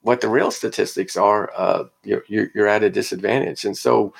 what 0.00 0.22
the 0.22 0.28
real 0.28 0.50
statistics 0.50 1.16
are, 1.16 1.52
uh, 1.54 1.84
you're, 2.04 2.24
you're, 2.28 2.66
at 2.66 2.82
a 2.82 2.88
disadvantage. 2.88 3.66
And 3.66 3.76
so, 3.76 4.14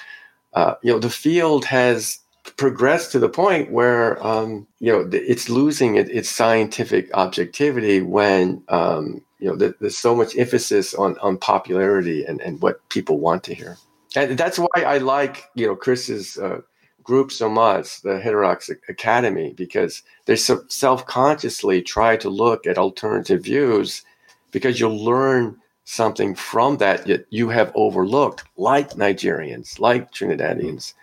uh, 0.52 0.74
you 0.82 0.92
know, 0.92 0.98
the 0.98 1.08
field 1.08 1.64
has 1.64 2.18
progressed 2.58 3.12
to 3.12 3.18
the 3.18 3.30
point 3.30 3.72
where, 3.72 4.24
um, 4.24 4.66
you 4.78 4.92
know, 4.92 5.08
it's 5.10 5.48
losing 5.48 5.96
its 5.96 6.28
scientific 6.28 7.08
objectivity 7.14 8.02
when, 8.02 8.62
um, 8.68 9.22
you 9.38 9.48
know, 9.48 9.56
there's 9.56 9.96
so 9.96 10.14
much 10.14 10.36
emphasis 10.36 10.92
on, 10.92 11.18
on 11.20 11.38
popularity 11.38 12.24
and, 12.24 12.42
and 12.42 12.60
what 12.60 12.86
people 12.90 13.18
want 13.18 13.42
to 13.44 13.54
hear 13.54 13.78
and 14.16 14.38
that's 14.38 14.58
why 14.58 14.68
I 14.76 14.98
like 14.98 15.50
you 15.54 15.66
know 15.66 15.76
Chris's 15.76 16.38
uh, 16.38 16.60
group 17.02 17.32
so 17.32 17.48
much, 17.48 18.02
the 18.02 18.20
Heterodox 18.20 18.70
Academy, 18.88 19.54
because 19.56 20.02
they 20.26 20.36
so 20.36 20.64
self-consciously 20.68 21.82
try 21.82 22.16
to 22.16 22.28
look 22.30 22.66
at 22.66 22.78
alternative 22.78 23.42
views, 23.42 24.02
because 24.50 24.78
you'll 24.78 25.04
learn 25.04 25.56
something 25.84 26.34
from 26.34 26.76
that 26.76 27.06
that 27.06 27.26
you 27.30 27.48
have 27.48 27.72
overlooked, 27.74 28.44
like 28.56 28.90
Nigerians, 28.90 29.80
like 29.80 30.12
Trinidadians. 30.12 30.94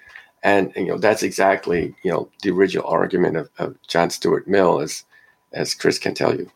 And, 0.41 0.71
you 0.75 0.85
know 0.85 0.97
that's 0.97 1.23
exactly 1.23 1.93
you 2.03 2.11
know 2.11 2.29
the 2.43 2.51
original 2.51 2.87
argument 2.87 3.35
of, 3.35 3.49
of 3.57 3.75
John 3.87 4.09
Stuart 4.09 4.47
Mill, 4.47 4.79
as 4.79 5.03
as 5.51 5.75
Chris 5.75 5.99
can 5.99 6.13
tell 6.13 6.33
you. 6.33 6.49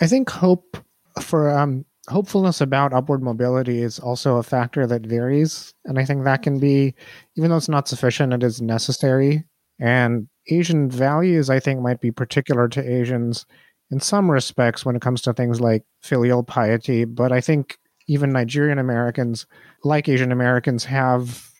I 0.00 0.08
think 0.08 0.30
hope 0.30 0.78
for 1.20 1.48
um, 1.48 1.84
hopefulness 2.08 2.60
about 2.60 2.92
upward 2.92 3.22
mobility 3.22 3.82
is 3.82 3.98
also 3.98 4.36
a 4.36 4.42
factor 4.42 4.86
that 4.86 5.06
varies. 5.06 5.72
And 5.84 5.98
I 5.98 6.04
think 6.04 6.24
that 6.24 6.42
can 6.42 6.58
be, 6.58 6.94
even 7.36 7.50
though 7.50 7.56
it's 7.56 7.68
not 7.68 7.88
sufficient, 7.88 8.32
it 8.32 8.42
is 8.42 8.60
necessary. 8.60 9.44
And 9.80 10.28
Asian 10.48 10.90
values, 10.90 11.50
I 11.50 11.60
think, 11.60 11.80
might 11.80 12.00
be 12.00 12.10
particular 12.10 12.68
to 12.68 12.90
Asians 13.00 13.46
in 13.90 14.00
some 14.00 14.30
respects 14.30 14.84
when 14.84 14.96
it 14.96 15.02
comes 15.02 15.22
to 15.22 15.32
things 15.32 15.60
like 15.60 15.84
filial 16.02 16.42
piety. 16.42 17.04
But 17.04 17.32
I 17.32 17.40
think 17.40 17.78
even 18.06 18.32
Nigerian 18.32 18.78
Americans, 18.78 19.46
like 19.82 20.08
Asian 20.08 20.32
Americans, 20.32 20.84
have 20.84 21.50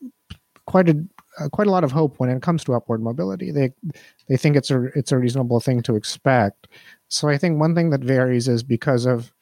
quite 0.67 0.89
a 0.89 1.05
uh, 1.41 1.49
quite 1.49 1.67
a 1.67 1.71
lot 1.71 1.83
of 1.83 1.91
hope 1.91 2.21
when 2.21 2.31
it 2.31 2.43
comes 2.43 2.63
to 2.65 2.75
upward 2.75 3.03
mobility. 3.03 3.51
They 3.51 3.73
they 4.29 4.37
think 4.37 4.57
it's 4.57 4.71
a 4.71 4.85
it's 4.97 5.13
a 5.13 5.19
reasonable 5.19 5.61
thing 5.61 5.83
to 5.83 5.97
expect. 5.97 6.69
So 7.09 7.29
I 7.29 7.39
think 7.39 7.59
one 7.59 7.75
thing 7.75 7.91
that 7.91 8.05
varies 8.05 8.49
is 8.49 8.63
because 8.63 9.07
of 9.07 9.34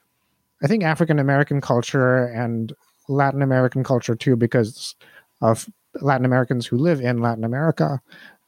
I 0.62 0.66
think 0.66 0.84
African 0.84 1.18
American 1.18 1.60
culture 1.60 2.26
and 2.26 2.72
Latin 3.08 3.42
American 3.42 3.82
culture 3.82 4.14
too, 4.14 4.36
because 4.36 4.94
of 5.40 5.68
Latin 6.00 6.24
Americans 6.24 6.66
who 6.66 6.76
live 6.76 7.00
in 7.00 7.18
Latin 7.18 7.44
America, 7.44 8.00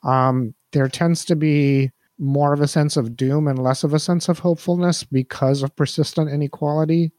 um, 0.04 0.54
there 0.72 0.88
tends 0.88 1.24
to 1.26 1.36
be 1.36 1.90
more 2.18 2.52
of 2.52 2.60
a 2.60 2.68
sense 2.68 2.96
of 2.96 3.16
doom 3.16 3.48
and 3.48 3.58
less 3.58 3.82
of 3.82 3.92
a 3.92 3.98
sense 3.98 4.28
of 4.28 4.38
hopefulness 4.38 5.02
because 5.02 5.62
of 5.62 5.74
persistent 5.74 6.30
inequality. 6.30 7.10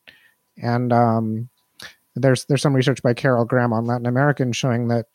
And 0.61 0.93
um, 0.93 1.49
there's 2.15 2.45
there's 2.45 2.61
some 2.61 2.75
research 2.75 3.03
by 3.03 3.13
Carol 3.13 3.45
Graham 3.45 3.73
on 3.73 3.85
Latin 3.85 4.05
Americans 4.05 4.55
showing 4.55 4.87
that 4.87 5.07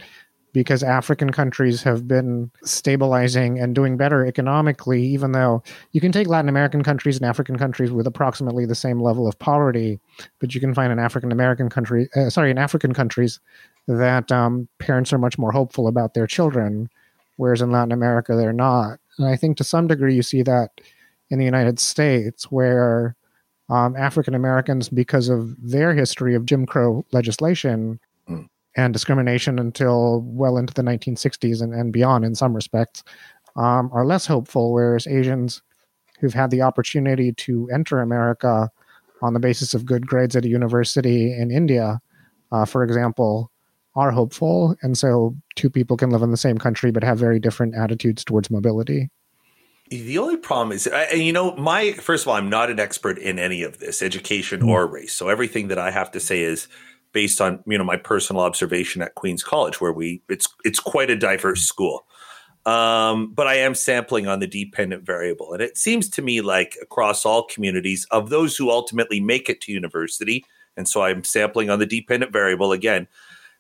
because 0.53 0.83
African 0.83 1.31
countries 1.31 1.83
have 1.83 2.09
been 2.09 2.51
stabilizing 2.65 3.59
and 3.59 3.75
doing 3.75 3.97
better 3.97 4.27
economically, 4.27 5.03
even 5.03 5.33
though 5.33 5.63
you 5.93 6.01
can 6.01 6.13
take 6.13 6.27
Latin 6.27 6.49
American 6.49 6.83
countries 6.83 7.17
and 7.17 7.27
African 7.27 7.57
countries 7.57 7.93
with 7.93 8.07
approximately 8.07 8.67
the 8.67 8.75
same 8.75 9.01
level 9.01 9.29
of 9.29 9.39
poverty, 9.39 10.01
but 10.41 10.55
you 10.55 10.61
can 10.61 10.75
find 10.75 10.93
in 10.93 10.99
African 10.99 11.31
American 11.31 11.69
country, 11.69 12.09
uh, 12.17 12.31
sorry, 12.31 12.51
in 12.51 12.59
African 12.59 12.93
countries 12.93 13.39
that 13.87 14.31
um, 14.33 14.69
parents 14.79 15.13
are 15.13 15.19
much 15.19 15.39
more 15.39 15.53
hopeful 15.53 15.87
about 15.87 16.15
their 16.15 16.27
children, 16.27 16.89
whereas 17.37 17.63
in 17.63 17.71
Latin 17.71 17.93
America 17.93 18.35
they're 18.35 18.53
not. 18.53 18.99
And 19.19 19.29
I 19.29 19.37
think 19.37 19.57
to 19.59 19.65
some 19.65 19.87
degree 19.87 20.15
you 20.15 20.23
see 20.23 20.43
that 20.43 20.81
in 21.31 21.39
the 21.39 21.45
United 21.45 21.79
States, 21.79 22.51
where 22.51 23.15
um, 23.69 23.95
African 23.95 24.35
Americans, 24.35 24.89
because 24.89 25.29
of 25.29 25.55
their 25.61 25.95
history 25.95 26.35
of 26.35 26.45
Jim 26.45 26.67
Crow 26.67 27.05
legislation, 27.13 28.01
mm 28.29 28.49
and 28.77 28.93
discrimination 28.93 29.59
until 29.59 30.23
well 30.27 30.57
into 30.57 30.75
the 30.75 30.83
1960s 30.83 31.63
and, 31.63 31.75
and 31.75 31.93
beyond 31.93 32.25
in 32.25 32.35
some 32.35 32.55
respects 32.55 33.03
um, 33.57 33.91
are 33.93 34.07
less 34.07 34.27
hopeful, 34.27 34.73
whereas 34.73 35.07
Asians 35.07 35.63
who've 36.21 36.35
had 36.35 36.51
the 36.51 36.63
opportunity 36.63 37.33
to 37.33 37.69
enter 37.73 38.01
America 38.01 38.71
on 39.23 39.35
the 39.35 39.41
basis 39.41 39.75
of 39.75 39.85
good 39.85 40.07
grades 40.07 40.37
at 40.37 40.45
a 40.45 40.49
university 40.49 41.33
in 41.33 41.51
India, 41.51 42.01
uh, 42.53 42.65
for 42.65 42.83
example, 42.85 43.51
are 43.97 44.11
hopeful. 44.11 44.77
And 44.83 44.97
so 44.97 45.35
two 45.57 45.69
people 45.69 45.97
can 45.97 46.11
live 46.11 46.23
in 46.23 46.31
the 46.31 46.37
same 46.37 46.59
country 46.59 46.91
but 46.91 47.03
have 47.03 47.19
very 47.19 47.41
different 47.41 47.75
attitudes 47.75 48.25
towards 48.25 48.51
mobility. 48.51 49.11
The 49.91 50.19
only 50.19 50.37
problem 50.37 50.71
is, 50.71 50.87
and 50.87 51.21
you 51.21 51.33
know, 51.33 51.57
my 51.57 51.93
first 51.95 52.23
of 52.23 52.29
all, 52.29 52.37
I'm 52.37 52.49
not 52.49 52.71
an 52.71 52.79
expert 52.79 53.19
in 53.19 53.41
any 53.41 53.65
of 53.65 53.79
this, 53.79 54.03
education 54.03 54.61
mm-hmm. 54.61 54.69
or 54.69 54.87
race. 54.87 55.13
So 55.13 55.29
everything 55.29 55.67
that 55.67 55.79
I 55.79 55.91
have 55.91 56.13
to 56.13 56.21
say 56.21 56.43
is 56.43 56.69
based 57.13 57.41
on 57.41 57.63
you 57.67 57.79
know 57.79 57.85
my 57.85 57.97
personal 57.97 58.43
observation 58.43 59.03
at 59.03 59.15
Queens 59.15 59.43
College, 59.43 59.81
where 59.81 59.93
we 59.93 60.23
it's 60.29 60.49
it's 60.65 60.81
quite 60.81 61.11
a 61.11 61.17
diverse 61.17 61.63
school. 61.63 62.07
Um, 62.67 63.33
but 63.33 63.47
I 63.47 63.55
am 63.55 63.75
sampling 63.75 64.29
on 64.29 64.41
the 64.41 64.47
dependent 64.47 65.05
variable, 65.05 65.53
and 65.53 65.63
it 65.63 65.79
seems 65.79 66.09
to 66.11 66.23
me 66.23 66.41
like 66.41 66.77
across 66.83 67.25
all 67.25 67.45
communities 67.45 68.07
of 68.11 68.29
those 68.29 68.57
who 68.57 68.71
ultimately 68.71 69.21
make 69.21 69.49
it 69.49 69.61
to 69.63 69.73
university, 69.73 70.45
and 70.77 70.87
so 70.87 71.03
I'm 71.03 71.25
sampling 71.25 71.71
on 71.71 71.79
the 71.79 71.87
dependent 71.87 72.33
variable 72.33 72.73
again 72.73 73.09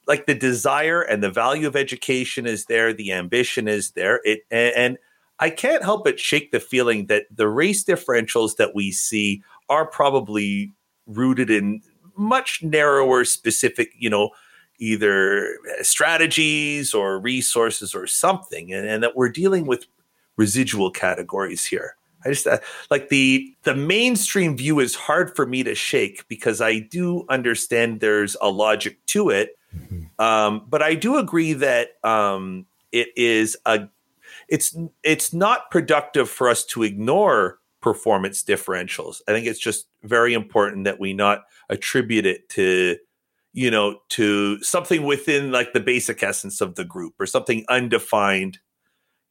like 0.06 0.26
the 0.26 0.34
desire 0.34 1.02
and 1.02 1.22
the 1.22 1.30
value 1.30 1.66
of 1.68 1.76
education 1.76 2.44
is 2.46 2.64
there, 2.64 2.92
the 2.92 3.12
ambition 3.12 3.68
is 3.68 3.92
there. 3.92 4.20
It 4.24 4.40
and, 4.50 4.74
and 4.74 4.98
I 5.38 5.50
can't 5.50 5.84
help 5.84 6.04
but 6.04 6.20
shake 6.20 6.52
the 6.52 6.60
feeling 6.60 7.06
that 7.06 7.24
the 7.34 7.48
race 7.48 7.84
differentials 7.84 8.56
that 8.56 8.74
we 8.74 8.90
see 8.92 9.42
are 9.68 9.86
probably 9.86 10.72
rooted 11.06 11.48
in 11.48 11.80
much 12.20 12.62
narrower 12.62 13.24
specific, 13.24 13.92
you 13.98 14.10
know, 14.10 14.30
either 14.78 15.56
strategies 15.82 16.94
or 16.94 17.18
resources 17.18 17.94
or 17.94 18.06
something, 18.06 18.72
and, 18.72 18.86
and 18.86 19.02
that 19.02 19.16
we're 19.16 19.28
dealing 19.28 19.66
with 19.66 19.86
residual 20.36 20.90
categories 20.90 21.64
here. 21.64 21.96
I 22.24 22.28
just 22.28 22.46
uh, 22.46 22.58
like 22.90 23.08
the 23.08 23.54
the 23.62 23.74
mainstream 23.74 24.56
view 24.56 24.78
is 24.80 24.94
hard 24.94 25.34
for 25.34 25.46
me 25.46 25.62
to 25.62 25.74
shake 25.74 26.28
because 26.28 26.60
I 26.60 26.78
do 26.78 27.24
understand 27.30 28.00
there's 28.00 28.36
a 28.42 28.50
logic 28.50 28.98
to 29.06 29.30
it, 29.30 29.56
Mm-hmm. 29.76 30.22
Um, 30.22 30.66
but 30.68 30.82
I 30.82 30.94
do 30.94 31.16
agree 31.16 31.52
that 31.54 31.90
um, 32.04 32.66
it 32.92 33.08
is 33.16 33.56
a 33.66 33.88
it's 34.48 34.76
it's 35.02 35.32
not 35.32 35.70
productive 35.70 36.28
for 36.28 36.48
us 36.48 36.64
to 36.66 36.82
ignore 36.82 37.58
performance 37.80 38.42
differentials. 38.42 39.20
I 39.28 39.32
think 39.32 39.46
it's 39.46 39.60
just 39.60 39.86
very 40.02 40.34
important 40.34 40.84
that 40.84 41.00
we 41.00 41.12
not 41.12 41.44
attribute 41.68 42.26
it 42.26 42.48
to 42.50 42.96
you 43.52 43.70
know 43.70 44.00
to 44.10 44.62
something 44.62 45.04
within 45.04 45.50
like 45.50 45.72
the 45.72 45.80
basic 45.80 46.22
essence 46.22 46.60
of 46.60 46.74
the 46.74 46.84
group 46.84 47.14
or 47.18 47.26
something 47.26 47.64
undefined. 47.68 48.58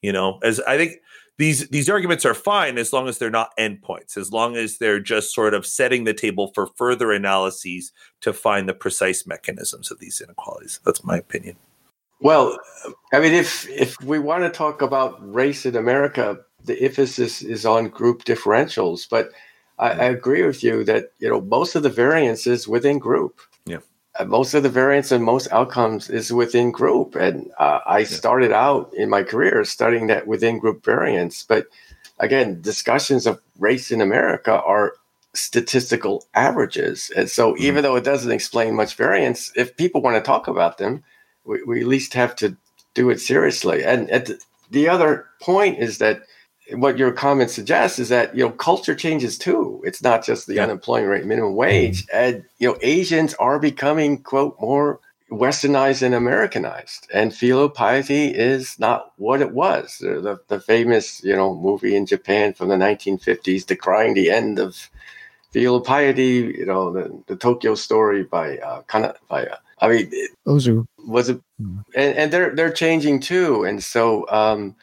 You 0.02 0.14
know, 0.14 0.39
as 0.43 0.60
I 0.62 0.78
think 0.78 0.97
these 1.39 1.70
these 1.70 1.89
arguments 1.89 2.26
are 2.26 2.34
fine 2.34 2.78
as 2.78 2.91
long 2.91 3.08
as 3.08 3.18
they're 3.18 3.30
not 3.30 3.56
endpoints, 3.58 4.18
as 4.18 4.32
long 4.32 4.58
as 4.58 4.78
they're 4.78 5.00
just 5.00 5.34
sort 5.34 5.54
of 5.54 5.66
setting 5.66 6.04
the 6.04 6.14
table 6.14 6.52
for 6.54 6.68
further 6.76 7.12
analyses 7.12 7.93
to 8.22 8.34
find 8.34 8.68
the 8.68 8.74
precise 8.74 9.26
mechanisms 9.26 9.89
of 9.89 10.00
these 10.00 10.22
inequalities. 10.22 10.80
That's 10.86 11.04
my 11.04 11.18
opinion. 11.18 11.56
Well, 12.22 12.60
I 13.14 13.22
mean, 13.22 13.34
if 13.34 13.68
if 13.70 13.95
we 14.04 14.20
want 14.20 14.43
to 14.43 14.50
talk 14.50 14.82
about 14.82 15.18
race 15.34 15.66
in 15.66 15.78
America, 15.78 16.39
the 16.70 16.82
emphasis 16.82 17.41
is 17.41 17.65
on 17.65 17.89
group 17.89 18.24
differentials. 18.24 19.07
But 19.09 19.32
I, 19.78 19.89
I 19.89 20.05
agree 20.05 20.43
with 20.43 20.63
you 20.63 20.84
that 20.86 21.11
you 21.20 21.30
know 21.30 21.41
most 21.41 21.76
of 21.76 21.84
the 21.84 21.89
variance 21.89 22.47
is 22.47 22.67
within 22.67 22.99
group. 22.99 23.41
Yeah 23.65 23.80
most 24.26 24.53
of 24.53 24.63
the 24.63 24.70
variance 24.70 25.11
and 25.11 25.24
most 25.24 25.51
outcomes 25.51 26.09
is 26.09 26.34
within 26.34 26.72
group. 26.72 27.15
And 27.15 27.49
uh, 27.57 27.80
I 27.86 27.99
yeah. 27.99 28.05
started 28.05 28.51
out 28.51 28.93
in 28.93 29.09
my 29.09 29.24
career 29.24 29.63
studying 29.63 30.07
that 30.07 30.28
within 30.28 30.59
group 30.59 30.84
variance. 30.84 31.43
But 31.43 31.67
again, 32.20 32.61
discussions 32.61 33.26
of 33.26 33.41
race 33.57 33.91
in 33.91 34.01
America 34.01 34.61
are 34.61 34.93
statistical 35.34 36.26
averages. 36.34 37.11
And 37.15 37.30
so 37.30 37.53
mm-hmm. 37.53 37.63
even 37.63 37.84
though 37.84 37.95
it 37.95 38.03
doesn't 38.03 38.32
explain 38.32 38.76
much 38.76 38.95
variance, 38.95 39.51
if 39.55 39.78
people 39.78 40.01
want 40.01 40.17
to 40.17 40.22
talk 40.22 40.47
about 40.47 40.78
them, 40.80 41.03
we, 41.45 41.63
we 41.63 41.82
at 41.82 41.88
least 41.88 42.13
have 42.13 42.36
to 42.38 42.57
do 42.93 43.09
it 43.09 43.22
seriously. 43.22 43.84
And 43.84 44.09
the, 44.09 44.39
the 44.70 44.89
other 44.89 45.28
point 45.41 45.80
is 45.80 45.99
that 45.99 46.24
what 46.74 46.97
your 46.97 47.11
comment 47.11 47.49
suggests 47.49 47.99
is 47.99 48.09
that 48.09 48.36
you 48.36 48.43
know 48.43 48.51
culture 48.51 48.95
changes 48.95 49.38
too. 49.38 49.82
It's 49.86 50.01
not 50.01 50.26
just 50.26 50.47
the 50.47 50.55
yeah. 50.55 50.63
unemployment 50.63 51.09
rate, 51.09 51.26
minimum 51.26 51.55
wage, 51.55 52.05
mm-hmm. 52.05 52.17
and 52.17 52.45
you 52.59 52.67
know 52.67 52.78
Asians 52.82 53.34
are 53.36 53.59
becoming 53.59 54.22
quote 54.22 54.59
more 54.59 54.99
westernized 55.32 56.01
and 56.01 56.15
Americanized, 56.15 57.07
and 57.13 57.34
filial 57.34 57.70
piety 57.70 58.28
is 58.28 58.78
not 58.80 59.13
what 59.17 59.41
it 59.41 59.51
was. 59.51 59.97
The, 59.99 60.22
the, 60.22 60.39
the 60.47 60.59
famous 60.59 61.24
you 61.24 61.36
know 61.36 61.55
movie 61.55 61.95
in 61.95 62.05
Japan 62.05 62.53
from 62.53 62.70
the 62.70 62.76
1950s 62.76 63.65
decrying 63.65 64.13
the 64.13 64.30
end 64.30 64.59
of 64.59 64.89
filial 65.51 65.82
piety. 65.82 66.53
You 66.57 66.65
know 66.65 66.91
the, 66.91 67.24
the 67.28 67.36
Tokyo 67.36 67.76
Story 67.76 68.24
by 68.24 68.57
uh, 68.57 68.82
Kana, 68.84 69.15
by 69.28 69.45
uh, 69.45 69.57
I 69.80 69.89
mean 69.89 70.11
Ozu 70.47 70.86
was 70.97 71.30
it, 71.30 71.38
mm-hmm. 71.61 71.80
and, 71.95 72.17
and 72.17 72.34
they're 72.34 72.55
they're 72.55 72.72
changing 72.72 73.22
too, 73.22 73.63
and 73.63 73.84
so. 73.84 74.30
Um, 74.30 74.76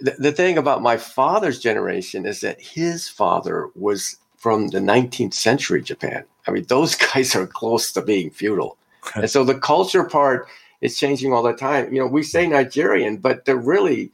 the, 0.00 0.14
the 0.18 0.32
thing 0.32 0.58
about 0.58 0.82
my 0.82 0.96
father's 0.96 1.58
generation 1.58 2.26
is 2.26 2.40
that 2.40 2.60
his 2.60 3.08
father 3.08 3.68
was 3.74 4.16
from 4.36 4.68
the 4.68 4.78
19th 4.78 5.34
century 5.34 5.82
Japan. 5.82 6.24
I 6.46 6.52
mean, 6.52 6.64
those 6.68 6.94
guys 7.14 7.34
are 7.34 7.46
close 7.46 7.92
to 7.92 8.02
being 8.02 8.30
feudal. 8.30 8.76
and 9.14 9.30
so 9.30 9.44
the 9.44 9.58
culture 9.58 10.04
part 10.04 10.46
is 10.80 10.98
changing 10.98 11.32
all 11.32 11.42
the 11.42 11.52
time. 11.52 11.92
You 11.92 12.00
know, 12.00 12.06
we 12.06 12.22
say 12.22 12.46
Nigerian, 12.46 13.16
but 13.16 13.44
they're 13.44 13.56
really, 13.56 14.10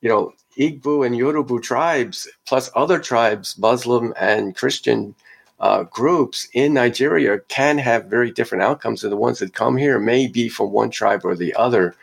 you 0.00 0.08
know, 0.08 0.34
Igbo 0.58 1.06
and 1.06 1.16
Yoruba 1.16 1.60
tribes, 1.60 2.28
plus 2.46 2.70
other 2.76 2.98
tribes, 2.98 3.56
Muslim 3.58 4.12
and 4.18 4.54
Christian 4.54 5.14
uh, 5.60 5.84
groups 5.84 6.48
in 6.52 6.74
Nigeria, 6.74 7.38
can 7.48 7.78
have 7.78 8.06
very 8.06 8.30
different 8.30 8.62
outcomes. 8.62 9.02
And 9.02 9.12
the 9.12 9.16
ones 9.16 9.38
that 9.38 9.54
come 9.54 9.76
here 9.78 9.98
may 9.98 10.26
be 10.26 10.48
from 10.50 10.70
one 10.70 10.90
tribe 10.90 11.24
or 11.24 11.34
the 11.34 11.54
other. 11.54 11.94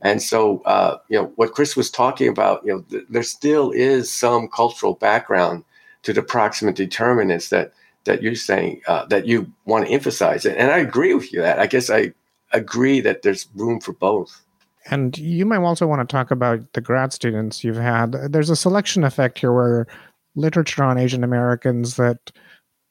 And 0.00 0.22
so, 0.22 0.62
uh, 0.64 0.98
you 1.08 1.18
know, 1.18 1.32
what 1.36 1.52
Chris 1.52 1.76
was 1.76 1.90
talking 1.90 2.28
about, 2.28 2.64
you 2.64 2.72
know, 2.72 2.80
th- 2.82 3.04
there 3.08 3.22
still 3.22 3.70
is 3.72 4.10
some 4.12 4.48
cultural 4.48 4.94
background 4.94 5.64
to 6.02 6.12
the 6.12 6.22
proximate 6.22 6.76
determinants 6.76 7.48
that 7.48 7.72
that 8.04 8.22
you're 8.22 8.34
saying 8.34 8.80
uh, 8.86 9.04
that 9.06 9.26
you 9.26 9.52
want 9.66 9.86
to 9.86 9.92
emphasize. 9.92 10.46
And 10.46 10.70
I 10.70 10.78
agree 10.78 11.14
with 11.14 11.32
you 11.32 11.40
that. 11.40 11.58
I 11.58 11.66
guess 11.66 11.90
I 11.90 12.12
agree 12.52 13.00
that 13.00 13.22
there's 13.22 13.48
room 13.54 13.80
for 13.80 13.92
both. 13.92 14.42
And 14.90 15.18
you 15.18 15.44
might 15.44 15.58
also 15.58 15.86
want 15.86 16.08
to 16.08 16.10
talk 16.10 16.30
about 16.30 16.72
the 16.72 16.80
grad 16.80 17.12
students 17.12 17.62
you've 17.62 17.76
had. 17.76 18.12
There's 18.12 18.48
a 18.48 18.56
selection 18.56 19.04
effect 19.04 19.38
here 19.38 19.52
where 19.52 19.86
literature 20.34 20.84
on 20.84 20.96
Asian 20.96 21.24
Americans 21.24 21.96
that 21.96 22.30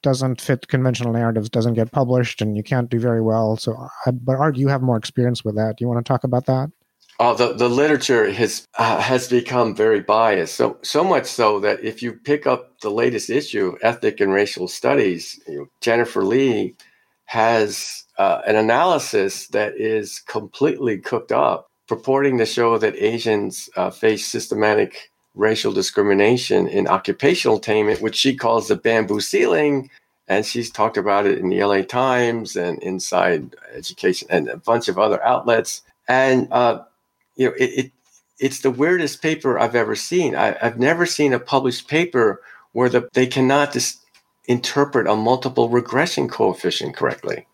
doesn't 0.02 0.40
fit 0.40 0.68
conventional 0.68 1.12
narratives 1.12 1.50
doesn't 1.50 1.74
get 1.74 1.90
published 1.90 2.40
and 2.40 2.56
you 2.56 2.62
can't 2.62 2.88
do 2.88 3.00
very 3.00 3.20
well. 3.20 3.56
So, 3.56 3.88
but 4.12 4.36
Art, 4.36 4.56
you 4.56 4.68
have 4.68 4.82
more 4.82 4.96
experience 4.96 5.44
with 5.44 5.56
that. 5.56 5.76
Do 5.76 5.84
you 5.84 5.88
want 5.88 6.04
to 6.04 6.08
talk 6.08 6.22
about 6.22 6.46
that? 6.46 6.70
Oh, 7.20 7.34
the, 7.34 7.52
the 7.52 7.68
literature 7.68 8.30
has 8.32 8.64
uh, 8.78 9.00
has 9.00 9.28
become 9.28 9.74
very 9.74 10.00
biased. 10.00 10.54
So 10.54 10.78
so 10.82 11.02
much 11.02 11.26
so 11.26 11.58
that 11.60 11.82
if 11.82 12.00
you 12.02 12.12
pick 12.12 12.46
up 12.46 12.80
the 12.80 12.90
latest 12.90 13.28
issue, 13.28 13.76
Ethnic 13.82 14.20
and 14.20 14.32
Racial 14.32 14.68
Studies, 14.68 15.40
you 15.48 15.58
know, 15.58 15.68
Jennifer 15.80 16.24
Lee 16.24 16.76
has 17.24 18.04
uh, 18.18 18.42
an 18.46 18.56
analysis 18.56 19.48
that 19.48 19.76
is 19.76 20.20
completely 20.20 20.98
cooked 20.98 21.32
up, 21.32 21.68
purporting 21.88 22.38
to 22.38 22.46
show 22.46 22.78
that 22.78 22.94
Asians 22.96 23.68
uh, 23.76 23.90
face 23.90 24.26
systematic 24.26 25.10
racial 25.34 25.72
discrimination 25.72 26.68
in 26.68 26.86
occupational 26.88 27.58
attainment, 27.58 28.00
which 28.00 28.16
she 28.16 28.36
calls 28.36 28.68
the 28.68 28.76
bamboo 28.76 29.20
ceiling. 29.20 29.90
And 30.28 30.44
she's 30.46 30.70
talked 30.70 30.96
about 30.98 31.26
it 31.26 31.38
in 31.38 31.48
the 31.48 31.64
LA 31.64 31.82
Times 31.82 32.54
and 32.54 32.82
Inside 32.82 33.56
Education 33.74 34.28
and 34.30 34.48
a 34.48 34.58
bunch 34.58 34.88
of 34.88 34.98
other 34.98 35.22
outlets. 35.24 35.82
And 36.06 36.48
uh, 36.52 36.82
you 37.38 37.46
know, 37.46 37.54
it, 37.56 37.64
it 37.64 37.92
it's 38.38 38.60
the 38.60 38.70
weirdest 38.70 39.22
paper 39.22 39.58
I've 39.58 39.74
ever 39.74 39.96
seen. 39.96 40.36
I, 40.36 40.56
have 40.60 40.78
never 40.78 41.06
seen 41.06 41.32
a 41.32 41.40
published 41.40 41.88
paper 41.88 42.40
where 42.72 42.88
the, 42.88 43.08
they 43.12 43.26
cannot 43.26 43.72
dis- 43.72 43.98
interpret 44.46 45.08
a 45.08 45.16
multiple 45.16 45.68
regression 45.68 46.28
coefficient 46.28 46.94
correctly. 46.94 47.46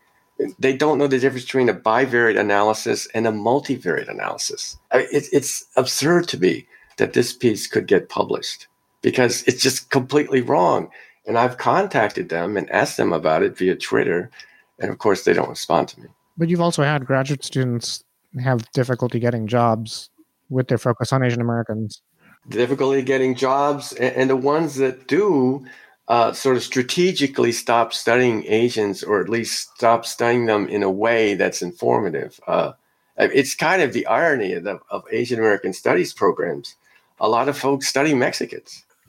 They 0.59 0.77
don't 0.77 0.99
know 0.99 1.07
the 1.07 1.19
difference 1.19 1.45
between 1.45 1.69
a 1.69 1.75
bivariate 1.75 2.39
analysis 2.39 3.07
and 3.15 3.27
a 3.27 3.31
multivariate 3.31 4.11
analysis. 4.11 4.77
I 4.91 4.99
mean, 4.99 5.09
it, 5.13 5.27
it's 5.33 5.65
absurd 5.77 6.29
to 6.29 6.39
me 6.39 6.67
that 6.97 7.13
this 7.13 7.33
piece 7.33 7.67
could 7.67 7.87
get 7.87 8.09
published 8.09 8.67
because 9.01 9.43
it's 9.45 9.63
just 9.63 9.91
completely 9.91 10.41
wrong. 10.41 10.91
And 11.27 11.39
I've 11.39 11.57
contacted 11.57 12.29
them 12.29 12.57
and 12.57 12.69
asked 12.71 12.97
them 12.97 13.13
about 13.13 13.43
it 13.43 13.57
via 13.57 13.77
Twitter. 13.77 14.31
And 14.79 14.91
of 14.91 14.99
course, 14.99 15.25
they 15.25 15.33
don't 15.33 15.49
respond 15.49 15.89
to 15.89 16.01
me. 16.01 16.09
But 16.37 16.49
you've 16.49 16.61
also 16.61 16.83
had 16.83 17.07
graduate 17.07 17.45
students 17.45 18.04
have 18.43 18.71
difficulty 18.73 19.19
getting 19.19 19.47
jobs 19.47 20.11
with 20.49 20.69
their 20.69 20.79
focus 20.79 21.13
on 21.13 21.23
Asian 21.23 21.41
Americans. 21.41 22.03
Difficulty 22.49 23.03
getting 23.03 23.35
jobs, 23.35 23.93
and, 23.95 24.29
the 24.29 24.37
ones 24.37 24.77
that 24.77 25.09
do 25.09 25.65
uh, 26.09 26.33
sort 26.33 26.57
of 26.57 26.63
strategically 26.63 27.53
stop 27.53 27.95
studying 27.95 28.45
Asians, 28.47 29.03
or 29.03 29.21
at 29.21 29.29
least 29.29 29.71
stop 29.77 30.05
studying 30.05 30.47
them 30.47 30.69
in 30.69 30.83
a 30.83 30.91
way 30.91 31.35
that's 31.35 31.63
informative. 31.63 32.39
Uh, 32.47 32.73
it's 33.17 33.55
kind 33.55 33.81
of 33.81 33.93
the 33.93 34.07
irony 34.07 34.53
of, 34.53 34.65
the, 34.65 34.79
of 34.91 35.05
Asian 35.11 35.39
American 35.39 35.73
studies 35.73 36.13
programs. 36.13 36.75
A 37.21 37.29
lot 37.29 37.49
of 37.49 37.57
folks 37.57 37.89
study 37.89 38.15
Mexicans. 38.15 38.85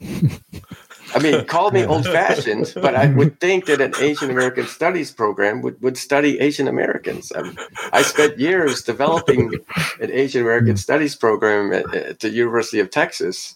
I 1.16 1.18
mean, 1.18 1.46
call 1.46 1.70
me 1.70 1.84
old 1.86 2.04
fashioned, 2.04 2.72
but 2.74 2.94
I 2.94 3.06
would 3.06 3.40
think 3.40 3.64
that 3.66 3.80
an 3.80 3.94
Asian 3.98 4.30
American 4.30 4.66
studies 4.66 5.10
program 5.10 5.62
would, 5.62 5.80
would 5.80 5.96
study 5.96 6.38
Asian 6.40 6.68
Americans. 6.68 7.32
I, 7.34 7.42
mean, 7.42 7.56
I 7.92 8.02
spent 8.02 8.38
years 8.38 8.82
developing 8.82 9.54
an 10.00 10.10
Asian 10.12 10.42
American 10.42 10.76
studies 10.76 11.16
program 11.16 11.72
at, 11.72 11.94
at 11.94 12.20
the 12.20 12.28
University 12.28 12.80
of 12.80 12.90
Texas 12.90 13.54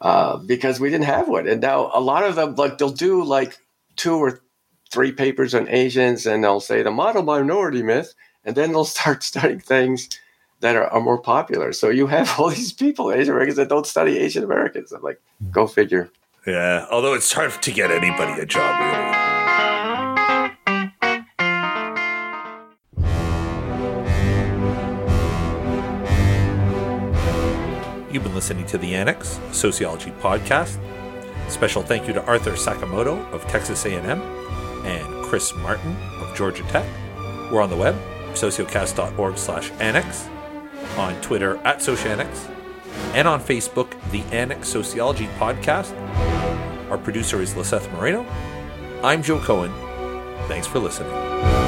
uh, 0.00 0.38
because 0.38 0.80
we 0.80 0.88
didn't 0.88 1.04
have 1.04 1.28
one. 1.28 1.46
And 1.46 1.60
now 1.60 1.90
a 1.92 2.00
lot 2.00 2.24
of 2.24 2.34
them, 2.34 2.54
like, 2.54 2.78
they'll 2.78 2.90
do 2.90 3.22
like 3.22 3.58
two 3.96 4.16
or 4.16 4.40
three 4.90 5.12
papers 5.12 5.54
on 5.54 5.68
Asians 5.68 6.24
and 6.24 6.42
they'll 6.42 6.60
say 6.60 6.82
the 6.82 6.90
model 6.90 7.22
minority 7.22 7.82
myth, 7.82 8.14
and 8.44 8.56
then 8.56 8.72
they'll 8.72 8.84
start 8.84 9.22
studying 9.32 9.60
things 9.60 10.08
that 10.60 10.76
are, 10.76 10.86
are 10.86 11.00
more 11.00 11.20
popular. 11.20 11.72
So 11.72 11.90
you 11.90 12.06
have 12.06 12.40
all 12.40 12.48
these 12.48 12.72
people, 12.72 13.12
Asian 13.12 13.34
Americans, 13.34 13.56
that 13.58 13.68
don't 13.68 13.86
study 13.86 14.18
Asian 14.18 14.44
Americans. 14.44 14.92
I'm 14.92 15.02
like, 15.02 15.20
go 15.50 15.66
figure. 15.66 16.10
Yeah, 16.46 16.86
although 16.92 17.14
it's 17.14 17.32
hard 17.32 17.60
to 17.60 17.72
get 17.72 17.90
anybody 17.90 18.40
a 18.40 18.46
job, 18.46 18.78
really. 18.78 19.26
You've 28.12 28.22
been 28.22 28.34
listening 28.36 28.64
to 28.66 28.78
The 28.78 28.94
Annex, 28.94 29.40
Sociology 29.50 30.12
Podcast. 30.20 30.78
Special 31.50 31.82
thank 31.82 32.06
you 32.06 32.14
to 32.14 32.24
Arthur 32.26 32.52
Sakamoto 32.52 33.28
of 33.32 33.44
Texas 33.48 33.84
A&M 33.84 34.22
and 34.86 35.24
Chris 35.24 35.52
Martin 35.56 35.96
of 36.20 36.32
Georgia 36.36 36.62
Tech. 36.68 36.86
We're 37.50 37.60
on 37.60 37.70
the 37.70 37.76
web, 37.76 37.96
sociocast.org 38.34 39.36
slash 39.36 39.72
annex, 39.80 40.28
on 40.96 41.20
Twitter 41.22 41.56
at 41.64 41.78
Sociannex, 41.78 42.55
and 43.14 43.26
on 43.26 43.40
Facebook, 43.40 43.90
The 44.10 44.22
Annex 44.34 44.68
Sociology 44.68 45.26
Podcast. 45.38 45.94
Our 46.90 46.98
producer 46.98 47.40
is 47.42 47.56
Liseth 47.56 47.90
Moreno. 47.92 48.24
I'm 49.02 49.22
Joe 49.22 49.40
Cohen. 49.40 49.72
Thanks 50.48 50.66
for 50.66 50.78
listening. 50.78 51.65